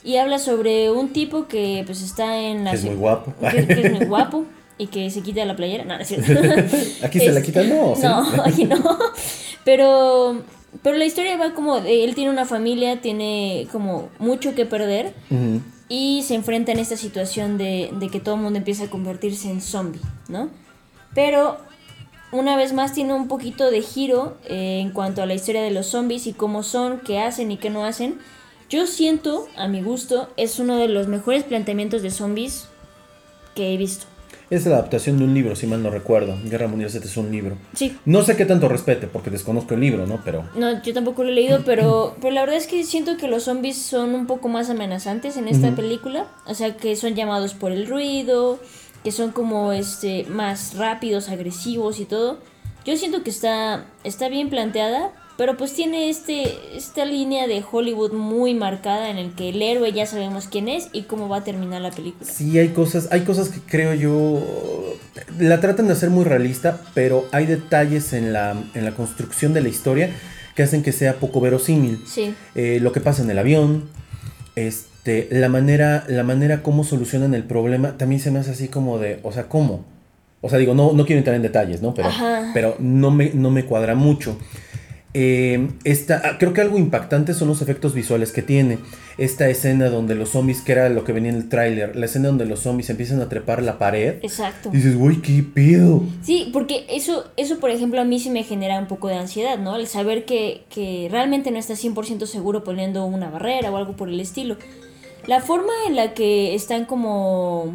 Y 0.04 0.16
habla 0.18 0.38
sobre 0.38 0.90
un 0.90 1.08
tipo 1.14 1.46
que 1.48 1.82
pues 1.86 2.02
está 2.02 2.38
en 2.38 2.64
la... 2.64 2.70
Que 2.72 2.76
es 2.76 2.84
muy 2.84 2.94
guapo. 2.94 3.32
Que, 3.50 3.66
que 3.66 3.80
es 3.86 3.92
muy 3.92 4.04
guapo 4.06 4.44
y 4.76 4.88
que 4.88 5.08
se 5.10 5.22
quita 5.22 5.44
la 5.46 5.56
playera. 5.56 5.84
No, 5.84 5.94
no 5.96 6.02
es 6.02 6.08
cierto. 6.08 6.32
Aquí 7.02 7.18
se 7.18 7.32
la 7.32 7.40
quita, 7.40 7.62
no. 7.64 7.94
No, 7.96 8.42
aquí 8.44 8.64
no. 8.64 8.76
Pero, 9.64 10.42
pero 10.82 10.96
la 10.96 11.04
historia 11.06 11.36
va 11.36 11.54
como, 11.54 11.80
de- 11.80 12.04
él 12.04 12.14
tiene 12.14 12.30
una 12.30 12.44
familia, 12.44 13.00
tiene 13.00 13.66
como 13.72 14.10
mucho 14.18 14.54
que 14.54 14.66
perder 14.66 15.14
y 15.88 16.22
se 16.26 16.34
enfrenta 16.34 16.72
en 16.72 16.78
esta 16.80 16.96
situación 16.96 17.56
de, 17.58 17.90
de 17.98 18.08
que 18.08 18.20
todo 18.20 18.34
el 18.34 18.40
mundo 18.42 18.58
empieza 18.58 18.84
a 18.84 18.90
convertirse 18.90 19.50
en 19.50 19.60
zombie, 19.60 20.00
¿no? 20.28 20.50
Pero 21.14 21.56
una 22.32 22.56
vez 22.56 22.72
más 22.72 22.92
tiene 22.92 23.14
un 23.14 23.28
poquito 23.28 23.70
de 23.70 23.80
giro 23.80 24.36
eh, 24.48 24.80
en 24.80 24.90
cuanto 24.90 25.22
a 25.22 25.26
la 25.26 25.34
historia 25.34 25.62
de 25.62 25.70
los 25.70 25.86
zombies 25.86 26.26
y 26.26 26.32
cómo 26.32 26.62
son, 26.62 27.00
qué 27.00 27.20
hacen 27.20 27.50
y 27.52 27.56
qué 27.56 27.70
no 27.70 27.84
hacen. 27.84 28.18
Yo 28.70 28.86
siento, 28.86 29.46
a 29.56 29.68
mi 29.68 29.82
gusto, 29.82 30.30
es 30.36 30.58
uno 30.58 30.76
de 30.76 30.88
los 30.88 31.06
mejores 31.08 31.44
planteamientos 31.44 32.02
de 32.02 32.10
zombies 32.10 32.66
que 33.54 33.72
he 33.72 33.76
visto. 33.76 34.06
Es 34.50 34.66
la 34.66 34.74
adaptación 34.76 35.18
de 35.18 35.24
un 35.24 35.34
libro, 35.34 35.56
si 35.56 35.66
mal 35.66 35.82
no 35.82 35.90
recuerdo. 35.90 36.36
Guerra 36.44 36.68
Mundial 36.68 36.90
Z 36.90 37.04
es 37.06 37.16
un 37.16 37.30
libro. 37.30 37.56
Sí, 37.74 37.96
No 38.04 38.22
sé 38.22 38.36
qué 38.36 38.44
tanto 38.44 38.68
respete, 38.68 39.06
porque 39.06 39.30
desconozco 39.30 39.74
el 39.74 39.80
libro, 39.80 40.06
¿no? 40.06 40.20
Pero 40.24 40.48
No, 40.54 40.82
yo 40.82 40.92
tampoco 40.92 41.24
lo 41.24 41.30
he 41.30 41.32
leído, 41.32 41.62
pero, 41.64 42.16
pero 42.20 42.32
la 42.34 42.42
verdad 42.42 42.56
es 42.56 42.66
que 42.66 42.84
siento 42.84 43.16
que 43.16 43.26
los 43.28 43.44
zombies 43.44 43.76
son 43.78 44.14
un 44.14 44.26
poco 44.26 44.48
más 44.48 44.70
amenazantes 44.70 45.36
en 45.36 45.48
esta 45.48 45.68
Ujú. 45.68 45.76
película. 45.76 46.26
O 46.46 46.54
sea, 46.54 46.76
que 46.76 46.94
son 46.96 47.14
llamados 47.14 47.54
por 47.54 47.72
el 47.72 47.86
ruido, 47.86 48.58
que 49.02 49.12
son 49.12 49.30
como 49.32 49.72
este 49.72 50.24
más 50.28 50.76
rápidos, 50.76 51.28
agresivos 51.28 51.98
y 52.00 52.04
todo. 52.04 52.38
Yo 52.84 52.96
siento 52.96 53.22
que 53.22 53.30
está, 53.30 53.86
está 54.04 54.28
bien 54.28 54.50
planteada, 54.50 55.10
pero 55.36 55.56
pues 55.56 55.72
tiene 55.72 56.08
este, 56.10 56.76
esta 56.76 57.04
línea 57.04 57.46
de 57.46 57.62
Hollywood 57.70 58.12
muy 58.12 58.54
marcada 58.54 59.10
en 59.10 59.18
el 59.18 59.32
que 59.34 59.48
el 59.50 59.60
héroe 59.62 59.92
ya 59.92 60.06
sabemos 60.06 60.46
quién 60.48 60.68
es 60.68 60.88
y 60.92 61.02
cómo 61.02 61.28
va 61.28 61.38
a 61.38 61.44
terminar 61.44 61.80
la 61.82 61.90
película. 61.90 62.30
sí 62.30 62.58
hay 62.58 62.68
cosas, 62.68 63.08
hay 63.10 63.22
cosas 63.22 63.48
que 63.48 63.60
creo 63.60 63.94
yo 63.94 64.40
la 65.38 65.60
tratan 65.60 65.86
de 65.86 65.92
hacer 65.92 66.10
muy 66.10 66.24
realista, 66.24 66.80
pero 66.94 67.26
hay 67.32 67.46
detalles 67.46 68.12
en 68.12 68.32
la, 68.32 68.56
en 68.74 68.84
la 68.84 68.92
construcción 68.92 69.52
de 69.52 69.60
la 69.62 69.68
historia 69.68 70.10
que 70.54 70.62
hacen 70.62 70.82
que 70.82 70.92
sea 70.92 71.14
poco 71.14 71.40
verosímil. 71.40 72.02
Sí, 72.06 72.34
Eh, 72.54 72.78
lo 72.80 72.92
que 72.92 73.00
pasa 73.00 73.22
en 73.22 73.30
el 73.30 73.38
avión, 73.38 73.88
este, 74.54 75.28
la 75.30 75.48
manera, 75.48 76.04
la 76.08 76.22
manera 76.22 76.62
como 76.62 76.84
solucionan 76.84 77.34
el 77.34 77.42
problema, 77.44 77.96
también 77.98 78.20
se 78.20 78.30
me 78.30 78.38
hace 78.38 78.52
así 78.52 78.68
como 78.68 78.98
de, 78.98 79.18
o 79.24 79.32
sea, 79.32 79.48
¿cómo? 79.48 79.84
O 80.40 80.50
sea, 80.50 80.58
digo, 80.58 80.74
no, 80.74 80.92
no 80.92 81.06
quiero 81.06 81.18
entrar 81.18 81.34
en 81.36 81.42
detalles, 81.42 81.82
¿no? 81.82 81.94
Pero, 81.94 82.08
Ajá. 82.08 82.50
pero 82.54 82.76
no, 82.78 83.10
me, 83.10 83.30
no 83.34 83.50
me 83.50 83.64
cuadra 83.64 83.94
mucho. 83.94 84.36
Eh, 85.16 85.68
esta, 85.84 86.38
creo 86.38 86.52
que 86.52 86.60
algo 86.60 86.76
impactante 86.76 87.34
son 87.34 87.46
los 87.46 87.62
efectos 87.62 87.94
visuales 87.94 88.32
que 88.32 88.42
tiene. 88.42 88.78
Esta 89.16 89.48
escena 89.48 89.88
donde 89.88 90.16
los 90.16 90.30
zombies, 90.30 90.60
que 90.60 90.72
era 90.72 90.88
lo 90.88 91.04
que 91.04 91.12
venía 91.12 91.30
en 91.30 91.36
el 91.36 91.48
tráiler, 91.48 91.94
la 91.94 92.06
escena 92.06 92.28
donde 92.28 92.46
los 92.46 92.60
zombies 92.60 92.90
empiezan 92.90 93.20
a 93.20 93.28
trepar 93.28 93.62
la 93.62 93.78
pared. 93.78 94.16
exacto. 94.22 94.70
Dices, 94.70 94.96
güey, 94.96 95.22
qué 95.22 95.44
pedo. 95.44 96.02
Sí, 96.22 96.50
porque 96.52 96.84
eso, 96.88 97.30
eso, 97.36 97.60
por 97.60 97.70
ejemplo, 97.70 98.00
a 98.00 98.04
mí 98.04 98.18
sí 98.18 98.28
me 98.30 98.42
genera 98.42 98.78
un 98.78 98.88
poco 98.88 99.06
de 99.06 99.14
ansiedad, 99.14 99.56
¿no? 99.56 99.76
El 99.76 99.86
saber 99.86 100.24
que, 100.24 100.64
que 100.68 101.08
realmente 101.10 101.52
no 101.52 101.58
estás 101.58 101.82
100% 101.82 102.26
seguro 102.26 102.64
poniendo 102.64 103.06
una 103.06 103.30
barrera 103.30 103.70
o 103.70 103.76
algo 103.76 103.94
por 103.94 104.08
el 104.08 104.18
estilo. 104.18 104.56
La 105.26 105.40
forma 105.40 105.72
en 105.86 105.96
la 105.96 106.12
que 106.12 106.54
están 106.54 106.84
como, 106.84 107.72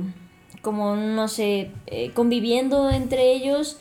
como 0.61 0.95
no 0.95 1.27
sé, 1.27 1.71
eh, 1.87 2.11
conviviendo 2.13 2.91
entre 2.91 3.31
ellos, 3.31 3.77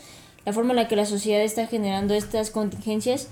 la 0.46 0.52
forma 0.52 0.70
en 0.70 0.76
la 0.76 0.88
que 0.88 0.96
la 0.96 1.04
sociedad 1.04 1.42
está 1.42 1.66
generando 1.66 2.14
estas 2.14 2.50
contingencias, 2.50 3.28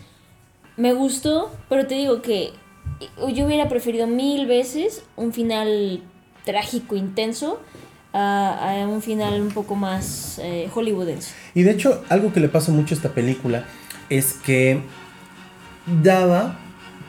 me 0.76 0.92
gustó, 0.92 1.50
pero 1.68 1.86
te 1.86 1.94
digo 1.94 2.22
que 2.22 2.52
yo 3.32 3.46
hubiera 3.46 3.68
preferido 3.68 4.06
mil 4.06 4.46
veces 4.46 5.02
un 5.16 5.32
final 5.32 6.02
trágico, 6.44 6.96
intenso, 6.96 7.60
a, 8.12 8.82
a 8.82 8.88
un 8.88 9.02
final 9.02 9.40
un 9.40 9.50
poco 9.50 9.74
más 9.74 10.38
eh, 10.42 10.70
hollywoodense. 10.72 11.34
Y 11.54 11.62
de 11.62 11.72
hecho, 11.72 12.02
algo 12.08 12.32
que 12.32 12.40
le 12.40 12.48
pasa 12.48 12.72
mucho 12.72 12.94
a 12.94 12.96
esta 12.96 13.10
película 13.10 13.64
es 14.08 14.34
que 14.34 14.80
daba 16.02 16.58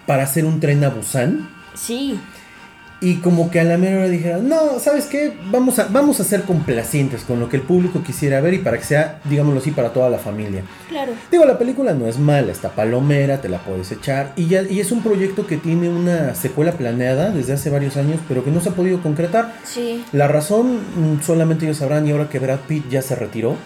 para 0.06 0.24
hacer 0.24 0.46
un 0.46 0.60
tren 0.60 0.84
a 0.84 0.90
Busan. 0.90 1.50
Sí, 1.76 2.20
Y 3.00 3.18
como 3.18 3.52
que 3.52 3.60
a 3.60 3.64
la 3.64 3.78
mera 3.78 3.98
hora 3.98 4.08
dijeron, 4.08 4.50
no, 4.50 4.80
¿sabes 4.80 5.06
qué? 5.06 5.32
Vamos 5.52 5.78
a, 5.78 5.88
vamos 5.92 6.20
a 6.20 6.24
ser 6.24 6.42
complacientes 6.44 7.22
con 7.24 7.40
lo 7.40 7.48
que 7.48 7.58
el 7.58 7.62
público 7.62 8.02
quisiera 8.04 8.42
ver 8.42 8.56
y 8.56 8.58
para 8.58 8.80
que 8.80 8.86
sea, 8.86 9.20
digámoslo 9.26 9.60
así, 9.60 9.70
para 9.70 9.94
toda 9.94 10.10
la 10.10 10.18
familia. 10.18 10.64
claro. 10.90 11.12
Digo, 11.30 11.46
la 11.46 11.60
película 11.60 11.94
no 11.94 12.08
es 12.08 12.18
mala, 12.18 12.52
está 12.52 12.70
palomera, 12.70 13.40
te 13.40 13.50
la 13.50 13.60
puedes 13.60 13.92
echar. 13.92 14.34
Y, 14.36 14.48
ya, 14.48 14.64
y 14.64 14.80
es 14.80 14.92
un 14.92 15.04
proyecto 15.04 15.46
que 15.46 15.58
tiene 15.58 15.90
una 15.90 16.34
secuela 16.34 16.72
planeada 16.72 17.30
desde 17.30 17.54
hace 17.54 17.70
varios 17.70 17.98
años, 17.98 18.20
pero 18.28 18.44
que 18.44 18.50
no 18.50 18.62
se 18.62 18.70
ha 18.70 18.72
podido 18.72 19.00
concretar. 19.04 19.54
Sí, 19.64 20.04
La 20.12 20.28
razón 20.28 20.78
mm, 20.78 21.22
solamente 21.22 21.66
ellos 21.66 21.78
sabrán 21.78 22.08
y 22.08 22.12
ahora 22.12 22.30
que 22.30 22.40
Brad 22.40 22.62
Pitt 22.68 22.90
ya 22.90 23.04
se 23.04 23.14
retiró. 23.14 23.58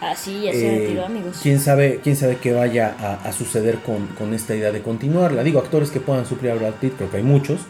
así 0.00 0.42
ya 0.44 0.52
se 0.52 0.64
eh, 0.76 0.78
retiró, 0.78 1.06
amigos. 1.06 1.40
¿Quién 1.42 1.58
sabe, 1.58 1.98
quién 2.04 2.14
sabe 2.14 2.36
qué 2.36 2.52
vaya 2.52 2.94
a, 3.00 3.14
a 3.28 3.32
suceder 3.32 3.78
con, 3.78 4.06
con 4.16 4.32
esta 4.32 4.54
idea 4.54 4.70
de 4.70 4.80
continuarla? 4.82 5.42
Digo, 5.42 5.58
actores 5.58 5.90
que 5.90 5.98
puedan 5.98 6.24
suplir 6.24 6.52
a 6.52 6.54
Brad 6.54 6.74
Pitt, 6.74 6.94
creo 6.96 7.10
que 7.10 7.16
hay 7.16 7.24
muchos. 7.24 7.62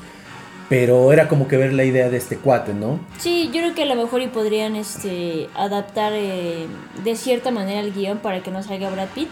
Pero 0.68 1.12
era 1.12 1.28
como 1.28 1.46
que 1.46 1.56
ver 1.56 1.72
la 1.72 1.84
idea 1.84 2.10
de 2.10 2.16
este 2.16 2.36
cuate, 2.36 2.74
¿no? 2.74 2.98
Sí, 3.18 3.50
yo 3.52 3.60
creo 3.60 3.74
que 3.74 3.82
a 3.82 3.86
lo 3.86 3.94
mejor 3.94 4.20
y 4.22 4.26
podrían 4.26 4.74
este, 4.74 5.48
adaptar 5.54 6.12
eh, 6.14 6.66
de 7.04 7.16
cierta 7.16 7.52
manera 7.52 7.80
el 7.80 7.92
guion 7.92 8.18
para 8.18 8.42
que 8.42 8.50
no 8.50 8.62
salga 8.62 8.90
Brad 8.90 9.08
Pitt. 9.14 9.28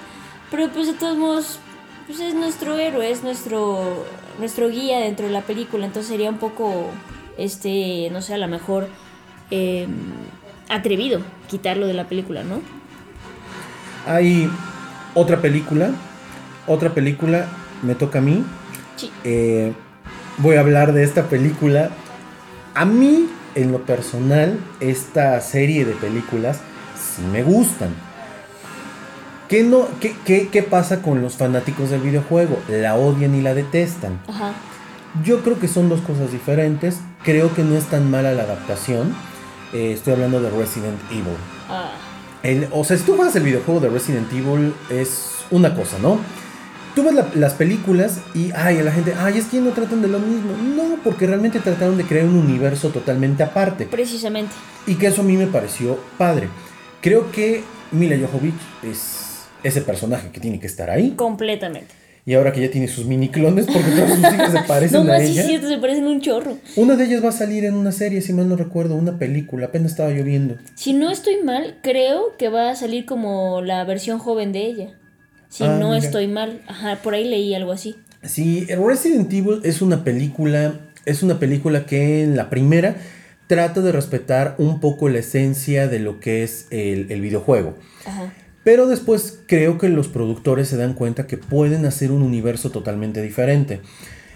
Pero 0.50 0.68
pues 0.68 0.86
de 0.86 0.92
todos 0.92 1.16
modos, 1.16 1.58
pues 2.06 2.20
es 2.20 2.34
nuestro 2.34 2.78
héroe, 2.78 3.10
es 3.10 3.24
nuestro, 3.24 4.04
nuestro 4.38 4.68
guía 4.68 5.00
dentro 5.00 5.26
de 5.26 5.32
la 5.32 5.40
película. 5.40 5.86
Entonces 5.86 6.08
sería 6.08 6.30
un 6.30 6.38
poco, 6.38 6.90
este, 7.36 8.08
no 8.12 8.22
sé, 8.22 8.34
a 8.34 8.38
lo 8.38 8.46
mejor 8.46 8.86
eh, 9.50 9.88
atrevido 10.68 11.20
quitarlo 11.48 11.88
de 11.88 11.94
la 11.94 12.04
película, 12.08 12.44
¿no? 12.44 12.60
Hay 14.06 14.48
otra 15.14 15.40
película, 15.40 15.90
otra 16.68 16.90
película, 16.90 17.48
me 17.82 17.96
toca 17.96 18.18
a 18.20 18.22
mí. 18.22 18.44
Sí. 18.96 19.10
Eh, 19.24 19.72
voy 20.38 20.56
a 20.56 20.60
hablar 20.60 20.92
de 20.92 21.04
esta 21.04 21.24
película. 21.24 21.90
A 22.74 22.84
mí, 22.84 23.28
en 23.54 23.72
lo 23.72 23.82
personal, 23.84 24.58
esta 24.80 25.40
serie 25.40 25.84
de 25.84 25.92
películas 25.92 26.58
sí 26.98 27.22
me 27.32 27.42
gustan. 27.42 27.90
¿Qué, 29.48 29.62
no, 29.62 29.86
qué, 30.00 30.16
qué- 30.24 30.48
qué 30.48 30.62
pasa 30.62 31.02
con 31.02 31.20
los 31.22 31.34
fanáticos 31.36 31.90
del 31.90 32.00
videojuego? 32.00 32.58
La 32.68 32.96
odian 32.96 33.34
y 33.34 33.42
la 33.42 33.54
detestan. 33.54 34.18
Ajá. 34.26 34.52
Yo 35.24 35.40
creo 35.42 35.60
que 35.60 35.68
son 35.68 35.88
dos 35.88 36.00
cosas 36.00 36.32
diferentes. 36.32 36.98
Creo 37.22 37.54
que 37.54 37.62
no 37.62 37.76
es 37.76 37.84
tan 37.84 38.10
mala 38.10 38.32
la 38.32 38.42
adaptación. 38.44 39.14
Eh, 39.72 39.92
estoy 39.92 40.14
hablando 40.14 40.40
de 40.40 40.50
Resident 40.50 40.98
Evil. 41.10 41.36
Ah, 41.68 41.92
El- 42.42 42.68
o 42.72 42.84
sea, 42.84 42.96
si 42.96 43.04
tú 43.04 43.14
juegas 43.16 43.36
el 43.36 43.42
videojuego 43.44 43.80
de 43.80 43.90
Resident 43.90 44.32
Evil, 44.32 44.74
es 44.90 45.44
una 45.50 45.74
cosa, 45.74 45.98
¿no? 46.00 46.18
Tú 46.94 47.02
ves 47.02 47.14
la- 47.14 47.28
las 47.34 47.54
películas 47.54 48.18
y, 48.34 48.50
ay, 48.54 48.78
a 48.78 48.82
la 48.84 48.92
gente, 48.92 49.14
ay, 49.18 49.36
es 49.38 49.46
que 49.46 49.60
no 49.60 49.70
tratan 49.70 50.00
de 50.00 50.08
lo 50.08 50.20
mismo. 50.20 50.52
No, 50.76 50.96
porque 51.02 51.26
realmente 51.26 51.58
trataron 51.58 51.96
de 51.96 52.04
crear 52.04 52.24
un 52.26 52.36
universo 52.36 52.90
totalmente 52.90 53.42
aparte. 53.42 53.86
precisamente. 53.86 54.52
Y 54.86 54.94
que 54.94 55.08
eso 55.08 55.22
a 55.22 55.24
mí 55.24 55.36
me 55.36 55.46
pareció 55.48 55.98
padre. 56.18 56.48
Creo 57.00 57.30
que 57.32 57.62
Mila 57.90 58.16
Jovovich 58.16 58.54
es 58.82 59.44
ese 59.62 59.80
personaje 59.80 60.30
que 60.30 60.40
tiene 60.40 60.60
que 60.60 60.66
estar 60.66 60.88
ahí. 60.90 61.12
Completamente. 61.16 61.94
Y 62.26 62.32
ahora 62.34 62.52
que 62.52 62.60
ya 62.62 62.70
tiene 62.70 62.88
sus 62.88 63.04
mini 63.04 63.28
clones, 63.28 63.66
porque 63.66 63.90
todos 63.90 64.08
sus 64.10 64.18
hijos 64.20 64.50
se 64.52 64.60
parecen 64.66 65.06
No 65.06 65.12
a 65.12 65.18
sí 65.18 65.32
ella. 65.32 65.40
es 65.42 65.46
cierto, 65.46 65.68
se 65.68 65.76
parecen 65.78 66.06
un 66.06 66.20
chorro. 66.22 66.56
Una 66.76 66.96
de 66.96 67.04
ellas 67.04 67.22
va 67.22 67.28
a 67.28 67.32
salir 67.32 67.64
en 67.66 67.74
una 67.74 67.92
serie, 67.92 68.22
si 68.22 68.32
mal 68.32 68.48
no 68.48 68.56
recuerdo, 68.56 68.94
una 68.94 69.18
película, 69.18 69.66
apenas 69.66 69.90
estaba 69.92 70.10
lloviendo. 70.10 70.56
Si 70.74 70.92
no 70.94 71.10
estoy 71.10 71.42
mal, 71.44 71.76
creo 71.82 72.36
que 72.38 72.48
va 72.48 72.70
a 72.70 72.76
salir 72.76 73.04
como 73.04 73.60
la 73.60 73.84
versión 73.84 74.18
joven 74.18 74.52
de 74.52 74.64
ella. 74.66 74.94
Si 75.54 75.62
Ah, 75.62 75.76
no 75.78 75.90
mira. 75.90 75.98
estoy 75.98 76.26
mal. 76.26 76.62
Ajá, 76.66 76.98
por 77.00 77.14
ahí 77.14 77.28
leí 77.28 77.54
algo 77.54 77.70
así. 77.70 77.94
Sí, 78.24 78.66
Resident 78.66 79.32
Evil 79.32 79.60
es 79.62 79.82
una 79.82 80.02
película, 80.02 80.80
es 81.04 81.22
una 81.22 81.38
película 81.38 81.86
que 81.86 82.24
en 82.24 82.34
la 82.36 82.50
primera 82.50 82.96
trata 83.46 83.80
de 83.82 83.92
respetar 83.92 84.56
un 84.58 84.80
poco 84.80 85.08
la 85.08 85.20
esencia 85.20 85.86
de 85.86 86.00
lo 86.00 86.18
que 86.18 86.42
es 86.42 86.66
el, 86.70 87.06
el 87.12 87.20
videojuego. 87.20 87.76
Ajá. 88.04 88.32
Pero 88.64 88.88
después 88.88 89.40
creo 89.46 89.78
que 89.78 89.88
los 89.90 90.08
productores 90.08 90.68
se 90.68 90.76
dan 90.76 90.94
cuenta 90.94 91.28
que 91.28 91.36
pueden 91.36 91.86
hacer 91.86 92.10
un 92.10 92.22
universo 92.22 92.70
totalmente 92.70 93.22
diferente. 93.22 93.80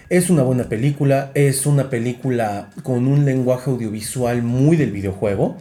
Es 0.09 0.29
una 0.29 0.43
buena 0.43 0.69
película, 0.69 1.31
es 1.33 1.65
una 1.65 1.89
película 1.89 2.69
con 2.83 3.07
un 3.07 3.25
lenguaje 3.25 3.69
audiovisual 3.71 4.41
muy 4.41 4.77
del 4.77 4.91
videojuego, 4.91 5.57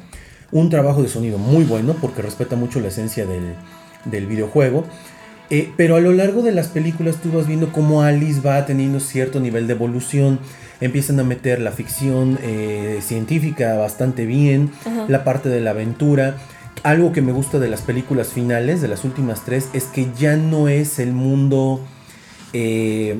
un 0.52 0.70
trabajo 0.70 1.02
de 1.02 1.08
sonido 1.08 1.36
muy 1.38 1.64
bueno 1.64 1.96
porque 2.00 2.22
respeta 2.22 2.54
mucho 2.54 2.78
la 2.78 2.88
esencia 2.88 3.26
del, 3.26 3.54
del 4.04 4.26
videojuego. 4.26 4.84
Eh, 5.50 5.72
pero 5.76 5.96
a 5.96 6.00
lo 6.00 6.12
largo 6.12 6.42
de 6.42 6.52
las 6.52 6.68
películas 6.68 7.16
tú 7.22 7.32
vas 7.32 7.46
viendo 7.46 7.72
cómo 7.72 8.02
Alice 8.02 8.40
va 8.40 8.66
teniendo 8.66 9.00
cierto 9.00 9.40
nivel 9.40 9.66
de 9.66 9.72
evolución. 9.74 10.40
Empiezan 10.80 11.18
a 11.20 11.24
meter 11.24 11.60
la 11.60 11.72
ficción 11.72 12.38
eh, 12.42 13.00
científica 13.02 13.76
bastante 13.76 14.26
bien, 14.26 14.70
Ajá. 14.84 15.06
la 15.08 15.24
parte 15.24 15.48
de 15.48 15.60
la 15.60 15.70
aventura. 15.70 16.36
Algo 16.84 17.12
que 17.12 17.22
me 17.22 17.32
gusta 17.32 17.58
de 17.58 17.68
las 17.68 17.80
películas 17.80 18.28
finales, 18.28 18.80
de 18.80 18.88
las 18.88 19.04
últimas 19.04 19.44
tres, 19.44 19.68
es 19.72 19.84
que 19.84 20.06
ya 20.16 20.36
no 20.36 20.68
es 20.68 20.98
el 21.00 21.12
mundo 21.12 21.80
eh, 22.52 23.16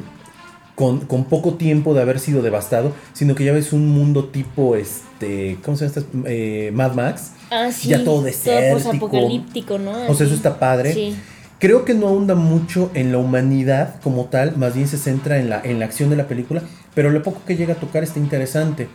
con, 0.77 1.01
con 1.01 1.25
poco 1.25 1.55
tiempo 1.55 1.95
de 1.95 2.03
haber 2.03 2.21
sido 2.21 2.41
devastado, 2.43 2.93
sino 3.13 3.35
que 3.35 3.45
ya 3.45 3.53
ves 3.53 3.73
un 3.73 3.89
mundo 3.89 4.27
tipo, 4.27 4.77
este, 4.77 5.59
¿cómo 5.65 5.77
se 5.77 5.89
llama? 5.89 6.07
Eh, 6.27 6.71
Mad 6.73 6.95
Max. 6.95 7.33
Ah, 7.51 7.73
sí. 7.73 7.89
Ya 7.89 8.05
todo 8.05 8.23
desértico. 8.23 8.75
posapocalíptico, 8.79 9.79
¿no? 9.79 10.07
O 10.07 10.15
sea, 10.15 10.27
eso 10.27 10.37
está 10.37 10.61
padre. 10.61 10.93
Sí. 10.93 11.17
Creo 11.59 11.85
que 11.85 11.95
no 11.95 12.07
ahonda 12.07 12.37
mucho 12.37 12.91
en 12.95 13.11
la 13.11 13.19
humanidad 13.19 14.01
como 14.03 14.27
tal, 14.27 14.57
más 14.57 14.75
bien 14.77 14.87
se 14.87 14.97
centra 14.97 15.39
en 15.39 15.51
la, 15.51 15.61
en 15.65 15.81
la 15.81 15.87
acción 15.87 16.09
de 16.09 16.15
la 16.15 16.29
película, 16.29 16.63
pero 16.95 17.11
lo 17.11 17.23
poco 17.25 17.41
que 17.45 17.57
llega 17.57 17.75
a 17.75 17.81
tocar 17.81 18.05
está 18.05 18.21
interesante. 18.21 18.89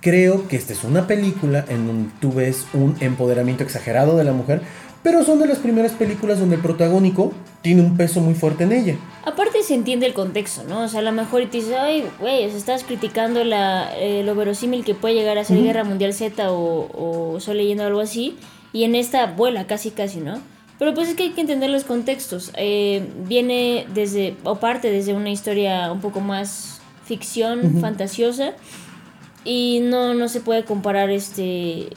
Creo 0.00 0.46
que 0.46 0.56
esta 0.56 0.72
es 0.72 0.84
una 0.84 1.08
película 1.08 1.64
en 1.68 1.86
donde 1.88 2.10
tú 2.20 2.32
ves 2.32 2.66
un 2.72 2.94
empoderamiento 3.00 3.64
exagerado 3.64 4.16
de 4.16 4.22
la 4.22 4.32
mujer, 4.32 4.60
pero 5.02 5.24
son 5.24 5.40
de 5.40 5.48
las 5.48 5.58
primeras 5.58 5.92
películas 5.92 6.38
donde 6.38 6.54
el 6.54 6.62
protagónico 6.62 7.32
tiene 7.62 7.82
un 7.82 7.96
peso 7.96 8.20
muy 8.20 8.34
fuerte 8.34 8.62
en 8.62 8.72
ella. 8.72 8.96
Aparte 9.24 9.62
se 9.62 9.74
entiende 9.74 10.06
el 10.06 10.14
contexto, 10.14 10.62
¿no? 10.68 10.84
O 10.84 10.88
sea, 10.88 11.00
a 11.00 11.02
lo 11.02 11.12
mejor 11.12 11.42
te 11.46 11.56
dices, 11.58 11.74
ay, 11.76 12.04
güey, 12.20 12.44
estás 12.44 12.84
criticando 12.84 13.42
la, 13.42 13.90
eh, 13.98 14.22
lo 14.24 14.36
verosímil 14.36 14.84
que 14.84 14.94
puede 14.94 15.14
llegar 15.14 15.36
a 15.36 15.44
ser 15.44 15.56
Ujú. 15.56 15.66
Guerra 15.66 15.82
Mundial 15.82 16.14
Z 16.14 16.52
o, 16.52 16.86
o 16.92 17.38
estoy 17.38 17.56
leyendo 17.56 17.84
algo 17.84 18.00
así, 18.00 18.36
y 18.72 18.84
en 18.84 18.94
esta 18.94 19.26
vuela 19.26 19.66
casi 19.66 19.90
casi, 19.90 20.20
¿no? 20.20 20.38
Pero 20.84 20.92
pues 20.94 21.08
es 21.08 21.14
que 21.14 21.22
hay 21.22 21.30
que 21.30 21.40
entender 21.40 21.70
los 21.70 21.84
contextos. 21.84 22.50
Eh, 22.58 23.08
viene 23.26 23.86
desde, 23.94 24.36
o 24.44 24.56
parte 24.56 24.90
desde 24.90 25.14
una 25.14 25.30
historia 25.30 25.90
un 25.90 26.02
poco 26.02 26.20
más 26.20 26.82
ficción, 27.06 27.64
Ujú. 27.64 27.80
fantasiosa, 27.80 28.52
y 29.46 29.80
no, 29.82 30.12
no 30.12 30.28
se 30.28 30.40
puede 30.42 30.66
comparar 30.66 31.08
este 31.08 31.88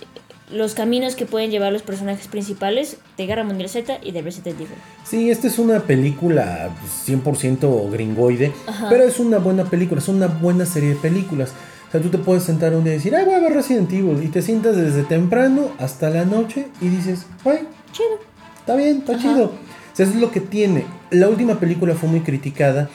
los 0.54 0.74
caminos 0.74 1.16
que 1.18 1.26
pueden 1.26 1.52
llevar 1.52 1.74
los 1.74 1.82
personajes 1.82 2.30
principales 2.30 2.96
de 3.18 3.26
Guerra 3.26 3.44
Mundial 3.44 3.68
Z 3.68 3.98
y 4.02 4.14
de 4.14 4.22
Resident 4.22 4.56
Evil. 4.56 4.70
Sí, 5.04 5.30
esta 5.30 5.48
es 5.48 5.60
una 5.60 5.82
película 5.82 6.70
pues, 6.80 7.10
100% 7.10 7.92
gringoide, 7.92 8.54
Ajá. 8.68 8.88
pero 8.88 9.04
es 9.04 9.20
una 9.20 9.40
buena 9.40 9.66
película, 9.66 10.00
es 10.00 10.08
una 10.08 10.28
buena 10.28 10.66
serie 10.66 10.92
de 10.92 10.96
películas. 10.96 11.52
O 11.90 11.92
sea, 11.92 12.00
tú 12.02 12.08
te 12.08 12.20
puedes 12.20 12.44
sentar 12.44 12.74
un 12.74 12.86
día 12.86 12.94
y 12.94 12.98
decir, 13.00 13.14
ay, 13.14 13.26
voy 13.26 13.34
a 13.34 13.40
ver 13.40 13.52
Resident 13.52 13.92
Evil, 13.92 14.24
y 14.24 14.30
te 14.30 14.42
sientas 14.42 14.78
desde 14.78 15.04
temprano 15.04 15.72
hasta 15.78 16.10
la 16.10 16.24
noche 16.24 16.68
y 16.80 16.88
dices, 16.88 17.26
ay, 17.44 17.68
Chido. 17.92 18.37
Está 18.68 18.76
bien, 18.76 18.98
está 18.98 19.14
Ajá. 19.14 19.22
chido. 19.22 19.46
O 19.46 19.96
sea, 19.96 20.06
eso 20.06 20.16
es 20.16 20.20
lo 20.20 20.30
que 20.30 20.42
tiene. 20.42 20.84
La 21.10 21.30
última 21.30 21.58
película 21.58 21.96
fue 21.96 22.10
muy 22.10 22.20
criticada 22.20 22.90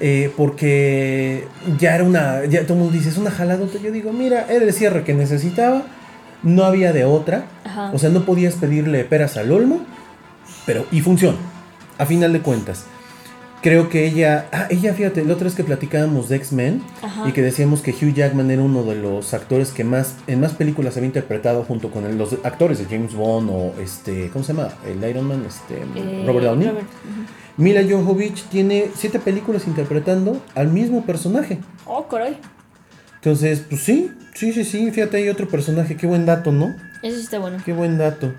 eh, 0.00 0.32
porque 0.34 1.46
ya 1.78 1.94
era 1.94 2.04
una. 2.04 2.46
Ya 2.46 2.62
todo 2.62 2.72
el 2.72 2.78
mundo 2.84 2.96
dice, 2.96 3.10
es 3.10 3.18
una 3.18 3.30
jaladota. 3.30 3.78
Yo 3.78 3.92
digo, 3.92 4.14
mira, 4.14 4.46
era 4.48 4.64
el 4.64 4.72
cierre 4.72 5.04
que 5.04 5.12
necesitaba. 5.12 5.82
No 6.42 6.64
había 6.64 6.94
de 6.94 7.04
otra. 7.04 7.44
Ajá. 7.64 7.90
O 7.92 7.98
sea, 7.98 8.08
no 8.08 8.24
podías 8.24 8.54
pedirle 8.54 9.04
peras 9.04 9.36
al 9.36 9.52
olmo. 9.52 9.80
Pero, 10.64 10.86
y 10.90 11.02
funciona. 11.02 11.36
A 11.98 12.06
final 12.06 12.32
de 12.32 12.40
cuentas. 12.40 12.86
Creo 13.64 13.88
que 13.88 14.06
ella. 14.06 14.46
Ah, 14.52 14.66
ella, 14.68 14.92
fíjate, 14.92 15.24
la 15.24 15.32
otra 15.32 15.44
vez 15.44 15.54
que 15.54 15.64
platicábamos 15.64 16.28
de 16.28 16.36
X-Men. 16.36 16.82
Y 17.26 17.32
que 17.32 17.40
decíamos 17.40 17.80
que 17.80 17.92
Hugh 17.92 18.12
Jackman 18.12 18.50
era 18.50 18.60
uno 18.60 18.82
de 18.84 18.94
los 18.94 19.32
actores 19.32 19.70
que 19.70 19.84
más 19.84 20.16
en 20.26 20.40
más 20.40 20.52
películas 20.52 20.98
había 20.98 21.06
interpretado 21.06 21.64
junto 21.64 21.90
con 21.90 22.04
el- 22.04 22.18
los 22.18 22.34
actores 22.44 22.78
de 22.78 22.84
James 22.84 23.14
Bond 23.14 23.48
o 23.50 23.74
este, 23.80 24.28
¿cómo 24.28 24.44
se 24.44 24.52
llama? 24.52 24.68
El 24.86 25.02
Iron 25.08 25.26
Man, 25.26 25.44
este, 25.48 25.76
Eh, 25.96 26.24
Robert 26.26 26.44
Downey. 26.44 26.68
Robert, 26.68 26.84
ujú. 26.86 27.62
Mila 27.62 27.80
Jovovich 27.88 28.42
tiene 28.50 28.90
siete 28.94 29.18
películas 29.18 29.66
interpretando 29.66 30.42
al 30.54 30.68
mismo 30.68 31.06
personaje. 31.06 31.58
Oh, 31.86 32.06
caray. 32.06 32.36
Entonces, 33.14 33.62
pues 33.66 33.80
sí, 33.80 34.10
sí, 34.34 34.52
sí, 34.52 34.64
sí, 34.64 34.90
fíjate, 34.90 35.16
hay 35.16 35.30
otro 35.30 35.48
personaje, 35.48 35.96
qué 35.96 36.06
buen 36.06 36.26
dato, 36.26 36.52
¿no? 36.52 36.74
Eso 37.02 37.16
sí 37.16 37.22
está 37.22 37.38
bueno. 37.38 37.56
Qué 37.64 37.72
buen 37.72 37.96
dato. 37.96 38.34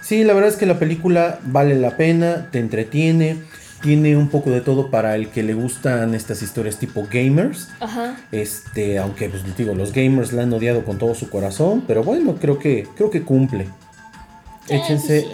Sí, 0.00 0.24
la 0.24 0.32
verdad 0.32 0.48
es 0.50 0.56
que 0.56 0.64
la 0.66 0.78
película 0.78 1.38
vale 1.44 1.74
la 1.74 1.96
pena, 1.98 2.48
te 2.50 2.58
entretiene, 2.58 3.36
tiene 3.82 4.16
un 4.16 4.28
poco 4.28 4.50
de 4.50 4.60
todo 4.60 4.90
para 4.90 5.14
el 5.16 5.28
que 5.28 5.42
le 5.42 5.54
gustan 5.54 6.14
estas 6.14 6.40
historias 6.42 6.78
tipo 6.78 7.06
gamers. 7.10 7.68
Ajá. 7.80 8.16
Este, 8.30 8.98
aunque 8.98 9.28
pues 9.28 9.44
les 9.44 9.56
digo, 9.56 9.74
los 9.74 9.92
gamers 9.92 10.32
la 10.32 10.44
han 10.44 10.52
odiado 10.52 10.84
con 10.84 10.98
todo 10.98 11.14
su 11.14 11.28
corazón, 11.28 11.84
pero 11.86 12.02
bueno, 12.02 12.36
creo 12.40 12.58
que 12.58 12.88
creo 12.96 13.10
que 13.10 13.22
cumple. 13.22 13.66
Sí, 14.66 14.74
Échense 14.74 15.22
sí. 15.22 15.28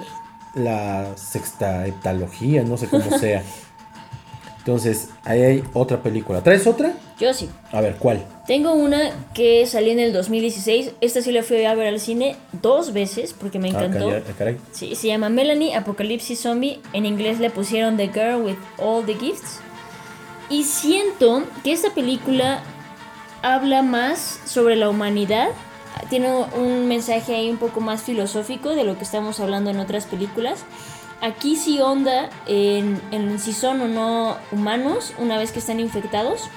la 0.54 1.16
sexta 1.16 1.86
heptalogía, 1.86 2.64
no 2.64 2.76
sé 2.76 2.88
cómo 2.88 3.16
sea. 3.18 3.42
Entonces, 4.58 5.08
ahí 5.24 5.42
hay 5.42 5.64
otra 5.72 6.02
película. 6.02 6.42
¿Traes 6.42 6.66
otra? 6.66 6.92
Yo 7.18 7.34
sí. 7.34 7.48
A 7.72 7.80
ver, 7.80 7.96
¿cuál? 7.96 8.24
Tengo 8.46 8.74
una 8.74 9.10
que 9.34 9.66
salió 9.66 9.90
en 9.92 9.98
el 9.98 10.12
2016. 10.12 10.92
Esta 11.00 11.20
sí 11.20 11.32
la 11.32 11.42
fui 11.42 11.64
a 11.64 11.74
ver 11.74 11.88
al 11.88 11.98
cine 12.00 12.36
dos 12.52 12.92
veces 12.92 13.34
porque 13.38 13.58
me 13.58 13.68
Ah, 13.68 13.70
encantó. 13.84 14.10
ah, 14.10 14.20
caray. 14.38 14.56
Sí, 14.70 14.94
se 14.94 15.08
llama 15.08 15.28
Melanie 15.28 15.74
Apocalipsis 15.74 16.40
Zombie. 16.40 16.80
En 16.92 17.06
inglés 17.06 17.40
le 17.40 17.50
pusieron 17.50 17.96
The 17.96 18.08
Girl 18.08 18.42
with 18.44 18.56
All 18.78 19.04
the 19.04 19.14
Gifts. 19.16 19.58
Y 20.48 20.62
siento 20.64 21.42
que 21.64 21.72
esta 21.72 21.90
película 21.90 22.60
habla 23.42 23.82
más 23.82 24.40
sobre 24.46 24.76
la 24.76 24.88
humanidad. 24.88 25.48
Tiene 26.10 26.28
un 26.56 26.86
mensaje 26.86 27.34
ahí 27.34 27.50
un 27.50 27.56
poco 27.58 27.80
más 27.80 28.02
filosófico 28.02 28.70
de 28.76 28.84
lo 28.84 28.96
que 28.96 29.02
estamos 29.04 29.40
hablando 29.40 29.70
en 29.70 29.80
otras 29.80 30.06
películas. 30.06 30.60
Aquí 31.20 31.56
sí 31.56 31.80
onda 31.80 32.30
en, 32.46 33.00
en 33.10 33.40
si 33.40 33.52
son 33.52 33.80
o 33.80 33.88
no 33.88 34.36
humanos 34.52 35.12
una 35.18 35.36
vez 35.36 35.50
que 35.50 35.58
están 35.58 35.80
infectados. 35.80 36.48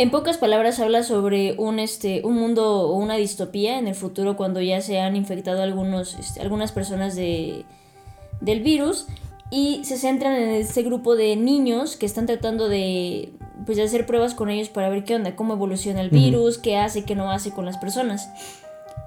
En 0.00 0.10
pocas 0.10 0.38
palabras 0.38 0.80
habla 0.80 1.02
sobre 1.02 1.52
un, 1.58 1.78
este, 1.78 2.22
un 2.24 2.36
mundo 2.36 2.88
o 2.88 2.96
una 2.96 3.16
distopía 3.16 3.78
en 3.78 3.86
el 3.86 3.94
futuro 3.94 4.34
cuando 4.34 4.62
ya 4.62 4.80
se 4.80 4.98
han 4.98 5.14
infectado 5.14 5.62
algunos, 5.62 6.14
este, 6.14 6.40
algunas 6.40 6.72
personas 6.72 7.14
de, 7.16 7.66
del 8.40 8.62
virus 8.62 9.08
y 9.50 9.84
se 9.84 9.98
centran 9.98 10.36
en 10.36 10.52
este 10.52 10.84
grupo 10.84 11.16
de 11.16 11.36
niños 11.36 11.98
que 11.98 12.06
están 12.06 12.24
tratando 12.24 12.70
de, 12.70 13.34
pues, 13.66 13.76
de 13.76 13.84
hacer 13.84 14.06
pruebas 14.06 14.32
con 14.32 14.48
ellos 14.48 14.70
para 14.70 14.88
ver 14.88 15.04
qué 15.04 15.16
onda, 15.16 15.36
cómo 15.36 15.52
evoluciona 15.52 16.00
el 16.00 16.08
virus, 16.08 16.56
qué 16.56 16.78
hace, 16.78 17.04
qué 17.04 17.14
no 17.14 17.30
hace 17.30 17.50
con 17.50 17.66
las 17.66 17.76
personas. 17.76 18.30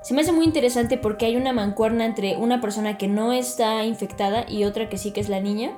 Se 0.04 0.14
me 0.14 0.22
hace 0.22 0.32
muy 0.32 0.46
interesante 0.46 1.00
porque 1.00 1.26
hay 1.26 1.38
una 1.38 1.54
mancuerna 1.54 2.06
entre 2.06 2.38
una 2.38 2.62
persona 2.62 3.00
que 3.00 3.08
no 3.08 3.34
está 3.34 3.84
infectada 3.84 4.46
y 4.48 4.66
otra 4.66 4.90
que 4.90 5.00
sí 5.00 5.10
que 5.10 5.22
es 5.22 5.30
la 5.30 5.40
niña. 5.40 5.72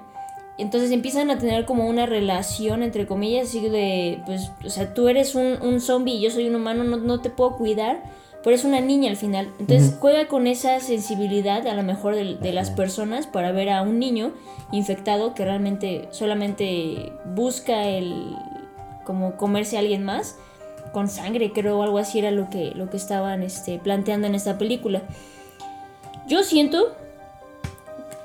Entonces 0.58 0.92
empiezan 0.92 1.30
a 1.32 1.38
tener 1.38 1.66
como 1.66 1.88
una 1.88 2.06
relación, 2.06 2.82
entre 2.82 3.06
comillas, 3.06 3.50
así 3.50 3.68
de, 3.68 4.22
pues, 4.26 4.52
o 4.64 4.70
sea, 4.70 4.94
tú 4.94 5.10
eres 5.10 5.36
un, 5.36 5.58
un 5.62 5.82
zombie 5.82 6.16
y 6.16 6.22
yo 6.22 6.32
soy 6.32 6.48
un 6.48 6.56
humano, 6.56 6.84
no, 6.84 6.98
no 6.98 7.20
te 7.20 7.30
puedo 7.30 7.58
cuidar, 7.58 8.04
pero 8.42 8.56
es 8.56 8.64
una 8.64 8.80
niña 8.80 9.10
al 9.10 9.18
final. 9.18 9.52
Entonces 9.60 9.98
juega 10.00 10.28
con 10.28 10.48
esa 10.48 10.80
sensibilidad 10.80 11.68
a 11.68 11.74
lo 11.74 11.84
mejor 11.84 12.16
de, 12.16 12.36
de 12.36 12.54
las 12.54 12.70
personas 12.70 13.28
para 13.28 13.52
ver 13.52 13.70
a 13.70 13.82
un 13.82 14.00
niño 14.00 14.32
infectado 14.72 15.34
que 15.34 15.44
realmente 15.44 16.08
solamente 16.12 17.12
busca 17.26 17.88
el, 17.88 18.38
como 19.04 19.38
comerse 19.38 19.78
a 19.78 19.80
alguien 19.80 20.04
más 20.04 20.38
con 20.92 21.10
sangre, 21.10 21.52
creo, 21.52 21.80
o 21.80 21.84
algo 21.84 21.98
así 21.98 22.20
era 22.20 22.32
lo 22.32 22.50
que, 22.50 22.72
lo 22.74 22.90
que 22.90 22.96
estaban 22.96 23.44
este, 23.44 23.80
planteando 23.80 24.28
en 24.28 24.36
esta 24.36 24.58
película. 24.58 25.02
Yo 26.28 26.44
siento. 26.44 26.96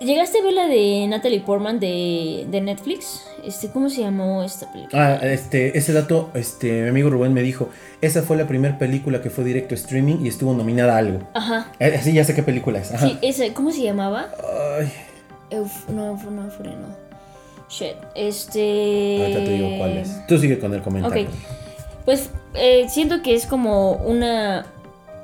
¿Llegaste 0.00 0.38
a 0.38 0.42
ver 0.42 0.54
la 0.54 0.66
de 0.66 1.06
Natalie 1.08 1.40
Portman 1.40 1.78
de, 1.78 2.46
de 2.50 2.60
Netflix? 2.62 3.26
Este, 3.44 3.68
¿Cómo 3.68 3.90
se 3.90 4.00
llamó 4.00 4.42
esta 4.42 4.70
película? 4.72 5.18
Ah, 5.20 5.26
este, 5.26 5.76
ese 5.76 5.92
dato, 5.92 6.30
este, 6.34 6.82
mi 6.82 6.88
amigo 6.88 7.10
Rubén 7.10 7.34
me 7.34 7.42
dijo, 7.42 7.68
esa 8.00 8.22
fue 8.22 8.38
la 8.38 8.46
primera 8.46 8.78
película 8.78 9.20
que 9.20 9.28
fue 9.28 9.44
directo 9.44 9.74
a 9.74 9.78
streaming 9.78 10.24
y 10.24 10.28
estuvo 10.28 10.54
nominada 10.54 10.94
a 10.94 10.98
algo. 10.98 11.28
Ajá. 11.34 11.70
Eh, 11.78 12.00
sí, 12.02 12.12
ya 12.14 12.24
sé 12.24 12.34
qué 12.34 12.42
película 12.42 12.78
es. 12.78 12.92
Ajá. 12.92 13.06
Sí, 13.08 13.18
esa, 13.20 13.52
¿cómo 13.52 13.72
se 13.72 13.82
llamaba? 13.82 14.30
Ay, 14.78 14.90
Euf- 15.50 15.88
no, 15.88 16.16
no, 16.16 16.30
no. 16.30 17.10
Shit. 17.68 17.94
Este. 18.14 19.18
Ahorita 19.20 19.44
te 19.44 19.50
digo 19.52 19.78
cuál 19.78 19.98
es. 19.98 20.26
Tú 20.26 20.38
sigue 20.38 20.58
con 20.58 20.74
el 20.74 20.82
comentario. 20.82 21.28
Ok. 21.28 21.34
Pues 22.04 22.30
eh, 22.54 22.86
siento 22.88 23.22
que 23.22 23.34
es 23.34 23.46
como 23.46 23.92
una, 23.92 24.64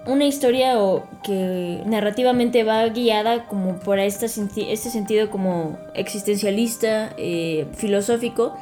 una 0.06 0.24
historia 0.24 0.78
o 0.80 1.04
que 1.24 1.82
narrativamente 1.86 2.62
va 2.64 2.86
guiada 2.88 3.46
como 3.46 3.76
por 3.78 3.98
esta 3.98 4.26
senti- 4.28 4.66
este 4.70 4.90
sentido 4.90 5.30
como 5.30 5.78
existencialista, 5.94 7.12
eh, 7.18 7.66
filosófico, 7.74 8.56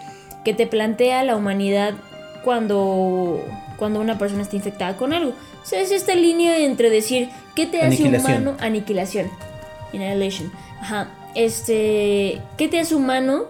que 0.45 0.55
te 0.55 0.67
plantea 0.67 1.23
la 1.25 1.37
humanidad 1.37 1.95
cuando, 2.45 3.41
cuando 3.79 4.01
una 4.01 4.19
persona 4.19 4.43
está 4.43 4.57
infectada 4.57 4.97
con 4.97 5.13
algo. 5.13 5.31
O 5.63 5.67
sea, 5.67 5.81
es 5.81 5.91
esta 5.91 6.15
línea 6.15 6.59
entre 6.59 6.91
decir, 6.91 7.31
¿qué 7.55 7.67
te 7.67 7.81
hace 7.81 8.03
humano? 8.05 8.57
Aniquilación. 8.61 9.31
Annihilation. 9.93 10.53
Ajá. 10.81 11.09
Este, 11.35 12.41
¿qué 12.59 12.69
te 12.69 12.79
hace 12.81 12.95
humano 12.95 13.45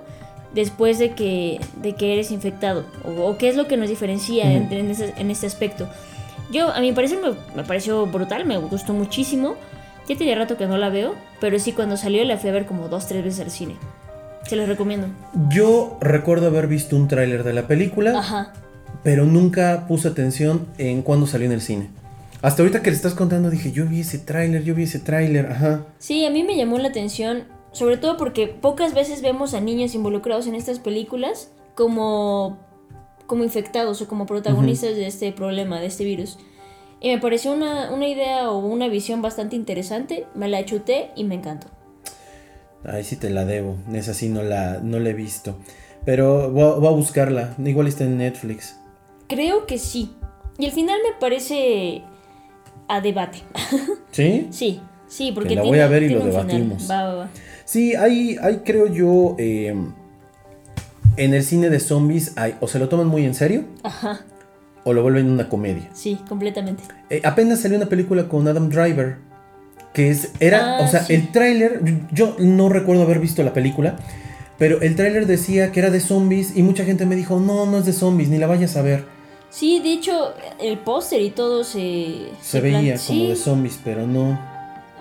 después 0.55 0.99
de 0.99 1.11
que, 1.11 1.61
de 1.77 1.95
que 1.95 2.13
eres 2.13 2.31
infectado? 2.31 2.85
O, 3.05 3.23
o 3.31 3.39
qué 3.39 3.49
es 3.49 3.57
lo 3.57 3.67
que 3.67 3.77
nos 3.77 3.89
diferencia 3.89 4.51
en, 4.53 4.73
en 4.73 4.91
ese, 4.91 5.13
en 5.17 5.31
este 5.31 5.47
aspecto. 5.47 5.89
Yo, 6.51 6.71
a 6.73 6.81
mi 6.81 6.93
parecer, 6.93 7.19
me, 7.21 7.31
me 7.57 7.67
pareció 7.67 8.07
brutal, 8.07 8.45
me 8.45 8.57
gustó 8.59 8.93
muchísimo. 8.93 9.55
Ya 10.09 10.17
tenía 10.17 10.35
rato 10.35 10.57
que 10.57 10.67
no 10.67 10.77
la 10.77 10.91
veo, 10.91 11.15
pero 11.41 11.59
sí, 11.59 11.73
cuando 11.73 11.97
salió 11.97 12.23
la 12.25 12.37
fui 12.37 12.51
a 12.51 12.53
ver 12.53 12.67
como 12.67 12.89
dos, 12.89 13.07
tres 13.07 13.25
veces 13.25 13.41
al 13.41 13.51
cine. 13.51 13.77
Se 14.47 14.57
los 14.57 14.69
recomiendo. 14.69 15.09
Yo 15.49 15.97
recuerdo 16.01 16.49
haber 16.49 16.67
visto 16.67 16.97
un 16.97 17.09
tráiler 17.09 17.45
de 17.45 17.55
la 17.55 17.67
película, 17.67 18.19
Ajá. 18.19 18.53
pero 19.03 19.25
nunca 19.25 19.87
puse 19.89 20.09
atención 20.09 20.67
en 20.77 21.01
cuándo 21.01 21.27
salió 21.27 21.47
en 21.47 21.53
el 21.53 21.63
cine. 21.63 21.89
Hasta 22.43 22.61
ahorita 22.63 22.83
que 22.83 22.91
le 22.91 22.97
estás 22.97 23.15
contando 23.15 23.49
dije, 23.49 23.73
yo 23.73 23.87
vi 23.87 24.01
ese 24.01 24.19
tráiler, 24.19 24.63
yo 24.65 24.75
vi 24.75 24.83
ese 24.83 24.99
tráiler, 24.99 25.51
ajá. 25.51 25.87
Sí, 25.99 26.27
a 26.27 26.31
mí 26.31 26.45
me 26.45 26.57
llamó 26.59 26.77
la 26.79 26.89
atención, 26.89 27.45
sobre 27.73 27.97
todo 27.97 28.19
porque 28.19 28.47
pocas 28.49 28.93
veces 28.93 29.23
vemos 29.23 29.55
a 29.55 29.61
niños 29.63 29.95
involucrados 29.95 30.47
en 30.47 30.55
estas 30.55 30.79
películas 30.79 31.49
como, 31.75 32.59
como 33.27 33.45
infectados 33.45 34.01
o 34.03 34.09
como 34.09 34.27
protagonistas 34.27 34.97
de 34.97 35.07
este 35.07 35.33
problema, 35.33 35.81
de 35.81 35.87
este 35.87 36.05
virus. 36.05 36.39
Y 37.01 37.09
me 37.09 37.19
pareció 37.19 37.53
una, 37.53 37.91
una 37.93 38.09
idea 38.09 38.51
o 38.51 38.59
una 38.59 38.89
visión 38.89 39.23
bastante 39.23 39.57
interesante, 39.57 40.27
me 40.35 40.49
la 40.49 40.65
chuté 40.65 41.11
y 41.17 41.25
me 41.25 41.35
encantó. 41.35 41.67
Ahí 42.85 43.05
sí 43.05 43.17
te 43.17 43.31
la 43.31 43.45
debo, 43.45 43.77
esa 43.93 44.15
sí 44.15 44.29
no 44.29 44.43
la, 44.43 44.81
no 44.83 44.99
la 44.99 45.11
he 45.11 45.15
visto. 45.15 45.57
Pero 46.05 46.51
voy 46.51 46.63
a, 46.63 46.67
voy 46.75 46.87
a 46.87 46.91
buscarla, 46.91 47.55
igual 47.65 47.87
está 47.89 48.05
en 48.05 48.19
Netflix. 48.19 48.77
Creo 49.27 49.67
que 49.67 49.79
sí. 49.79 50.13
Y 50.59 50.67
el 50.67 50.73
final 50.73 50.99
me 51.03 51.19
parece 51.19 52.03
a 52.89 53.01
debate. 53.01 53.39
¿Sí? 54.11 54.49
sí, 54.51 54.81
sí, 55.07 55.33
porque 55.33 55.55
la 55.55 55.63
tiene, 55.63 55.77
voy 55.77 55.85
a 55.85 55.89
ver 55.89 56.03
y 56.05 56.09
lo 56.11 56.25
debatimos. 56.25 56.91
Va, 56.91 57.05
va, 57.05 57.15
va. 57.15 57.31
Sí, 57.65 57.95
hay, 57.95 58.37
hay 58.41 58.59
creo 58.59 58.87
yo, 58.87 59.35
eh, 59.39 59.75
en 61.17 61.35
el 61.35 61.43
cine 61.45 61.71
de 61.71 61.81
zombies, 61.81 62.33
hay, 62.37 62.57
o 62.61 62.69
se 62.69 62.79
lo 62.79 62.89
toman 62.89 63.07
muy 63.07 63.25
en 63.25 63.35
serio, 63.35 63.65
Ajá, 63.83 64.21
o 64.85 64.93
lo 64.93 65.03
vuelven 65.03 65.31
una 65.31 65.49
comedia. 65.49 65.89
sí, 65.93 66.19
completamente. 66.29 66.83
Eh, 67.11 67.21
apenas 67.25 67.61
salió 67.61 67.77
una 67.77 67.87
película 67.87 68.29
con 68.29 68.47
Adam 68.49 68.69
Driver, 68.69 69.17
que 69.93 70.11
es, 70.11 70.33
era, 70.41 70.79
Ah, 70.79 70.83
o 70.83 70.89
sea, 70.89 71.05
sí. 71.05 71.15
el 71.15 71.31
tráiler, 71.33 71.81
yo 72.13 72.37
no 72.39 72.69
recuerdo 72.69 73.03
haber 73.03 73.21
visto 73.21 73.43
la 73.43 73.53
película, 73.53 73.97
pero 74.59 74.81
el 74.83 74.95
tráiler 74.97 75.27
decía 75.27 75.73
que 75.73 75.81
era 75.81 75.91
de 75.91 76.01
zombies 76.01 76.57
y 76.57 76.63
mucha 76.63 76.85
gente 76.85 77.07
me 77.07 77.17
dijo, 77.17 77.41
no, 77.41 77.67
no 77.67 77.79
es 77.79 77.87
de 77.87 77.93
zombies, 77.93 78.29
ni 78.29 78.39
la 78.39 78.47
vayas 78.47 78.77
a 78.77 78.83
ver. 78.83 79.05
Sí, 79.51 79.81
de 79.81 79.93
hecho, 79.93 80.35
el 80.61 80.79
póster 80.79 81.21
y 81.23 81.31
todo 81.31 81.63
se... 81.63 82.29
Se, 82.43 82.61
veía 82.61 82.99
sí. 82.99 83.07
como 83.19 83.29
de 83.31 83.37
zombies, 83.37 83.79
pero 83.85 84.05
no. 84.07 84.37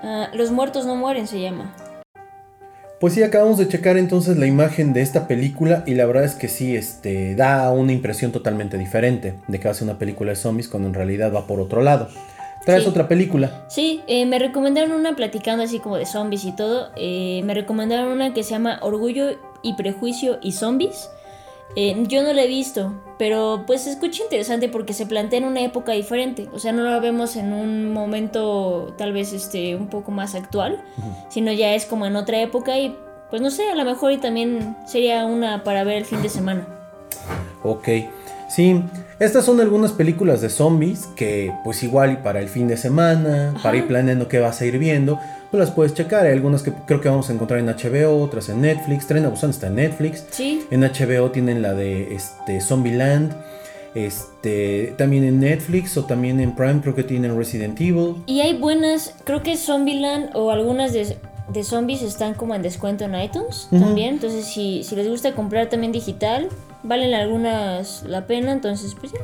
Ah, 0.03 0.27
Los 0.33 0.51
muertos 0.51 0.85
no 0.85 0.95
mueren 0.95 1.25
se 1.27 1.41
llama. 1.41 1.73
Pues 3.03 3.15
sí, 3.15 3.21
acabamos 3.21 3.57
de 3.57 3.67
checar 3.67 3.97
entonces 3.97 4.37
la 4.37 4.47
imagen 4.47 4.93
de 4.93 5.01
esta 5.01 5.27
película 5.27 5.83
y 5.85 5.93
la 5.93 6.05
verdad 6.05 6.23
es 6.23 6.35
que 6.35 6.47
sí, 6.47 6.77
este, 6.77 7.35
da 7.35 7.69
una 7.69 7.91
impresión 7.91 8.31
totalmente 8.31 8.77
diferente 8.77 9.33
de 9.49 9.59
que 9.59 9.65
va 9.65 9.71
a 9.71 9.73
ser 9.73 9.89
una 9.89 9.99
película 9.99 10.29
de 10.29 10.37
zombies 10.37 10.69
cuando 10.69 10.87
en 10.87 10.93
realidad 10.93 11.33
va 11.33 11.45
por 11.45 11.59
otro 11.59 11.81
lado. 11.81 12.07
Traes 12.65 12.83
Sí. 12.83 12.89
otra 12.89 13.09
película. 13.09 13.65
Sí, 13.67 13.99
eh, 14.07 14.25
me 14.25 14.39
recomendaron 14.39 14.93
una 14.93 15.17
platicando 15.17 15.65
así 15.65 15.79
como 15.79 15.97
de 15.97 16.05
zombies 16.05 16.45
y 16.45 16.53
todo. 16.53 16.91
eh, 16.95 17.41
me 17.43 17.53
recomendaron 17.53 18.09
una 18.09 18.33
que 18.33 18.41
se 18.41 18.51
llama 18.51 18.79
Orgullo 18.81 19.31
y 19.63 19.73
Prejuicio 19.73 20.39
y 20.41 20.53
Zombies. 20.53 21.09
Eh, 21.75 22.03
yo 22.07 22.21
no 22.21 22.33
la 22.33 22.43
he 22.43 22.47
visto, 22.47 22.93
pero 23.17 23.63
pues 23.65 23.81
se 23.81 23.91
escucha 23.91 24.23
interesante 24.23 24.69
porque 24.69 24.93
se 24.93 25.05
plantea 25.05 25.39
en 25.39 25.45
una 25.45 25.61
época 25.61 25.93
diferente. 25.93 26.47
O 26.53 26.59
sea, 26.59 26.71
no 26.71 26.83
la 26.83 26.99
vemos 26.99 27.35
en 27.35 27.53
un 27.53 27.91
momento 27.91 28.93
tal 28.97 29.13
vez 29.13 29.33
este 29.33 29.75
un 29.75 29.87
poco 29.87 30.11
más 30.11 30.35
actual, 30.35 30.83
sino 31.29 31.51
ya 31.51 31.73
es 31.73 31.85
como 31.85 32.05
en 32.05 32.15
otra 32.15 32.41
época 32.41 32.77
y 32.77 32.95
pues 33.29 33.41
no 33.41 33.49
sé, 33.49 33.67
a 33.69 33.75
lo 33.75 33.85
mejor 33.85 34.11
y 34.11 34.17
también 34.17 34.77
sería 34.85 35.25
una 35.25 35.63
para 35.63 35.83
ver 35.83 35.97
el 35.97 36.05
fin 36.05 36.21
de 36.21 36.29
semana. 36.29 36.67
Ok, 37.63 37.87
sí, 38.53 38.81
estas 39.19 39.45
son 39.45 39.59
algunas 39.61 39.91
películas 39.91 40.41
de 40.41 40.49
zombies 40.49 41.07
que 41.15 41.53
pues 41.63 41.83
igual 41.83 42.13
y 42.13 42.15
para 42.17 42.39
el 42.39 42.49
fin 42.49 42.67
de 42.67 42.77
semana, 42.77 43.53
para 43.63 43.77
ir 43.77 43.87
planeando 43.87 44.27
qué 44.27 44.39
vas 44.39 44.61
a 44.61 44.65
ir 44.65 44.77
viendo, 44.79 45.19
pues 45.51 45.59
las 45.59 45.71
puedes 45.71 45.93
checar. 45.93 46.25
Hay 46.25 46.33
algunas 46.33 46.63
que 46.63 46.73
creo 46.87 46.99
que 46.99 47.09
vamos 47.09 47.29
a 47.29 47.33
encontrar 47.33 47.59
en 47.59 47.67
HBO, 47.67 48.21
otras 48.21 48.49
en 48.49 48.61
Netflix. 48.61 49.07
Tren 49.07 49.25
a 49.25 49.29
Busan 49.29 49.51
está 49.51 49.67
en 49.67 49.75
Netflix. 49.75 50.25
Sí, 50.31 50.65
En 50.71 50.81
HBO 50.81 51.31
tienen 51.31 51.61
la 51.61 51.73
de 51.73 52.15
este, 52.15 52.59
Zombieland. 52.59 53.33
Este, 53.95 54.95
también 54.97 55.23
en 55.23 55.39
Netflix 55.39 55.95
o 55.97 56.05
también 56.05 56.39
en 56.39 56.55
Prime 56.55 56.81
creo 56.81 56.95
que 56.95 57.03
tienen 57.03 57.37
Resident 57.37 57.79
Evil. 57.79 58.15
Y 58.25 58.41
hay 58.41 58.57
buenas, 58.57 59.13
creo 59.23 59.43
que 59.43 59.55
Zombieland 59.55 60.31
o 60.33 60.49
algunas 60.49 60.93
de, 60.93 61.15
de 61.49 61.63
zombies 61.63 62.01
están 62.01 62.33
como 62.33 62.55
en 62.55 62.63
descuento 62.63 63.05
en 63.05 63.15
iTunes 63.15 63.67
también. 63.69 64.15
Entonces, 64.15 64.45
si, 64.45 64.83
si 64.83 64.95
les 64.95 65.07
gusta 65.07 65.33
comprar 65.33 65.69
también 65.69 65.91
digital, 65.91 66.49
valen 66.83 67.13
algunas 67.13 68.03
la 68.03 68.25
pena. 68.27 68.51
Entonces, 68.51 68.95
pues 68.99 69.11
ya. 69.13 69.19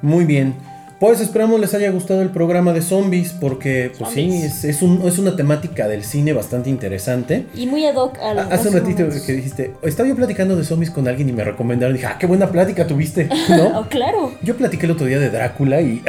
Muy 0.00 0.24
bien. 0.24 0.54
Pues 1.00 1.20
esperamos 1.20 1.58
les 1.58 1.74
haya 1.74 1.90
gustado 1.90 2.22
el 2.22 2.30
programa 2.30 2.72
de 2.72 2.80
zombies 2.80 3.32
porque 3.32 3.90
pues 3.98 4.12
sí, 4.12 4.30
es, 4.44 4.62
es 4.62 4.82
un- 4.82 5.02
es 5.04 5.18
una 5.18 5.34
temática 5.34 5.88
del 5.88 6.04
cine 6.04 6.32
bastante 6.32 6.70
interesante. 6.70 7.46
Y 7.56 7.66
muy 7.66 7.84
ad 7.86 7.96
hoc 7.96 8.18
a 8.20 8.30
Ah, 8.30 8.34
los 8.34 8.46
Hace 8.52 8.68
un 8.68 8.74
ratito 8.74 9.00
momentos. 9.00 9.22
que 9.26 9.32
dijiste, 9.32 9.74
estaba 9.82 10.08
yo 10.08 10.14
platicando 10.14 10.54
de 10.54 10.62
zombies 10.62 10.92
con 10.92 11.08
alguien 11.08 11.28
y 11.28 11.32
me 11.32 11.42
recomendaron, 11.42 11.94
dije, 11.96 12.06
ah, 12.06 12.16
qué 12.20 12.26
buena 12.26 12.52
plática 12.52 12.86
tuviste, 12.86 13.28
¿no? 13.48 13.80
Oh, 13.80 13.86
claro. 13.88 14.32
Yo 14.42 14.56
platiqué 14.56 14.86
el 14.86 14.92
otro 14.92 15.06
día 15.06 15.18
de 15.18 15.28
Drácula 15.30 15.80
y... 15.80 16.04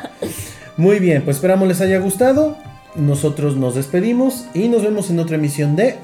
Muy 0.78 0.98
bien, 0.98 1.22
pues 1.22 1.36
esperamos 1.36 1.68
les 1.68 1.82
haya 1.82 1.98
gustado. 1.98 2.56
Nosotros 2.94 3.56
nos 3.56 3.74
despedimos 3.74 4.46
y 4.54 4.68
nos 4.68 4.82
vemos 4.82 5.10
en 5.10 5.18
otra 5.18 5.36
emisión 5.36 5.76
de... 5.76 5.96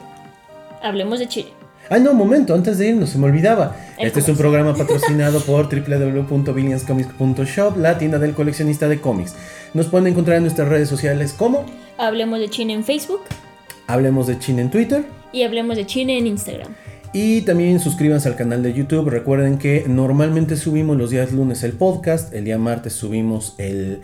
Hablemos 0.82 1.18
de 1.18 1.28
Chile. 1.28 1.48
Ah, 1.92 1.98
no, 1.98 2.12
un 2.12 2.16
momento, 2.16 2.54
antes 2.54 2.78
de 2.78 2.88
irnos, 2.88 3.10
se 3.10 3.18
me 3.18 3.26
olvidaba. 3.26 3.76
El 3.98 4.06
Este 4.06 4.20
es 4.20 4.28
un 4.30 4.38
programa 4.38 4.74
patrocinado 4.78 5.40
por 5.40 5.68
www.billionscomics.shop, 5.68 7.76
la 7.76 7.98
tienda 7.98 8.18
del 8.18 8.32
coleccionista 8.32 8.88
de 8.88 8.98
cómics. 8.98 9.34
Nos 9.74 9.88
pueden 9.88 10.06
encontrar 10.06 10.38
en 10.38 10.44
nuestras 10.44 10.70
redes 10.70 10.88
sociales 10.88 11.34
como 11.34 11.66
Hablemos 11.98 12.40
de 12.40 12.48
Chile 12.48 12.72
en 12.72 12.82
Facebook 12.82 13.20
Hablemos 13.88 14.26
de 14.26 14.38
China 14.38 14.62
en 14.62 14.70
Twitter. 14.70 15.04
y 15.34 15.42
Hablemos 15.42 15.76
de 15.76 15.84
Chile 15.84 16.16
en 16.16 16.28
Instagram. 16.28 16.74
Y 17.12 17.42
también 17.42 17.78
suscríbanse 17.78 18.26
al 18.26 18.36
canal 18.36 18.62
de 18.62 18.72
YouTube. 18.72 19.10
Recuerden 19.10 19.58
que 19.58 19.84
normalmente 19.86 20.56
subimos 20.56 20.96
los 20.96 21.10
días 21.10 21.30
lunes 21.30 21.62
el 21.62 21.72
podcast. 21.72 22.32
El 22.32 22.46
día 22.46 22.56
martes 22.56 22.94
subimos 22.94 23.54
el 23.58 24.00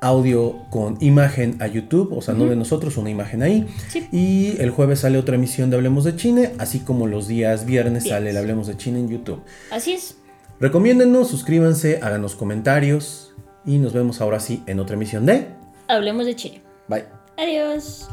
audio 0.00 0.64
con 0.70 0.96
imagen 1.00 1.56
a 1.60 1.66
YouTube. 1.66 2.12
O 2.16 2.22
sea, 2.22 2.34
no 2.34 2.46
de 2.46 2.56
nosotros, 2.56 2.96
una 2.96 3.10
imagen 3.10 3.42
ahí. 3.42 3.66
Sí. 3.88 4.08
Y 4.12 4.60
el 4.60 4.70
jueves 4.70 5.00
sale 5.00 5.18
otra 5.18 5.36
emisión 5.36 5.70
de 5.70 5.76
Hablemos 5.76 6.04
de 6.04 6.16
China. 6.16 6.50
Así 6.58 6.80
como 6.80 7.06
los 7.06 7.28
días 7.28 7.66
viernes 7.66 8.08
sale 8.08 8.30
el 8.30 8.36
Hablemos 8.36 8.66
de 8.66 8.76
China 8.76 8.98
en 8.98 9.08
YouTube. 9.08 9.42
Así 9.70 9.92
es. 9.92 10.16
Recomiéndennos, 10.58 11.28
suscríbanse, 11.28 12.00
háganos 12.02 12.34
comentarios. 12.34 13.34
Y 13.64 13.78
nos 13.78 13.92
vemos 13.92 14.20
ahora 14.20 14.40
sí 14.40 14.62
en 14.66 14.80
otra 14.80 14.96
emisión 14.96 15.26
de... 15.26 15.48
Hablemos 15.88 16.26
de 16.26 16.36
Chile. 16.36 16.62
Bye. 16.88 17.04
Adiós. 17.36 18.08